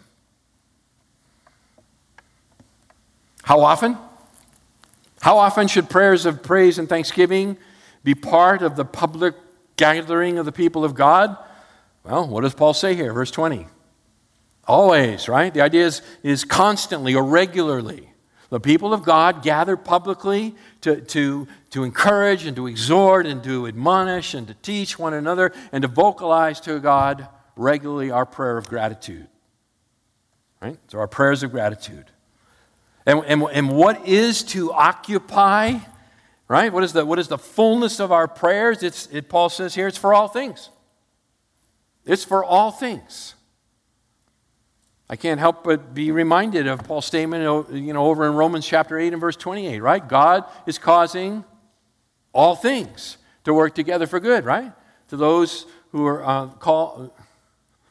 How 3.42 3.61
often? 3.61 3.97
How 5.20 5.38
often 5.38 5.68
should 5.68 5.88
prayers 5.88 6.27
of 6.27 6.42
praise 6.42 6.79
and 6.79 6.88
thanksgiving 6.88 7.57
be 8.03 8.14
part 8.14 8.62
of 8.62 8.77
the 8.77 8.85
public 8.85 9.35
gathering 9.76 10.39
of 10.39 10.47
the 10.47 10.53
people 10.53 10.85
of 10.85 10.95
God? 10.95 11.37
Well, 12.05 12.26
what 12.26 12.43
does 12.43 12.55
Paul 12.55 12.74
say 12.74 12.95
here? 12.95 13.12
Verse 13.12 13.30
20. 13.30 13.66
Always, 14.66 15.28
right? 15.28 15.53
The 15.53 15.61
idea 15.61 15.87
is, 15.87 16.03
is 16.22 16.45
constantly 16.45 17.14
or 17.14 17.22
regularly. 17.22 18.13
The 18.55 18.61
people 18.61 18.94
of 18.94 19.02
God 19.02 19.42
gather 19.42 19.76
publicly 19.76 20.55
to, 20.82 21.00
to, 21.00 21.48
to 21.70 21.82
encourage 21.82 22.46
and 22.46 22.55
to 22.55 22.68
exhort 22.68 23.26
and 23.26 23.42
to 23.42 23.66
admonish 23.66 24.32
and 24.32 24.46
to 24.46 24.55
teach 24.55 24.96
one 24.96 25.12
another 25.12 25.50
and 25.72 25.82
to 25.82 25.88
vocalize 25.88 26.61
to 26.61 26.78
God 26.78 27.26
regularly 27.57 28.12
our 28.12 28.24
prayer 28.24 28.57
of 28.57 28.68
gratitude. 28.68 29.26
Right? 30.62 30.78
So, 30.86 31.00
our 31.00 31.09
prayers 31.09 31.42
of 31.42 31.50
gratitude. 31.50 32.05
And, 33.07 33.24
and, 33.26 33.42
and 33.42 33.72
what 33.72 34.07
is 34.07 34.44
to 34.44 34.72
occupy, 34.72 35.78
right? 36.46 36.72
What 36.72 36.84
is 36.84 36.92
the, 36.92 37.05
what 37.05 37.18
is 37.18 37.26
the 37.26 37.38
fullness 37.38 37.98
of 37.98 38.12
our 38.12 38.28
prayers? 38.28 38.84
It's, 38.84 39.09
it, 39.09 39.28
Paul 39.28 39.48
says 39.48 39.74
here, 39.74 39.88
it's 39.88 39.98
for 39.98 40.14
all 40.14 40.28
things. 40.28 40.70
It's 42.07 42.22
for 42.22 42.44
all 42.44 42.70
things. 42.70 43.34
I 45.09 45.16
can't 45.16 45.38
help 45.38 45.64
but 45.64 45.94
be 45.94 46.11
reminded 46.11 46.66
of 46.66 46.82
Paul's 46.84 47.05
statement, 47.05 47.70
you 47.72 47.92
know, 47.92 48.07
over 48.07 48.26
in 48.26 48.34
Romans 48.34 48.66
chapter 48.66 48.98
8 48.98 49.12
and 49.12 49.20
verse 49.20 49.36
28, 49.36 49.80
right? 49.80 50.07
God 50.07 50.44
is 50.66 50.78
causing 50.78 51.44
all 52.32 52.57
things 52.57 53.18
to 53.44 53.52
work 53.52 53.74
together 53.74 54.07
for 54.07 54.18
good, 54.18 54.44
right? 54.44 54.72
To 55.09 55.16
those 55.16 55.66
who 55.92 56.07
are 56.07 56.24
uh, 56.24 56.46
called, 56.48 57.12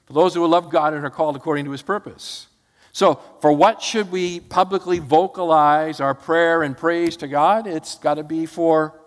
for 0.06 0.14
those 0.14 0.34
who 0.34 0.46
love 0.48 0.72
God 0.72 0.94
and 0.94 1.06
are 1.06 1.12
called 1.12 1.36
according 1.36 1.66
to 1.66 1.72
his 1.72 1.84
purpose. 1.84 2.48
So, 2.92 3.20
for 3.42 3.52
what 3.52 3.82
should 3.82 4.12
we 4.12 4.40
publicly 4.40 5.00
vocalize 5.00 6.00
our 6.00 6.14
prayer 6.14 6.62
and 6.62 6.78
praise 6.78 7.18
to 7.18 7.28
God? 7.28 7.66
It's 7.66 7.96
got 7.96 8.16
to 8.16 8.24
be 8.24 8.46
for 8.46 9.00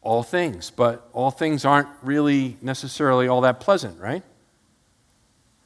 all 0.00 0.22
things, 0.22 0.70
but 0.70 1.08
all 1.12 1.30
things 1.30 1.64
aren't 1.64 1.88
really 2.02 2.56
necessarily 2.60 3.28
all 3.28 3.40
that 3.42 3.60
pleasant, 3.60 4.00
right? 4.00 4.22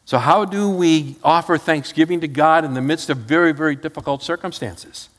So, 0.09 0.17
how 0.17 0.47
do 0.47 0.71
we 0.71 1.17
offer 1.23 1.59
thanksgiving 1.59 2.23
to 2.23 2.29
God 2.29 2.65
in 2.65 2.73
the 2.73 2.81
midst 2.81 3.11
of 3.11 3.19
very, 3.19 3.53
very 3.53 3.77
difficult 3.77 4.23
circumstances? 4.23 5.11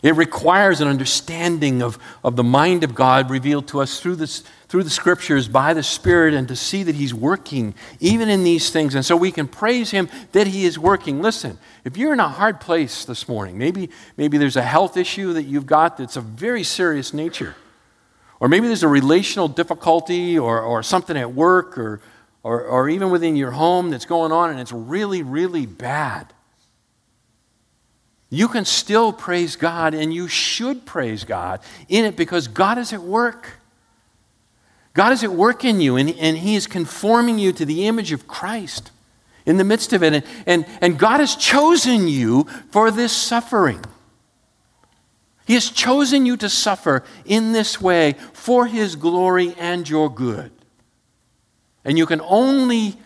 It 0.00 0.14
requires 0.14 0.80
an 0.80 0.86
understanding 0.86 1.82
of, 1.82 1.98
of 2.22 2.36
the 2.36 2.44
mind 2.44 2.84
of 2.84 2.94
God 2.94 3.30
revealed 3.30 3.66
to 3.66 3.80
us 3.80 3.98
through, 3.98 4.14
this, 4.14 4.44
through 4.68 4.84
the 4.84 4.90
scriptures 4.90 5.48
by 5.48 5.74
the 5.74 5.82
Spirit 5.82 6.34
and 6.34 6.46
to 6.46 6.54
see 6.54 6.84
that 6.84 6.94
He's 6.94 7.12
working 7.12 7.74
even 7.98 8.28
in 8.28 8.44
these 8.44 8.70
things. 8.70 8.94
And 8.94 9.04
so 9.04 9.16
we 9.16 9.32
can 9.32 9.48
praise 9.48 9.90
Him 9.90 10.08
that 10.30 10.46
He 10.46 10.66
is 10.66 10.78
working. 10.78 11.20
Listen, 11.20 11.58
if 11.84 11.96
you're 11.96 12.12
in 12.12 12.20
a 12.20 12.28
hard 12.28 12.60
place 12.60 13.04
this 13.06 13.28
morning, 13.28 13.58
maybe, 13.58 13.90
maybe 14.16 14.38
there's 14.38 14.54
a 14.54 14.62
health 14.62 14.96
issue 14.96 15.32
that 15.32 15.46
you've 15.46 15.66
got 15.66 15.96
that's 15.96 16.16
of 16.16 16.22
very 16.22 16.62
serious 16.62 17.12
nature, 17.12 17.56
or 18.38 18.46
maybe 18.46 18.68
there's 18.68 18.84
a 18.84 18.88
relational 18.88 19.48
difficulty 19.48 20.38
or, 20.38 20.60
or 20.60 20.84
something 20.84 21.16
at 21.16 21.32
work 21.32 21.76
or 21.76 22.00
or, 22.46 22.62
or 22.62 22.88
even 22.88 23.10
within 23.10 23.34
your 23.34 23.50
home 23.50 23.90
that's 23.90 24.04
going 24.04 24.30
on 24.30 24.50
and 24.50 24.60
it's 24.60 24.70
really, 24.70 25.20
really 25.20 25.66
bad, 25.66 26.32
you 28.30 28.46
can 28.46 28.64
still 28.64 29.12
praise 29.12 29.56
God 29.56 29.94
and 29.94 30.14
you 30.14 30.28
should 30.28 30.86
praise 30.86 31.24
God 31.24 31.58
in 31.88 32.04
it 32.04 32.14
because 32.14 32.46
God 32.46 32.78
is 32.78 32.92
at 32.92 33.02
work. 33.02 33.54
God 34.94 35.12
is 35.12 35.24
at 35.24 35.32
work 35.32 35.64
in 35.64 35.80
you 35.80 35.96
and, 35.96 36.08
and 36.20 36.38
He 36.38 36.54
is 36.54 36.68
conforming 36.68 37.40
you 37.40 37.50
to 37.50 37.64
the 37.64 37.88
image 37.88 38.12
of 38.12 38.28
Christ 38.28 38.92
in 39.44 39.56
the 39.56 39.64
midst 39.64 39.92
of 39.92 40.04
it. 40.04 40.14
And, 40.14 40.24
and, 40.46 40.66
and 40.80 40.98
God 41.00 41.18
has 41.18 41.34
chosen 41.34 42.06
you 42.06 42.44
for 42.70 42.92
this 42.92 43.10
suffering. 43.12 43.84
He 45.48 45.54
has 45.54 45.68
chosen 45.68 46.24
you 46.24 46.36
to 46.36 46.48
suffer 46.48 47.02
in 47.24 47.50
this 47.50 47.80
way 47.80 48.12
for 48.32 48.68
His 48.68 48.94
glory 48.94 49.52
and 49.58 49.88
your 49.88 50.08
good. 50.08 50.52
And 51.86 51.96
you 51.96 52.04
can 52.04 52.20
only 52.20 52.96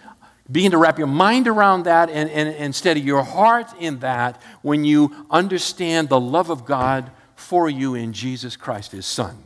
begin 0.50 0.72
to 0.72 0.78
wrap 0.78 0.98
your 0.98 1.06
mind 1.06 1.46
around 1.46 1.84
that 1.84 2.10
and, 2.10 2.28
and, 2.30 2.48
and 2.48 2.74
steady 2.74 3.00
your 3.00 3.22
heart 3.22 3.68
in 3.78 4.00
that 4.00 4.40
when 4.62 4.84
you 4.84 5.14
understand 5.30 6.08
the 6.08 6.18
love 6.18 6.50
of 6.50 6.64
God 6.64 7.10
for 7.36 7.68
you 7.68 7.94
in 7.94 8.12
Jesus 8.14 8.56
Christ, 8.56 8.92
his 8.92 9.06
Son. 9.06 9.44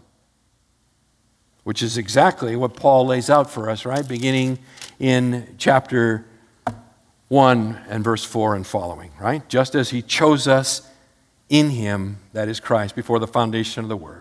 Which 1.64 1.82
is 1.82 1.98
exactly 1.98 2.54
what 2.54 2.76
Paul 2.76 3.06
lays 3.06 3.28
out 3.28 3.50
for 3.50 3.68
us, 3.68 3.84
right? 3.84 4.06
Beginning 4.06 4.58
in 5.00 5.56
chapter 5.58 6.24
1 7.28 7.80
and 7.88 8.04
verse 8.04 8.24
4 8.24 8.54
and 8.54 8.66
following, 8.66 9.10
right? 9.20 9.46
Just 9.48 9.74
as 9.74 9.90
he 9.90 10.00
chose 10.00 10.46
us 10.46 10.88
in 11.48 11.70
him, 11.70 12.18
that 12.34 12.48
is 12.48 12.60
Christ, 12.60 12.94
before 12.94 13.18
the 13.18 13.26
foundation 13.26 13.82
of 13.82 13.88
the 13.88 13.96
world. 13.96 14.20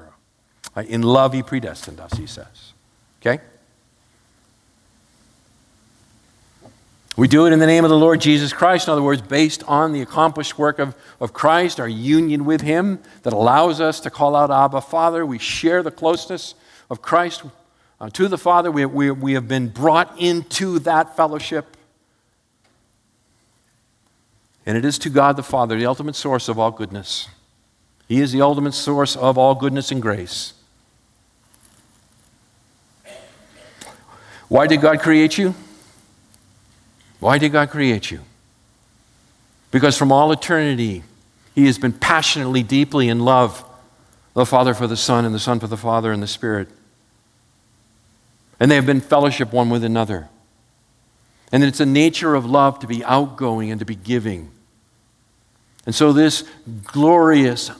In 0.76 1.03
love, 1.03 1.34
he 1.34 1.43
predestined 1.43 1.99
us, 1.99 2.14
he 2.14 2.26
says. 2.26 2.74
Okay? 3.22 3.43
We 7.16 7.28
do 7.28 7.45
it 7.45 7.53
in 7.53 7.59
the 7.59 7.68
name 7.68 7.84
of 7.84 7.91
the 7.91 7.97
Lord 7.97 8.22
Jesus 8.22 8.53
Christ, 8.53 8.88
in 8.88 8.91
other 8.91 9.03
words, 9.03 9.22
based 9.22 9.64
on 9.68 9.93
the 9.93 10.01
accomplished 10.01 10.57
work 10.57 10.80
of, 10.80 10.95
of 11.20 11.32
Christ, 11.32 11.80
our 11.80 11.88
union 11.88 12.43
with 12.43 12.61
Him 12.61 12.99
that 13.22 13.34
allows 13.34 13.80
us 13.80 13.99
to 13.99 14.09
call 14.09 14.36
out 14.36 14.49
Abba, 14.49 14.82
Father. 14.82 15.24
We 15.24 15.38
share 15.38 15.84
the 15.84 15.91
closeness 15.91 16.55
of 16.89 17.03
Christ 17.03 17.43
uh, 18.01 18.09
to 18.09 18.28
the 18.28 18.38
Father. 18.38 18.72
We, 18.72 18.86
we, 18.88 19.11
we 19.11 19.34
have 19.34 19.47
been 19.47 19.68
brought 19.68 20.20
into 20.20 20.80
that 20.80 21.16
fellowship. 21.16 21.78
And 24.66 24.76
it 24.76 24.84
is 24.84 24.97
to 24.99 25.09
God 25.11 25.36
the 25.36 25.43
Father, 25.43 25.78
the 25.78 25.86
ultimate 25.86 26.16
source 26.16 26.49
of 26.49 26.57
all 26.57 26.72
goodness. 26.72 27.28
He 28.07 28.22
is 28.22 28.32
the 28.32 28.41
ultimate 28.41 28.74
source 28.74 29.16
of 29.16 29.38
all 29.38 29.53
goodness 29.53 29.91
and 29.91 30.01
grace. 30.01 30.53
Why 34.47 34.66
did 34.66 34.82
God 34.82 34.99
create 34.99 35.38
you? 35.38 35.53
Why 37.24 37.38
did 37.38 37.53
God 37.53 37.69
create 37.69 38.11
you? 38.11 38.19
Because 39.71 39.97
from 39.97 40.11
all 40.11 40.34
eternity, 40.34 41.03
He 41.55 41.67
has 41.67 41.78
been 41.78 41.93
passionately, 41.93 42.63
deeply 42.63 43.07
in 43.07 43.21
love, 43.21 43.63
the 44.34 44.45
Father 44.45 44.74
for 44.74 44.88
the 44.88 44.97
Son, 44.97 45.24
and 45.24 45.34
the 45.34 45.39
Son 45.39 45.57
for 45.61 45.67
the 45.67 45.78
Father, 45.78 46.11
and 46.11 46.21
the 46.21 46.28
Spirit. 46.28 46.67
And 48.59 48.69
they 48.69 48.76
have 48.76 48.86
been 48.86 48.99
fellowship 48.99 49.53
one 49.53 49.69
with 49.69 49.86
another. 49.86 50.28
And 51.53 51.63
it's 51.63 51.80
a 51.80 51.86
nature 51.86 52.36
of 52.36 52.45
love 52.45 52.80
to 52.80 52.88
be 52.88 53.05
outgoing 53.05 53.71
and 53.71 53.80
to 53.80 53.86
be 53.86 53.95
giving. 53.95 54.51
And 55.86 55.95
so, 55.95 56.11
this 56.11 56.43
glorious, 56.84 57.71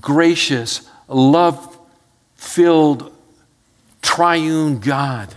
gracious, 0.00 0.88
love 1.06 1.78
filled, 2.36 3.14
triune 4.00 4.78
God 4.78 5.34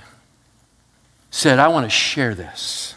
said, 1.29 1.59
I 1.59 1.67
want 1.67 1.85
to 1.85 1.89
share 1.89 2.33
this 2.33 2.95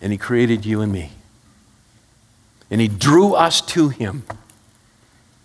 and 0.00 0.12
He 0.12 0.18
created 0.18 0.64
you 0.64 0.80
and 0.80 0.92
me. 0.92 1.12
And 2.70 2.80
He 2.80 2.88
drew 2.88 3.34
us 3.34 3.60
to 3.62 3.88
Him 3.88 4.24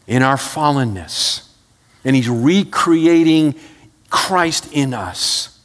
in 0.07 0.23
our 0.23 0.37
fallenness. 0.37 1.47
And 2.03 2.15
He's 2.15 2.29
recreating 2.29 3.55
Christ 4.09 4.71
in 4.71 4.93
us. 4.93 5.59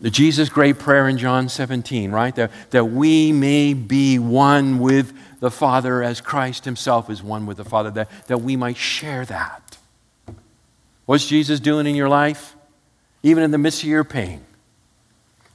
The 0.00 0.10
Jesus' 0.10 0.48
great 0.48 0.78
prayer 0.78 1.08
in 1.08 1.16
John 1.16 1.48
17, 1.48 2.10
right? 2.10 2.34
That, 2.34 2.50
that 2.70 2.86
we 2.86 3.32
may 3.32 3.72
be 3.72 4.18
one 4.18 4.78
with 4.78 5.16
the 5.40 5.50
Father 5.50 6.02
as 6.02 6.20
Christ 6.20 6.64
Himself 6.64 7.08
is 7.08 7.22
one 7.22 7.46
with 7.46 7.56
the 7.56 7.64
Father, 7.64 7.90
that, 7.92 8.10
that 8.26 8.38
we 8.38 8.56
might 8.56 8.76
share 8.76 9.24
that. 9.26 9.78
What's 11.06 11.26
Jesus 11.26 11.60
doing 11.60 11.86
in 11.86 11.94
your 11.94 12.08
life? 12.08 12.54
Even 13.22 13.42
in 13.44 13.50
the 13.50 13.58
midst 13.58 13.82
of 13.82 13.88
your 13.88 14.04
pain. 14.04 14.44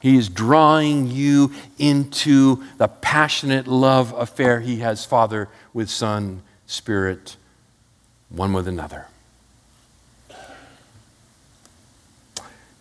He 0.01 0.17
is 0.17 0.29
drawing 0.29 1.11
you 1.11 1.51
into 1.77 2.63
the 2.77 2.87
passionate 2.87 3.67
love 3.67 4.13
affair 4.13 4.61
he 4.61 4.77
has, 4.77 5.05
Father 5.05 5.49
with 5.73 5.89
Son, 5.89 6.41
Spirit, 6.67 7.35
one 8.29 8.53
with 8.53 8.67
another. 8.67 9.07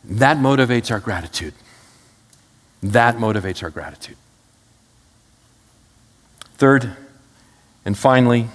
That 0.05 0.39
motivates 0.39 0.91
our 0.91 1.01
gratitude. 1.01 1.55
That 2.83 3.17
motivates 3.17 3.63
our 3.63 3.71
gratitude. 3.71 4.17
Third, 6.55 6.97
and 7.85 7.97
finally, 7.99 8.49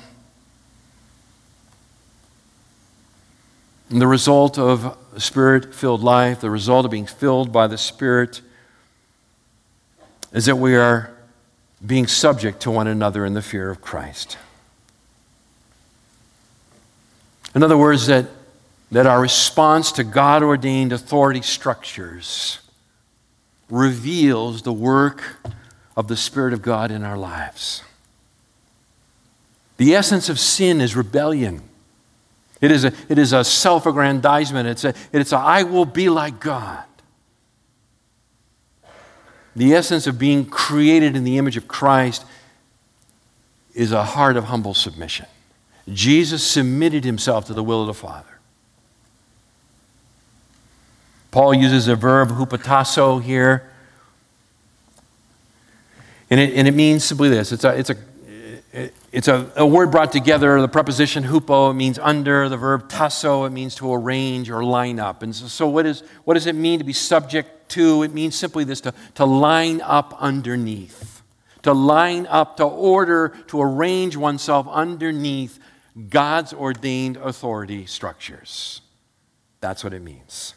the 3.90 4.08
result 4.08 4.58
of 4.58 4.98
spirit 5.18 5.76
filled 5.76 6.02
life, 6.02 6.42
the 6.42 6.50
result 6.50 6.86
of 6.86 6.92
being 6.92 7.06
filled 7.06 7.52
by 7.52 7.68
the 7.68 7.78
Spirit, 7.78 8.42
is 10.34 10.46
that 10.48 10.58
we 10.58 10.76
are 10.76 11.12
being 11.86 12.08
subject 12.08 12.62
to 12.62 12.72
one 12.72 12.88
another 12.88 13.26
in 13.26 13.34
the 13.34 13.42
fear 13.42 13.70
of 13.70 13.82
Christ. 13.82 14.38
In 17.56 17.62
other 17.62 17.78
words, 17.78 18.08
that, 18.08 18.26
that 18.92 19.06
our 19.06 19.22
response 19.22 19.92
to 19.94 20.04
God 20.04 20.42
ordained 20.42 20.92
authority 20.92 21.42
structures 21.42 22.60
reveals 23.70 24.64
the 24.64 24.74
work 24.74 25.38
of 25.96 26.08
the 26.08 26.18
Spirit 26.18 26.54
of 26.54 26.62
God 26.62 26.90
in 26.90 27.04
our 27.04 27.18
lives. 27.18 27.84
The 29.78 29.96
essence 29.96 30.30
of 30.30 30.40
sin 30.40 30.82
is 30.82 30.96
rebellion. 30.96 31.62
It 32.62 32.72
is 32.72 32.86
a, 32.86 32.94
it 33.10 33.20
is 33.20 33.34
a 33.34 33.44
self 33.44 33.86
aggrandizement. 33.86 34.68
It's 34.68 34.84
a, 34.84 34.94
it's 35.12 35.34
a 35.34 35.38
I 35.38 35.64
will 35.64 35.86
be 35.86 36.10
like 36.10 36.40
God. 36.40 36.84
The 39.56 39.74
essence 39.74 40.08
of 40.08 40.18
being 40.18 40.46
created 40.46 41.16
in 41.16 41.24
the 41.24 41.38
image 41.38 41.58
of 41.58 41.68
Christ 41.68 42.26
is 43.74 43.92
a 43.92 44.04
heart 44.04 44.38
of 44.38 44.46
humble 44.46 44.74
submission. 44.74 45.28
Jesus 45.92 46.46
submitted 46.46 47.04
himself 47.04 47.46
to 47.46 47.54
the 47.54 47.64
will 47.64 47.82
of 47.82 47.88
the 47.88 47.94
Father. 47.94 48.40
Paul 51.32 51.56
uses 51.56 51.88
a 51.88 51.96
verb, 51.96 52.30
hupotasso, 52.30 53.22
here. 53.22 53.70
And 56.30 56.40
it, 56.40 56.54
and 56.56 56.68
it 56.68 56.74
means 56.74 57.04
simply 57.04 57.30
this 57.30 57.52
it's 57.52 57.64
a, 57.64 57.78
it's 57.78 57.90
a, 57.90 57.96
it's 59.14 59.28
a, 59.28 59.48
a, 59.56 59.66
word 59.66 59.92
brought 59.92 60.12
together. 60.12 60.60
The 60.60 60.68
preposition 60.68 61.24
hupo 61.24 61.74
means 61.74 62.00
under. 62.00 62.50
The 62.50 62.58
verb 62.58 62.90
tasso 62.90 63.44
it 63.44 63.52
means 63.52 63.76
to 63.76 63.94
arrange 63.94 64.50
or 64.50 64.64
line 64.64 65.00
up. 65.00 65.22
And 65.22 65.36
so, 65.36 65.46
so 65.46 65.68
what, 65.70 65.86
is, 65.86 66.02
what 66.24 66.34
does 66.34 66.48
it 66.48 66.56
mean 66.56 66.80
to 66.80 66.84
be 66.84 66.94
subject 66.94 67.70
to? 67.70 68.02
It 68.02 68.12
means 68.12 68.36
simply 68.36 68.64
this 68.64 68.82
to, 68.82 68.94
to 69.14 69.26
line 69.26 69.82
up 69.82 70.18
underneath, 70.20 71.22
to 71.62 71.74
line 71.74 72.26
up, 72.26 72.58
to 72.58 72.64
order, 72.64 73.38
to 73.50 73.62
arrange 73.62 74.18
oneself 74.18 74.68
underneath 74.68 75.60
God's 76.10 76.52
ordained 76.52 77.18
authority 77.18 77.86
structures. 77.86 78.82
That's 79.62 79.84
what 79.84 79.94
it 79.94 80.02
means. 80.02 80.56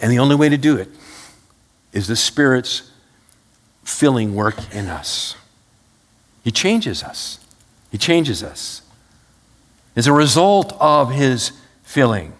And 0.00 0.10
the 0.10 0.18
only 0.18 0.36
way 0.36 0.48
to 0.48 0.58
do 0.58 0.76
it 0.76 0.88
is 1.92 2.08
the 2.08 2.16
Spirit's 2.16 2.90
filling 3.84 4.34
work 4.34 4.56
in 4.74 4.86
us. 4.86 5.36
He 6.42 6.50
changes 6.50 7.02
us. 7.02 7.38
He 7.90 7.98
changes 7.98 8.42
us. 8.42 8.82
As 9.96 10.06
a 10.06 10.12
result 10.12 10.72
of 10.80 11.12
His 11.12 11.52
filling. 11.82 12.32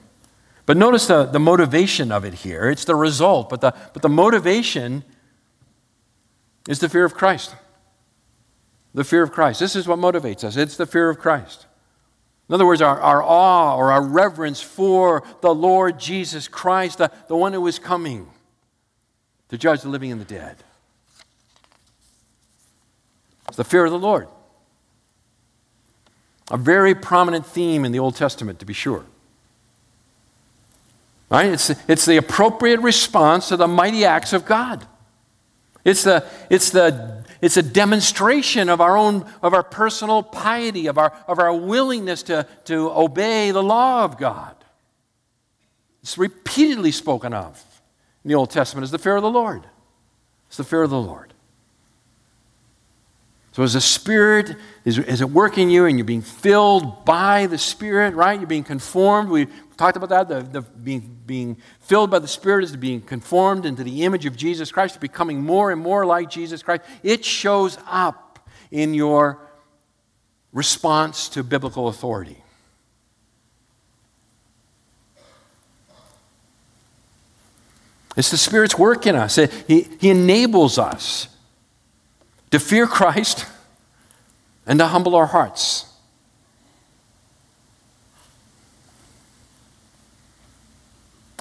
But 0.67 0.77
notice 0.77 1.07
the, 1.07 1.25
the 1.25 1.39
motivation 1.39 2.11
of 2.11 2.25
it 2.25 2.35
here. 2.35 2.69
It's 2.71 2.85
the 2.85 2.97
result, 2.97 3.49
but 3.49 3.61
the, 3.61 3.73
but 3.93 4.03
the 4.03 4.09
motivation 4.09 5.05
is 6.69 6.81
the 6.81 6.89
fear 6.89 7.05
of 7.05 7.15
Christ. 7.15 7.55
The 8.95 9.05
fear 9.05 9.23
of 9.23 9.33
Christ. 9.33 9.61
This 9.61 9.77
is 9.77 9.87
what 9.87 9.99
motivates 9.99 10.45
us. 10.45 10.57
It's 10.57 10.77
the 10.77 10.87
fear 10.87 11.11
of 11.11 11.19
Christ. 11.19 11.67
In 12.49 12.55
other 12.55 12.67
words, 12.67 12.83
our, 12.83 13.01
our 13.01 13.23
awe 13.23 13.77
or 13.77 13.91
our 13.91 14.03
reverence 14.03 14.61
for 14.61 15.23
the 15.41 15.55
Lord 15.55 15.99
Jesus 15.99 16.47
Christ, 16.47 16.99
the, 16.99 17.11
the 17.29 17.37
one 17.37 17.53
who 17.53 17.67
is 17.67 17.79
coming 17.79 18.29
to 19.49 19.57
judge 19.57 19.83
the 19.83 19.89
living 19.89 20.13
and 20.13 20.21
the 20.21 20.27
dead. 20.27 20.57
It's 23.49 23.57
the 23.57 23.65
fear 23.65 23.85
of 23.85 23.93
the 23.93 23.99
Lord. 23.99 24.29
A 26.51 26.59
very 26.59 26.95
prominent 26.95 27.47
theme 27.47 27.85
in 27.85 27.93
the 27.93 27.99
Old 27.99 28.17
Testament, 28.17 28.59
to 28.59 28.67
be 28.67 28.75
sure. 28.75 29.07
Right? 31.31 31.47
It's, 31.47 31.71
it's 31.89 32.05
the 32.05 32.19
appropriate 32.19 32.81
response 32.81 33.49
to 33.49 33.57
the 33.57 33.67
mighty 33.67 34.05
acts 34.05 34.35
of 34.35 34.45
God. 34.45 34.87
It's 35.85 36.05
the, 36.05 36.25
it's 36.51 36.71
the 36.71 37.24
it's 37.45 37.59
a 37.59 37.63
demonstration 37.63 38.71
of 38.71 38.81
our 38.81 38.97
own, 38.97 39.31
of 39.43 39.53
our 39.53 39.63
personal 39.63 40.23
piety, 40.23 40.87
of 40.87 40.97
our, 40.97 41.13
of 41.29 41.39
our 41.39 41.53
willingness 41.53 42.23
to, 42.23 42.47
to 42.65 42.91
obey 42.91 43.51
the 43.51 43.63
law 43.63 44.03
of 44.03 44.17
God. 44.17 44.57
It's 46.03 46.17
repeatedly 46.17 46.91
spoken 46.91 47.35
of 47.35 47.63
in 48.25 48.31
the 48.31 48.35
Old 48.35 48.49
Testament 48.49 48.85
as 48.85 48.93
the 48.93 48.99
fear 48.99 49.17
of 49.17 49.23
the 49.23 49.31
Lord. 49.31 49.67
It's 50.47 50.57
the 50.57 50.65
fear 50.65 50.85
of 50.85 50.89
the 50.89 50.99
Lord. 50.99 51.34
So, 53.55 53.63
as 53.63 53.75
the 53.75 53.81
Spirit 53.81 54.57
is, 54.85 54.99
is 54.99 55.23
at 55.23 55.31
work 55.31 55.59
in 55.59 55.71
you 55.71 55.85
and 55.85 55.97
you're 55.97 56.05
being 56.05 56.23
filled 56.23 57.05
by 57.05 57.47
the 57.47 57.57
Spirit, 57.57 58.17
right? 58.17 58.37
You're 58.37 58.49
being 58.49 58.65
conformed. 58.65 59.31
We 59.31 59.47
talked 59.77 59.97
about 59.97 60.09
that. 60.09 60.29
The, 60.29 60.41
the 60.43 60.63
being, 60.63 61.19
being 61.25 61.59
filled 61.79 62.11
by 62.11 62.19
the 62.19 62.27
Spirit 62.27 62.65
is 62.65 62.75
being 62.75 63.01
conformed 63.01 63.65
into 63.65 63.85
the 63.85 64.03
image 64.03 64.27
of 64.27 64.35
Jesus 64.35 64.73
Christ, 64.73 65.01
becoming 65.01 65.41
more 65.41 65.71
and 65.71 65.81
more 65.81 66.05
like 66.05 66.31
Jesus 66.31 66.65
Christ. 66.65 66.83
It 67.05 67.25
shows 67.25 67.79
up 67.87 68.45
in 68.73 68.93
your 68.93 69.39
response 70.53 71.29
to 71.29 71.45
biblical 71.45 71.87
authority. 71.87 72.43
It's 78.17 78.33
the 78.33 78.37
Spirit's 78.37 78.77
work 78.77 79.07
in 79.07 79.15
us. 79.15 79.37
He, 79.37 79.87
he 80.01 80.11
enables 80.11 80.77
us 80.77 81.29
to 82.51 82.59
fear 82.59 82.87
Christ 82.87 83.47
and 84.67 84.79
to 84.79 84.87
humble 84.87 85.15
our 85.15 85.27
hearts. 85.27 85.87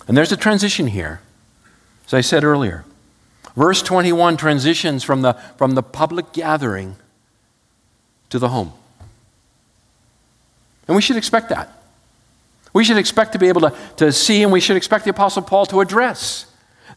And 0.08 0.18
there's 0.18 0.32
a 0.32 0.38
transition 0.38 0.88
here, 0.88 1.22
as 2.06 2.14
I 2.14 2.22
said 2.22 2.44
earlier. 2.44 2.86
Verse 3.56 3.82
21 3.82 4.38
transitions 4.38 5.04
from 5.04 5.22
the, 5.22 5.34
from 5.58 5.76
the 5.76 5.84
public 5.84 6.34
gathering 6.34 6.96
to 8.30 8.40
the 8.40 8.50
home. 8.50 8.74
And 10.88 10.96
we 10.96 11.02
should 11.02 11.18
expect 11.18 11.50
that. 11.50 11.72
We 12.74 12.84
should 12.84 12.98
expect 12.98 13.34
to 13.34 13.40
be 13.40 13.48
able 13.48 13.62
to, 13.62 13.78
to 13.98 14.12
see, 14.12 14.44
and 14.44 14.52
we 14.52 14.60
should 14.60 14.76
expect 14.76 15.06
the 15.06 15.12
Apostle 15.12 15.44
Paul 15.44 15.68
to 15.68 15.80
address 15.80 16.48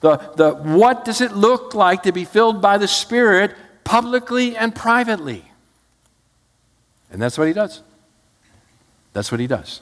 the, 0.01 0.17
the 0.37 0.55
what 0.55 1.05
does 1.05 1.21
it 1.21 1.33
look 1.33 1.75
like 1.75 2.03
to 2.05 2.13
be 2.13 2.25
filled 2.25 2.61
by 2.61 2.79
the 2.79 2.89
Spirit 2.89 3.55
publicly 3.87 4.57
and 4.57 4.74
privately. 4.74 5.45
And 7.11 7.22
that's 7.22 7.39
what 7.39 7.47
he 7.47 7.55
does. 7.55 7.82
That's 9.14 9.30
what 9.30 9.41
he 9.41 9.47
does. 9.47 9.80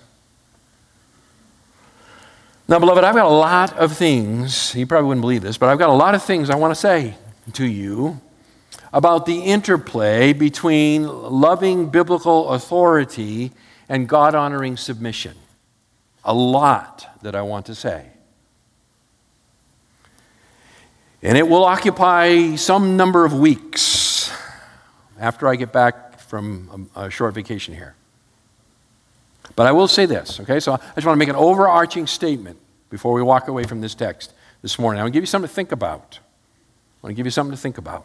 Now, 2.69 2.79
beloved, 2.79 3.03
I've 3.03 3.15
got 3.15 3.27
a 3.27 3.29
lot 3.29 3.77
of 3.77 3.97
things, 3.97 4.75
you 4.75 4.87
probably 4.87 5.09
wouldn't 5.09 5.23
believe 5.23 5.43
this, 5.43 5.59
but 5.59 5.69
I've 5.69 5.79
got 5.79 5.91
a 5.91 5.95
lot 5.95 6.15
of 6.15 6.23
things 6.23 6.49
I 6.49 6.55
want 6.55 6.71
to 6.71 6.81
say 6.81 7.15
to 7.55 7.67
you 7.67 8.21
about 8.93 9.27
the 9.27 9.41
interplay 9.41 10.33
between 10.33 11.07
loving 11.07 11.91
biblical 11.91 12.51
authority 12.51 13.53
and 13.89 14.09
God 14.09 14.35
honoring 14.35 14.77
submission. 14.77 15.37
A 16.25 16.33
lot 16.33 17.07
that 17.23 17.35
I 17.35 17.43
want 17.43 17.67
to 17.67 17.75
say. 17.75 18.14
And 21.25 21.39
it 21.39 21.49
will 21.49 21.65
occupy 21.65 22.55
some 22.57 22.99
number 22.99 23.25
of 23.25 23.33
weeks 23.33 24.31
after 25.19 25.49
I 25.49 25.57
get 25.57 25.73
back 25.73 26.21
from 26.21 26.91
a, 26.95 27.07
a 27.07 27.11
short 27.11 27.33
vacation 27.33 27.75
here. 27.75 27.95
But 29.57 29.67
I 29.67 29.73
will 29.73 29.89
say 29.89 30.05
this, 30.05 30.39
okay? 30.41 30.61
So 30.61 30.75
I 30.75 30.77
just 30.77 31.07
want 31.07 31.17
to 31.17 31.17
make 31.17 31.31
an 31.31 31.37
overarching 31.37 32.07
statement 32.07 32.59
before 32.91 33.15
we 33.15 33.23
walk 33.23 33.49
away 33.49 33.65
from 33.65 33.81
this 33.81 33.95
text 33.95 34.35
this 34.61 34.79
morning. 34.79 35.01
I 35.01 35.05
want 35.05 35.15
to 35.15 35.17
give 35.17 35.23
you 35.23 35.27
something 35.27 35.49
to 35.49 35.55
think 35.55 35.73
about. 35.73 36.19
I 37.03 37.07
want 37.07 37.13
to 37.13 37.17
give 37.17 37.27
you 37.27 37.31
something 37.31 37.57
to 37.57 37.61
think 37.61 37.79
about. 37.79 38.05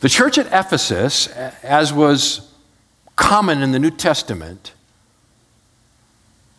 The 0.00 0.08
church 0.08 0.38
at 0.38 0.46
Ephesus, 0.46 1.28
as 1.28 1.92
was 1.92 2.52
common 3.14 3.62
in 3.62 3.70
the 3.70 3.78
New 3.78 3.92
Testament, 3.92 4.72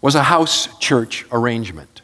was 0.02 0.16
a 0.16 0.24
house 0.24 0.68
church 0.80 1.26
arrangement. 1.32 2.02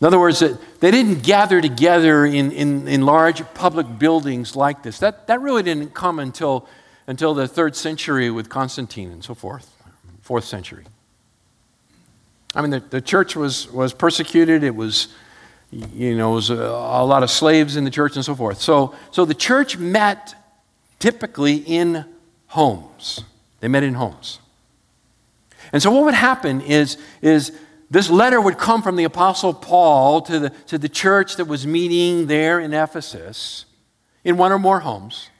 In 0.00 0.06
other 0.06 0.18
words, 0.18 0.40
they 0.40 0.90
didn't 0.90 1.22
gather 1.22 1.60
together 1.60 2.26
in, 2.26 2.52
in, 2.52 2.88
in 2.88 3.06
large 3.06 3.42
public 3.54 3.98
buildings 3.98 4.54
like 4.54 4.82
this. 4.82 4.98
That, 4.98 5.28
that 5.28 5.40
really 5.40 5.62
didn't 5.62 5.94
come 5.94 6.18
until, 6.18 6.68
until 7.06 7.32
the 7.32 7.48
third 7.48 7.74
century 7.74 8.30
with 8.30 8.48
Constantine 8.48 9.10
and 9.10 9.24
so 9.24 9.34
forth, 9.34 9.70
fourth 10.20 10.44
century. 10.44 10.84
I 12.54 12.60
mean, 12.60 12.70
the, 12.70 12.80
the 12.80 13.00
church 13.00 13.34
was, 13.34 13.70
was 13.72 13.94
persecuted. 13.94 14.62
It 14.62 14.74
was, 14.74 15.08
you 15.70 16.16
know, 16.16 16.32
was 16.32 16.50
a, 16.50 16.54
a 16.54 17.04
lot 17.04 17.22
of 17.22 17.30
slaves 17.30 17.76
in 17.76 17.84
the 17.84 17.90
church 17.90 18.16
and 18.16 18.24
so 18.24 18.34
forth. 18.34 18.60
So, 18.60 18.94
so 19.10 19.24
the 19.24 19.34
church 19.34 19.78
met 19.78 20.34
typically 20.98 21.56
in 21.56 22.04
homes. 22.48 23.20
They 23.60 23.68
met 23.68 23.82
in 23.82 23.94
homes. 23.94 24.38
And 25.74 25.82
so 25.82 25.90
what 25.90 26.04
would 26.04 26.14
happen 26.14 26.60
is, 26.60 26.96
is 27.20 27.50
this 27.90 28.08
letter 28.08 28.40
would 28.40 28.58
come 28.58 28.80
from 28.80 28.94
the 28.94 29.02
Apostle 29.02 29.52
Paul 29.52 30.22
to 30.22 30.38
the, 30.38 30.50
to 30.68 30.78
the 30.78 30.88
church 30.88 31.34
that 31.34 31.46
was 31.46 31.66
meeting 31.66 32.28
there 32.28 32.60
in 32.60 32.72
Ephesus 32.72 33.64
in 34.22 34.36
one 34.36 34.52
or 34.52 34.58
more 34.60 34.78
homes. 34.78 35.30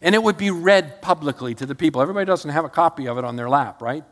And 0.00 0.14
it 0.14 0.22
would 0.22 0.36
be 0.36 0.52
read 0.52 1.02
publicly 1.02 1.52
to 1.56 1.66
the 1.66 1.74
people. 1.74 2.00
Everybody 2.00 2.26
doesn't 2.26 2.52
have 2.52 2.64
a 2.64 2.68
copy 2.68 3.08
of 3.08 3.18
it 3.18 3.24
on 3.24 3.34
their 3.34 3.48
lap, 3.48 3.82
right? 3.82 4.04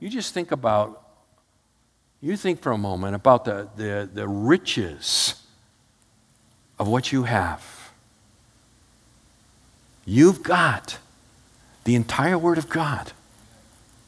You 0.00 0.08
just 0.08 0.32
think 0.32 0.52
about, 0.52 1.06
you 2.22 2.34
think 2.34 2.62
for 2.62 2.72
a 2.72 2.78
moment 2.78 3.14
about 3.14 3.44
the, 3.44 3.68
the, 3.76 4.08
the 4.10 4.26
riches 4.26 5.34
of 6.78 6.88
what 6.88 7.12
you 7.12 7.24
have. 7.24 7.92
You've 10.06 10.42
got 10.42 10.96
the 11.84 11.94
entire 11.94 12.38
Word 12.38 12.56
of 12.56 12.70
God. 12.70 13.12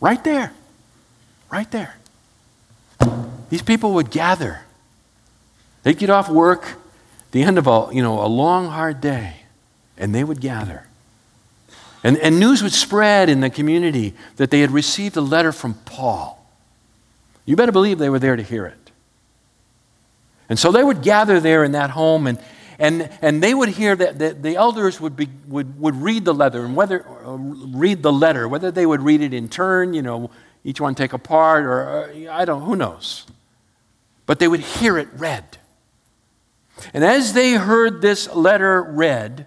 Right 0.01 0.23
there. 0.25 0.53
Right 1.51 1.71
there. 1.71 1.97
These 3.51 3.63
people 3.63 3.93
would 3.95 4.11
gather. 4.11 4.63
They'd 5.83 5.99
get 5.99 6.11
off 6.11 6.29
work 6.29 6.77
the 7.31 7.43
end 7.43 7.59
of 7.59 7.67
a, 7.67 7.89
you 7.93 8.03
know, 8.03 8.25
a 8.25 8.27
long, 8.29 8.69
hard 8.69 9.01
day, 9.01 9.43
and 9.99 10.15
they 10.15 10.23
would 10.23 10.41
gather. 10.41 10.87
And, 12.05 12.17
and 12.19 12.39
news 12.39 12.63
would 12.63 12.73
spread 12.73 13.29
in 13.29 13.41
the 13.41 13.51
community 13.51 14.15
that 14.37 14.51
they 14.51 14.61
had 14.61 14.71
received 14.71 15.17
a 15.17 15.21
letter 15.21 15.51
from 15.51 15.75
Paul. 15.85 16.47
You 17.45 17.57
better 17.57 17.73
believe 17.73 17.99
they 17.99 18.11
were 18.11 18.19
there 18.19 18.37
to 18.37 18.43
hear 18.43 18.67
it. 18.67 18.91
And 20.49 20.59
so 20.59 20.71
they 20.71 20.85
would 20.85 21.03
gather 21.03 21.41
there 21.41 21.65
in 21.65 21.73
that 21.73 21.91
home, 21.91 22.27
and, 22.27 22.39
and, 22.79 23.09
and 23.23 23.43
they 23.43 23.55
would 23.55 23.69
hear 23.71 23.95
that 23.95 24.19
the, 24.19 24.31
the 24.31 24.57
elders 24.57 25.01
would, 25.01 25.17
be, 25.17 25.29
would, 25.47 25.79
would 25.81 25.97
read 25.97 26.25
the 26.25 26.35
letter, 26.35 26.65
and 26.65 26.75
whether, 26.75 27.07
uh, 27.07 27.37
read 27.37 28.03
the 28.03 28.13
letter, 28.13 28.49
whether 28.49 28.71
they 28.71 28.87
would 28.87 29.03
read 29.03 29.21
it 29.21 29.33
in 29.33 29.49
turn, 29.49 29.95
you 29.95 30.03
know, 30.03 30.31
each 30.65 30.81
one 30.81 30.95
take 30.95 31.13
apart, 31.13 31.65
or, 31.65 31.83
or 31.83 32.31
I 32.31 32.45
don't, 32.45 32.63
who 32.63 32.77
knows? 32.77 33.27
But 34.27 34.39
they 34.39 34.49
would 34.49 34.61
hear 34.61 34.99
it 34.99 35.09
read. 35.15 35.59
And 36.93 37.05
as 37.05 37.33
they 37.33 37.53
heard 37.53 38.03
this 38.03 38.33
letter 38.35 38.83
read, 38.83 39.47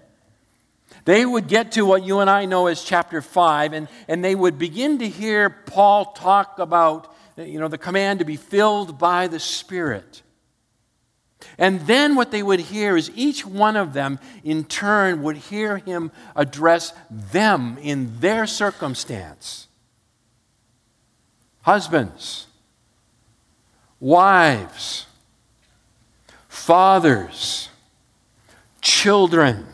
they 1.04 1.24
would 1.24 1.48
get 1.48 1.72
to 1.72 1.84
what 1.84 2.04
you 2.04 2.20
and 2.20 2.28
I 2.28 2.44
know 2.44 2.66
as 2.66 2.84
chapter 2.84 3.20
5, 3.20 3.72
and, 3.72 3.88
and 4.08 4.24
they 4.24 4.34
would 4.34 4.58
begin 4.58 4.98
to 4.98 5.08
hear 5.08 5.50
Paul 5.50 6.06
talk 6.12 6.58
about 6.58 7.14
you 7.36 7.60
know, 7.60 7.68
the 7.68 7.78
command 7.78 8.18
to 8.18 8.24
be 8.24 8.36
filled 8.36 8.98
by 8.98 9.26
the 9.26 9.38
Spirit. 9.38 10.22
And 11.58 11.80
then 11.82 12.14
what 12.14 12.30
they 12.30 12.42
would 12.42 12.60
hear 12.60 12.96
is 12.96 13.10
each 13.16 13.44
one 13.44 13.74
of 13.76 13.92
them, 13.92 14.20
in 14.44 14.64
turn, 14.64 15.22
would 15.24 15.36
hear 15.36 15.78
him 15.78 16.12
address 16.36 16.92
them 17.10 17.76
in 17.82 18.20
their 18.20 18.46
circumstance. 18.46 19.66
Husbands, 21.62 22.46
wives, 23.98 25.06
fathers, 26.48 27.70
children, 28.80 29.66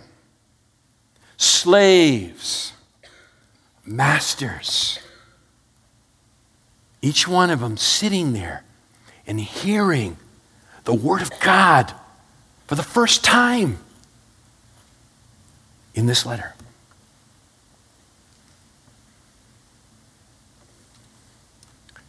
slaves, 1.36 2.72
masters. 3.84 4.98
Each 7.02 7.28
one 7.28 7.50
of 7.50 7.60
them 7.60 7.76
sitting 7.76 8.32
there 8.32 8.64
and 9.26 9.38
hearing 9.38 10.16
the 10.84 10.94
Word 10.94 11.22
of 11.22 11.30
God 11.40 11.92
for 12.66 12.74
the 12.74 12.82
first 12.82 13.24
time 13.24 13.78
in 15.94 16.06
this 16.06 16.24
letter. 16.26 16.54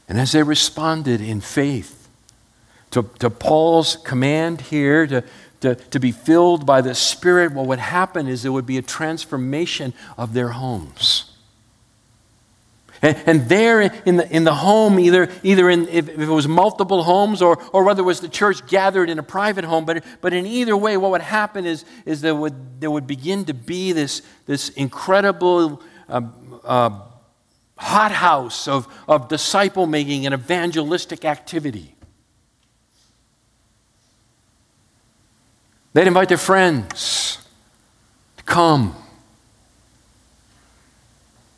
And 0.07 0.19
as 0.19 0.34
they 0.34 0.43
responded 0.43 1.21
in 1.21 1.41
faith 1.41 2.07
to, 2.91 3.09
to 3.19 3.30
Paul's 3.30 3.95
command 3.97 4.61
here 4.61 5.07
to, 5.07 5.23
to, 5.61 5.76
to 5.76 5.99
be 5.99 6.11
filled 6.11 6.65
by 6.65 6.82
the 6.82 6.93
Spirit, 6.93 7.53
what 7.53 7.65
would 7.65 7.80
happen 7.80 8.28
is 8.28 8.43
there 8.43 8.51
would 8.51 8.67
be 8.67 8.78
a 8.78 8.84
transformation 8.84 9.93
of 10.17 10.34
their 10.34 10.49
homes. 10.49 11.34
And, 13.06 13.18
and 13.28 13.49
there 13.49 13.82
in 13.82 14.18
the, 14.18 14.36
in 14.36 14.45
the 14.45 14.53
home, 14.56 14.99
either, 14.99 15.30
either 15.43 15.70
in, 15.70 15.88
if, 15.89 16.10
if, 16.10 16.20
it 16.20 16.28
was 16.28 16.47
multiple 16.47 17.03
homes 17.03 17.39
or, 17.39 17.62
or 17.72 17.84
whether 17.84 18.01
it 18.01 18.06
was 18.06 18.20
the 18.20 18.28
church 18.28 18.66
gathered 18.66 19.12
in 19.12 19.20
a 19.20 19.24
private 19.24 19.64
home, 19.64 19.86
but, 19.86 20.03
but 20.22 20.34
in 20.34 20.47
either 20.47 20.76
way, 20.76 20.97
what 20.97 21.12
would 21.12 21.22
happen 21.22 21.68
is, 21.68 21.86
is 22.08 22.22
there, 22.22 22.34
would, 22.34 22.82
there 22.82 22.89
would 22.89 23.06
begin 23.06 23.45
to 23.45 23.53
be 23.53 23.91
this, 23.91 24.24
this 24.47 24.70
incredible 24.70 25.84
uh, 26.10 26.22
uh, 26.64 26.99
hothouse 27.78 28.68
of, 28.68 28.88
of 29.08 29.28
disciple 29.28 29.86
making 29.86 30.26
and 30.26 30.34
evangelistic 30.34 31.26
activity. 31.26 31.93
They'd 35.93 36.08
invite 36.08 36.30
their 36.30 36.39
friends 36.39 37.38
to 38.38 38.43
come, 38.45 38.95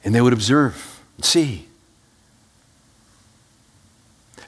and 0.04 0.14
they 0.14 0.20
would 0.20 0.34
observe 0.34 0.97
see. 1.22 1.68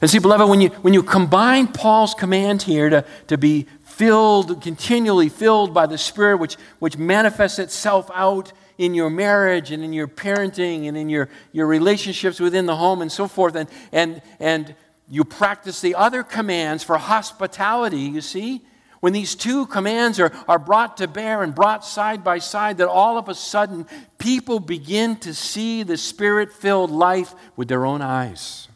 And 0.00 0.10
see, 0.10 0.18
beloved, 0.18 0.48
when 0.48 0.60
you, 0.60 0.68
when 0.68 0.94
you 0.94 1.02
combine 1.02 1.68
Paul's 1.68 2.14
command 2.14 2.62
here 2.62 2.88
to, 2.88 3.04
to 3.26 3.36
be 3.36 3.66
filled, 3.84 4.62
continually 4.62 5.28
filled 5.28 5.74
by 5.74 5.86
the 5.86 5.98
Spirit, 5.98 6.38
which, 6.38 6.56
which 6.78 6.96
manifests 6.96 7.58
itself 7.58 8.10
out 8.14 8.52
in 8.78 8.94
your 8.94 9.10
marriage 9.10 9.70
and 9.70 9.84
in 9.84 9.92
your 9.92 10.08
parenting 10.08 10.88
and 10.88 10.96
in 10.96 11.10
your, 11.10 11.28
your 11.52 11.66
relationships 11.66 12.40
within 12.40 12.64
the 12.64 12.76
home 12.76 13.02
and 13.02 13.12
so 13.12 13.28
forth, 13.28 13.54
and, 13.54 13.68
and, 13.92 14.22
and 14.38 14.74
you 15.10 15.22
practice 15.22 15.82
the 15.82 15.94
other 15.94 16.22
commands 16.22 16.82
for 16.82 16.96
hospitality, 16.96 17.98
you 17.98 18.22
see, 18.22 18.62
when 19.00 19.14
these 19.14 19.34
two 19.34 19.66
commands 19.66 20.20
are, 20.20 20.30
are 20.46 20.58
brought 20.58 20.98
to 20.98 21.08
bear 21.08 21.42
and 21.42 21.54
brought 21.54 21.84
side 21.84 22.22
by 22.22 22.38
side, 22.38 22.78
that 22.78 22.88
all 22.88 23.16
of 23.16 23.28
a 23.28 23.34
sudden 23.34 23.86
people 24.18 24.60
begin 24.60 25.16
to 25.16 25.34
see 25.34 25.82
the 25.82 25.96
spirit 25.96 26.52
filled 26.52 26.90
life 26.90 27.34
with 27.56 27.68
their 27.68 27.86
own 27.86 28.02
eyes. 28.02 28.68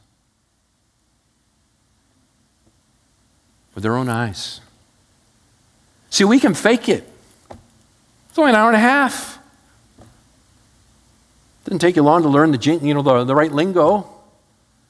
With 3.75 3.83
their 3.83 3.97
own 3.97 4.09
eyes. 4.09 4.61
See, 6.09 6.25
we 6.25 6.41
can 6.41 6.55
fake 6.55 6.89
it. 6.89 7.07
It's 8.31 8.39
only 8.39 8.51
an 8.51 8.57
hour 8.57 8.69
and 8.69 8.77
a 8.77 8.81
half. 8.81 9.39
It 10.01 11.71
didn't 11.71 11.81
take 11.81 11.97
you 11.97 12.03
long 12.03 12.23
to 12.23 12.29
learn 12.29 12.51
the, 12.51 12.79
you 12.83 12.95
know, 12.95 13.03
the, 13.03 13.25
the 13.25 13.35
right 13.35 13.53
lingo, 13.53 14.09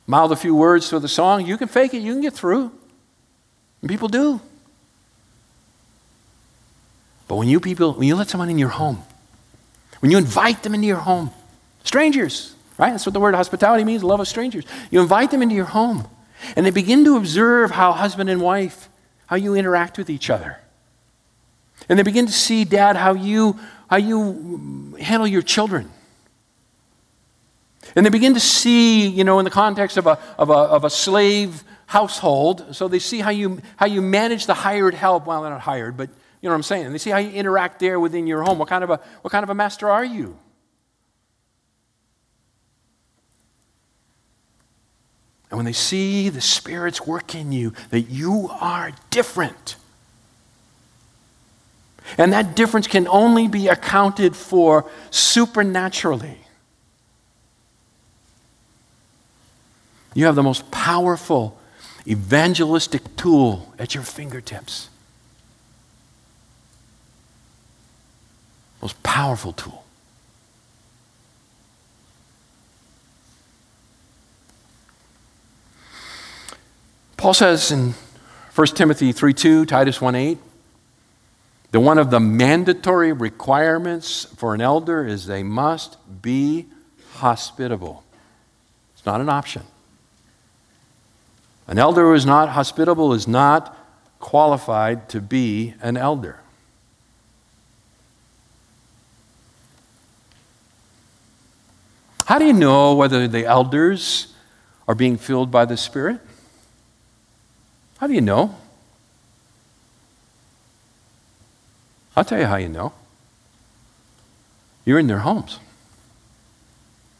mouth 0.06 0.30
a 0.30 0.36
few 0.36 0.54
words 0.54 0.90
to 0.90 1.00
the 1.00 1.08
song. 1.08 1.44
You 1.44 1.56
can 1.56 1.66
fake 1.66 1.92
it, 1.92 2.02
you 2.02 2.12
can 2.12 2.22
get 2.22 2.34
through. 2.34 2.70
And 3.80 3.90
people 3.90 4.08
do. 4.08 4.40
But 7.34 7.38
when 7.38 7.48
you 7.48 7.58
people, 7.58 7.94
when 7.94 8.06
you 8.06 8.14
let 8.14 8.28
someone 8.28 8.48
in 8.48 8.58
your 8.58 8.68
home, 8.68 9.02
when 9.98 10.12
you 10.12 10.18
invite 10.18 10.62
them 10.62 10.72
into 10.72 10.86
your 10.86 10.98
home, 10.98 11.32
strangers, 11.82 12.54
right? 12.78 12.92
That's 12.92 13.06
what 13.06 13.12
the 13.12 13.18
word 13.18 13.34
hospitality 13.34 13.82
means, 13.82 14.04
love 14.04 14.20
of 14.20 14.28
strangers. 14.28 14.64
You 14.92 15.00
invite 15.00 15.32
them 15.32 15.42
into 15.42 15.56
your 15.56 15.64
home, 15.64 16.06
and 16.54 16.64
they 16.64 16.70
begin 16.70 17.04
to 17.06 17.16
observe 17.16 17.72
how 17.72 17.90
husband 17.90 18.30
and 18.30 18.40
wife, 18.40 18.88
how 19.26 19.34
you 19.34 19.56
interact 19.56 19.98
with 19.98 20.10
each 20.10 20.30
other. 20.30 20.58
And 21.88 21.98
they 21.98 22.04
begin 22.04 22.26
to 22.26 22.32
see, 22.32 22.64
Dad, 22.64 22.94
how 22.94 23.14
you, 23.14 23.58
how 23.90 23.96
you 23.96 24.96
handle 25.00 25.26
your 25.26 25.42
children. 25.42 25.90
And 27.96 28.06
they 28.06 28.10
begin 28.10 28.34
to 28.34 28.40
see, 28.40 29.08
you 29.08 29.24
know, 29.24 29.40
in 29.40 29.44
the 29.44 29.50
context 29.50 29.96
of 29.96 30.06
a, 30.06 30.20
of 30.38 30.50
a, 30.50 30.52
of 30.52 30.84
a 30.84 30.90
slave 30.90 31.64
household, 31.86 32.76
so 32.76 32.86
they 32.86 33.00
see 33.00 33.18
how 33.18 33.30
you, 33.30 33.60
how 33.74 33.86
you 33.86 34.02
manage 34.02 34.46
the 34.46 34.54
hired 34.54 34.94
help. 34.94 35.26
Well, 35.26 35.42
they're 35.42 35.50
not 35.50 35.62
hired, 35.62 35.96
but 35.96 36.10
you 36.44 36.48
know 36.48 36.52
what 36.52 36.56
I'm 36.56 36.62
saying? 36.64 36.92
They 36.92 36.98
see 36.98 37.08
how 37.08 37.16
you 37.16 37.30
interact 37.30 37.80
there 37.80 37.98
within 37.98 38.26
your 38.26 38.42
home. 38.42 38.58
What 38.58 38.68
kind 38.68 38.84
of 38.84 38.90
a, 38.90 39.00
what 39.22 39.30
kind 39.30 39.44
of 39.44 39.48
a 39.48 39.54
master 39.54 39.88
are 39.88 40.04
you? 40.04 40.36
And 45.48 45.56
when 45.56 45.64
they 45.64 45.72
see 45.72 46.28
the 46.28 46.42
Spirit's 46.42 47.06
work 47.06 47.34
in 47.34 47.50
you, 47.50 47.72
that 47.88 48.02
you 48.10 48.50
are 48.60 48.92
different. 49.08 49.76
And 52.18 52.34
that 52.34 52.54
difference 52.54 52.88
can 52.88 53.08
only 53.08 53.48
be 53.48 53.68
accounted 53.68 54.36
for 54.36 54.90
supernaturally. 55.10 56.40
You 60.12 60.26
have 60.26 60.34
the 60.34 60.42
most 60.42 60.70
powerful 60.70 61.58
evangelistic 62.06 63.16
tool 63.16 63.72
at 63.78 63.94
your 63.94 64.04
fingertips. 64.04 64.90
Most 68.84 69.02
powerful 69.02 69.52
tool. 69.54 69.82
Paul 77.16 77.32
says 77.32 77.72
in 77.72 77.94
1 78.54 78.66
Timothy 78.68 79.12
3 79.12 79.32
2, 79.32 79.64
Titus 79.64 80.02
1 80.02 80.14
8, 80.14 80.38
that 81.70 81.80
one 81.80 81.96
of 81.96 82.10
the 82.10 82.20
mandatory 82.20 83.14
requirements 83.14 84.26
for 84.36 84.52
an 84.52 84.60
elder 84.60 85.06
is 85.06 85.24
they 85.24 85.42
must 85.42 85.96
be 86.20 86.66
hospitable. 87.14 88.04
It's 88.92 89.06
not 89.06 89.22
an 89.22 89.30
option. 89.30 89.62
An 91.66 91.78
elder 91.78 92.02
who 92.02 92.12
is 92.12 92.26
not 92.26 92.50
hospitable 92.50 93.14
is 93.14 93.26
not 93.26 93.74
qualified 94.20 95.08
to 95.08 95.22
be 95.22 95.72
an 95.80 95.96
elder. 95.96 96.43
How 102.26 102.38
do 102.38 102.46
you 102.46 102.52
know 102.52 102.94
whether 102.94 103.28
the 103.28 103.44
elders 103.44 104.34
are 104.88 104.94
being 104.94 105.16
filled 105.16 105.50
by 105.50 105.64
the 105.64 105.76
Spirit? 105.76 106.20
How 107.98 108.06
do 108.06 108.14
you 108.14 108.20
know? 108.20 108.56
I'll 112.16 112.24
tell 112.24 112.38
you 112.38 112.46
how 112.46 112.56
you 112.56 112.68
know. 112.68 112.92
You're 114.84 114.98
in 114.98 115.06
their 115.06 115.20
homes. 115.20 115.58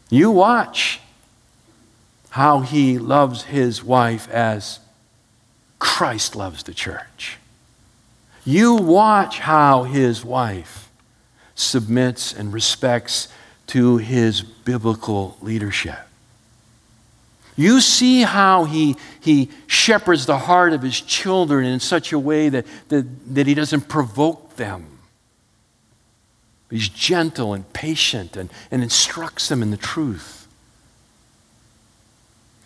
You 0.09 0.31
watch 0.31 0.99
how 2.31 2.59
he 2.59 2.97
loves 2.97 3.43
his 3.43 3.83
wife 3.83 4.29
as 4.29 4.79
Christ 5.79 6.35
loves 6.35 6.63
the 6.63 6.73
church. 6.73 7.37
You 8.43 8.75
watch 8.75 9.39
how 9.39 9.83
his 9.83 10.23
wife 10.23 10.89
submits 11.55 12.33
and 12.33 12.53
respects 12.53 13.27
to 13.67 13.97
his 13.97 14.41
biblical 14.41 15.37
leadership. 15.41 15.97
You 17.57 17.79
see 17.79 18.21
how 18.21 18.65
he, 18.65 18.97
he 19.21 19.49
shepherds 19.67 20.25
the 20.25 20.37
heart 20.37 20.73
of 20.73 20.81
his 20.81 20.99
children 20.99 21.65
in 21.65 21.79
such 21.79 22.11
a 22.11 22.19
way 22.19 22.49
that, 22.49 22.65
that, 22.89 23.05
that 23.33 23.47
he 23.47 23.53
doesn't 23.53 23.87
provoke 23.87 24.55
them. 24.57 24.85
He's 26.69 26.89
gentle 26.89 27.53
and 27.53 27.71
patient 27.71 28.35
and, 28.35 28.49
and 28.71 28.83
instructs 28.83 29.47
them 29.47 29.61
in 29.61 29.71
the 29.71 29.77
truth. 29.77 30.47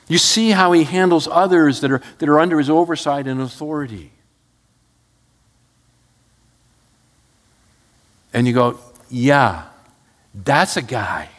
You 0.08 0.18
see 0.18 0.52
how 0.52 0.72
he 0.72 0.86
handles 0.86 1.28
others 1.28 1.82
that 1.82 1.91
are, 1.91 2.02
that 2.18 2.28
are 2.28 2.39
under 2.39 2.58
his 2.58 2.70
oversight 2.70 3.28
and 3.28 3.39
authority. 3.39 4.12
And 8.34 8.47
you 8.47 8.54
go, 8.54 8.80
yeah, 9.10 9.66
that's 10.34 10.77
a 10.77 10.82
guy. 10.82 11.30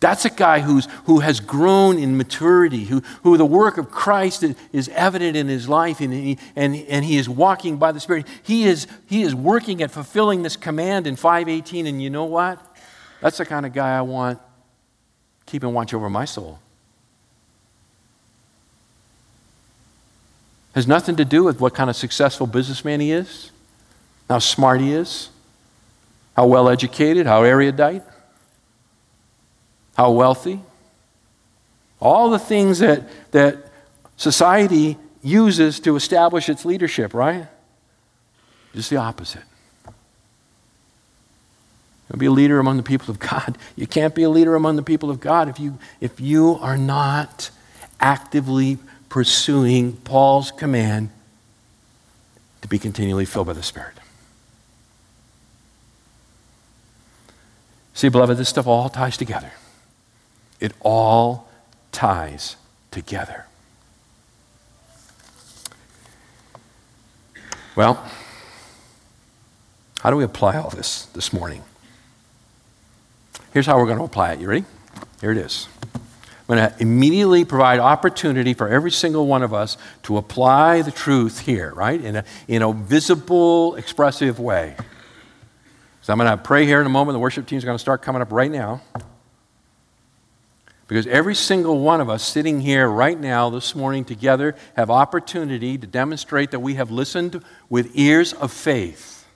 That's 0.00 0.26
a 0.26 0.30
guy 0.30 0.60
who's, 0.60 0.86
who 1.06 1.20
has 1.20 1.40
grown 1.40 1.98
in 1.98 2.18
maturity, 2.18 2.84
who, 2.84 3.00
who 3.22 3.38
the 3.38 3.46
work 3.46 3.78
of 3.78 3.90
Christ 3.90 4.44
is, 4.72 4.88
evident 4.90 5.34
in 5.34 5.48
his 5.48 5.66
life, 5.66 6.00
and 6.00 6.12
he, 6.12 6.38
and, 6.54 6.76
and 6.76 7.04
he 7.04 7.16
is 7.16 7.26
walking 7.26 7.78
by 7.78 7.90
the 7.90 8.00
Spirit. 8.00 8.26
He 8.42 8.64
is, 8.64 8.86
he 9.06 9.22
is 9.22 9.34
working 9.34 9.82
at 9.82 9.90
fulfilling 9.90 10.42
this 10.42 10.56
command 10.56 11.06
in 11.06 11.16
518, 11.16 11.86
and 11.86 12.02
you 12.02 12.10
know 12.10 12.24
what? 12.24 12.60
That's 13.22 13.38
the 13.38 13.46
kind 13.46 13.64
of 13.64 13.72
guy 13.72 13.96
I 13.96 14.02
want 14.02 14.38
keeping 15.46 15.72
watch 15.72 15.94
over 15.94 16.10
my 16.10 16.26
soul. 16.26 16.58
Has 20.74 20.86
nothing 20.86 21.16
to 21.16 21.24
do 21.24 21.44
with 21.44 21.60
what 21.60 21.72
kind 21.74 21.88
of 21.88 21.96
successful 21.96 22.46
businessman 22.46 23.00
he 23.00 23.12
is, 23.12 23.52
how 24.28 24.40
smart 24.40 24.82
he 24.82 24.92
is, 24.92 25.30
how 26.34 26.46
well 26.46 26.68
educated, 26.68 27.26
how 27.26 27.42
erudite, 27.42 28.02
how 29.96 30.10
wealthy. 30.10 30.60
All 32.00 32.30
the 32.30 32.38
things 32.38 32.80
that, 32.80 33.08
that 33.32 33.70
society 34.16 34.98
uses 35.22 35.80
to 35.80 35.96
establish 35.96 36.48
its 36.48 36.64
leadership, 36.64 37.14
right? 37.14 37.46
Just 38.74 38.90
the 38.90 38.96
opposite. 38.96 39.42
You'll 42.10 42.18
be 42.18 42.26
a 42.26 42.30
leader 42.30 42.58
among 42.58 42.76
the 42.76 42.82
people 42.82 43.10
of 43.10 43.18
God. 43.18 43.56
You 43.76 43.86
can't 43.86 44.14
be 44.14 44.22
a 44.22 44.30
leader 44.30 44.54
among 44.54 44.76
the 44.76 44.82
people 44.82 45.10
of 45.10 45.18
God 45.18 45.48
if 45.48 45.58
you, 45.58 45.78
if 46.00 46.20
you 46.20 46.58
are 46.60 46.76
not 46.76 47.50
actively 47.98 48.78
pursuing 49.08 49.94
Paul's 49.96 50.52
command 50.52 51.10
to 52.62 52.68
be 52.68 52.78
continually 52.78 53.24
filled 53.24 53.48
by 53.48 53.52
the 53.52 53.62
Spirit. 53.62 53.94
See, 57.94 58.08
beloved, 58.08 58.36
this 58.36 58.48
stuff 58.48 58.66
all 58.66 58.88
ties 58.88 59.16
together. 59.16 59.52
It 60.60 60.72
all 60.80 61.48
ties 61.92 62.56
together. 62.90 63.46
Well, 67.76 68.04
how 70.00 70.10
do 70.10 70.16
we 70.16 70.24
apply 70.24 70.56
all 70.56 70.70
this 70.70 71.06
this 71.06 71.32
morning? 71.32 71.62
Here's 73.52 73.66
how 73.66 73.78
we're 73.78 73.86
going 73.86 73.98
to 73.98 74.04
apply 74.04 74.32
it. 74.32 74.40
You 74.40 74.48
ready? 74.48 74.64
Here 75.20 75.30
it 75.30 75.38
is. 75.38 75.68
I'm 75.94 76.56
going 76.56 76.70
to 76.70 76.74
immediately 76.80 77.44
provide 77.44 77.78
opportunity 77.78 78.54
for 78.54 78.68
every 78.68 78.90
single 78.90 79.26
one 79.26 79.42
of 79.42 79.54
us 79.54 79.78
to 80.02 80.16
apply 80.18 80.82
the 80.82 80.90
truth 80.90 81.40
here, 81.40 81.72
right? 81.74 82.00
In 82.00 82.16
a, 82.16 82.24
in 82.48 82.62
a 82.62 82.72
visible, 82.72 83.76
expressive 83.76 84.38
way. 84.38 84.76
So 86.04 86.12
I'm 86.12 86.18
going 86.18 86.30
to 86.30 86.36
pray 86.36 86.66
here 86.66 86.82
in 86.82 86.86
a 86.86 86.90
moment. 86.90 87.14
The 87.14 87.18
worship 87.18 87.46
team 87.46 87.56
is 87.56 87.64
going 87.64 87.78
to 87.78 87.80
start 87.80 88.02
coming 88.02 88.20
up 88.20 88.30
right 88.30 88.50
now. 88.50 88.82
Because 90.86 91.06
every 91.06 91.34
single 91.34 91.80
one 91.80 92.02
of 92.02 92.10
us 92.10 92.22
sitting 92.22 92.60
here 92.60 92.86
right 92.86 93.18
now 93.18 93.48
this 93.48 93.74
morning 93.74 94.04
together 94.04 94.54
have 94.76 94.90
opportunity 94.90 95.78
to 95.78 95.86
demonstrate 95.86 96.50
that 96.50 96.60
we 96.60 96.74
have 96.74 96.90
listened 96.90 97.42
with 97.70 97.90
ears 97.94 98.34
of 98.34 98.52
faith. 98.52 99.26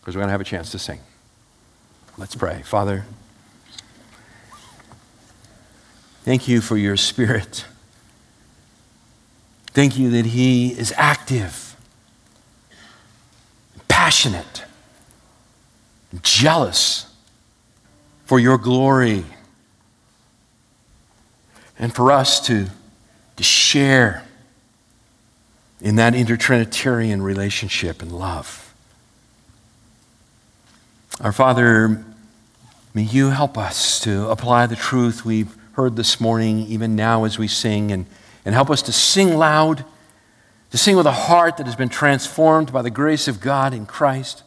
Because 0.00 0.16
we're 0.16 0.22
going 0.22 0.28
to 0.30 0.32
have 0.32 0.40
a 0.40 0.44
chance 0.44 0.72
to 0.72 0.78
sing. 0.80 0.98
Let's 2.16 2.34
pray. 2.34 2.62
Father, 2.62 3.04
thank 6.24 6.48
you 6.48 6.60
for 6.60 6.76
your 6.76 6.96
spirit. 6.96 7.64
Thank 9.68 9.96
you 9.96 10.10
that 10.10 10.26
he 10.26 10.70
is 10.70 10.92
active 10.96 11.67
passionate, 14.08 14.64
jealous 16.22 17.14
for 18.24 18.40
your 18.40 18.56
glory, 18.56 19.22
and 21.78 21.94
for 21.94 22.10
us 22.10 22.40
to, 22.46 22.68
to 23.36 23.42
share 23.42 24.24
in 25.82 25.96
that 25.96 26.14
intertrinitarian 26.14 27.20
relationship 27.20 28.00
and 28.00 28.10
love. 28.10 28.72
Our 31.20 31.30
Father, 31.30 32.02
may 32.94 33.02
you 33.02 33.28
help 33.28 33.58
us 33.58 34.00
to 34.04 34.30
apply 34.30 34.64
the 34.64 34.76
truth 34.76 35.26
we've 35.26 35.54
heard 35.72 35.96
this 35.96 36.18
morning, 36.18 36.60
even 36.60 36.96
now 36.96 37.24
as 37.24 37.38
we 37.38 37.46
sing, 37.46 37.92
and, 37.92 38.06
and 38.46 38.54
help 38.54 38.70
us 38.70 38.80
to 38.80 38.92
sing 38.92 39.36
loud 39.36 39.84
to 40.70 40.78
sing 40.78 40.96
with 40.96 41.06
a 41.06 41.12
heart 41.12 41.56
that 41.56 41.66
has 41.66 41.76
been 41.76 41.88
transformed 41.88 42.72
by 42.72 42.82
the 42.82 42.90
grace 42.90 43.28
of 43.28 43.40
God 43.40 43.72
in 43.72 43.86
Christ 43.86 44.42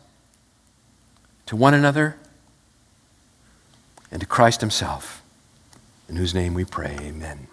to 1.48 1.56
one 1.56 1.74
another 1.74 2.18
and 4.12 4.22
to 4.22 4.28
Christ 4.28 4.62
Himself, 4.62 5.24
in 6.08 6.16
whose 6.18 6.34
name 6.34 6.54
we 6.54 6.66
pray. 6.66 6.98
Amen. 7.02 7.48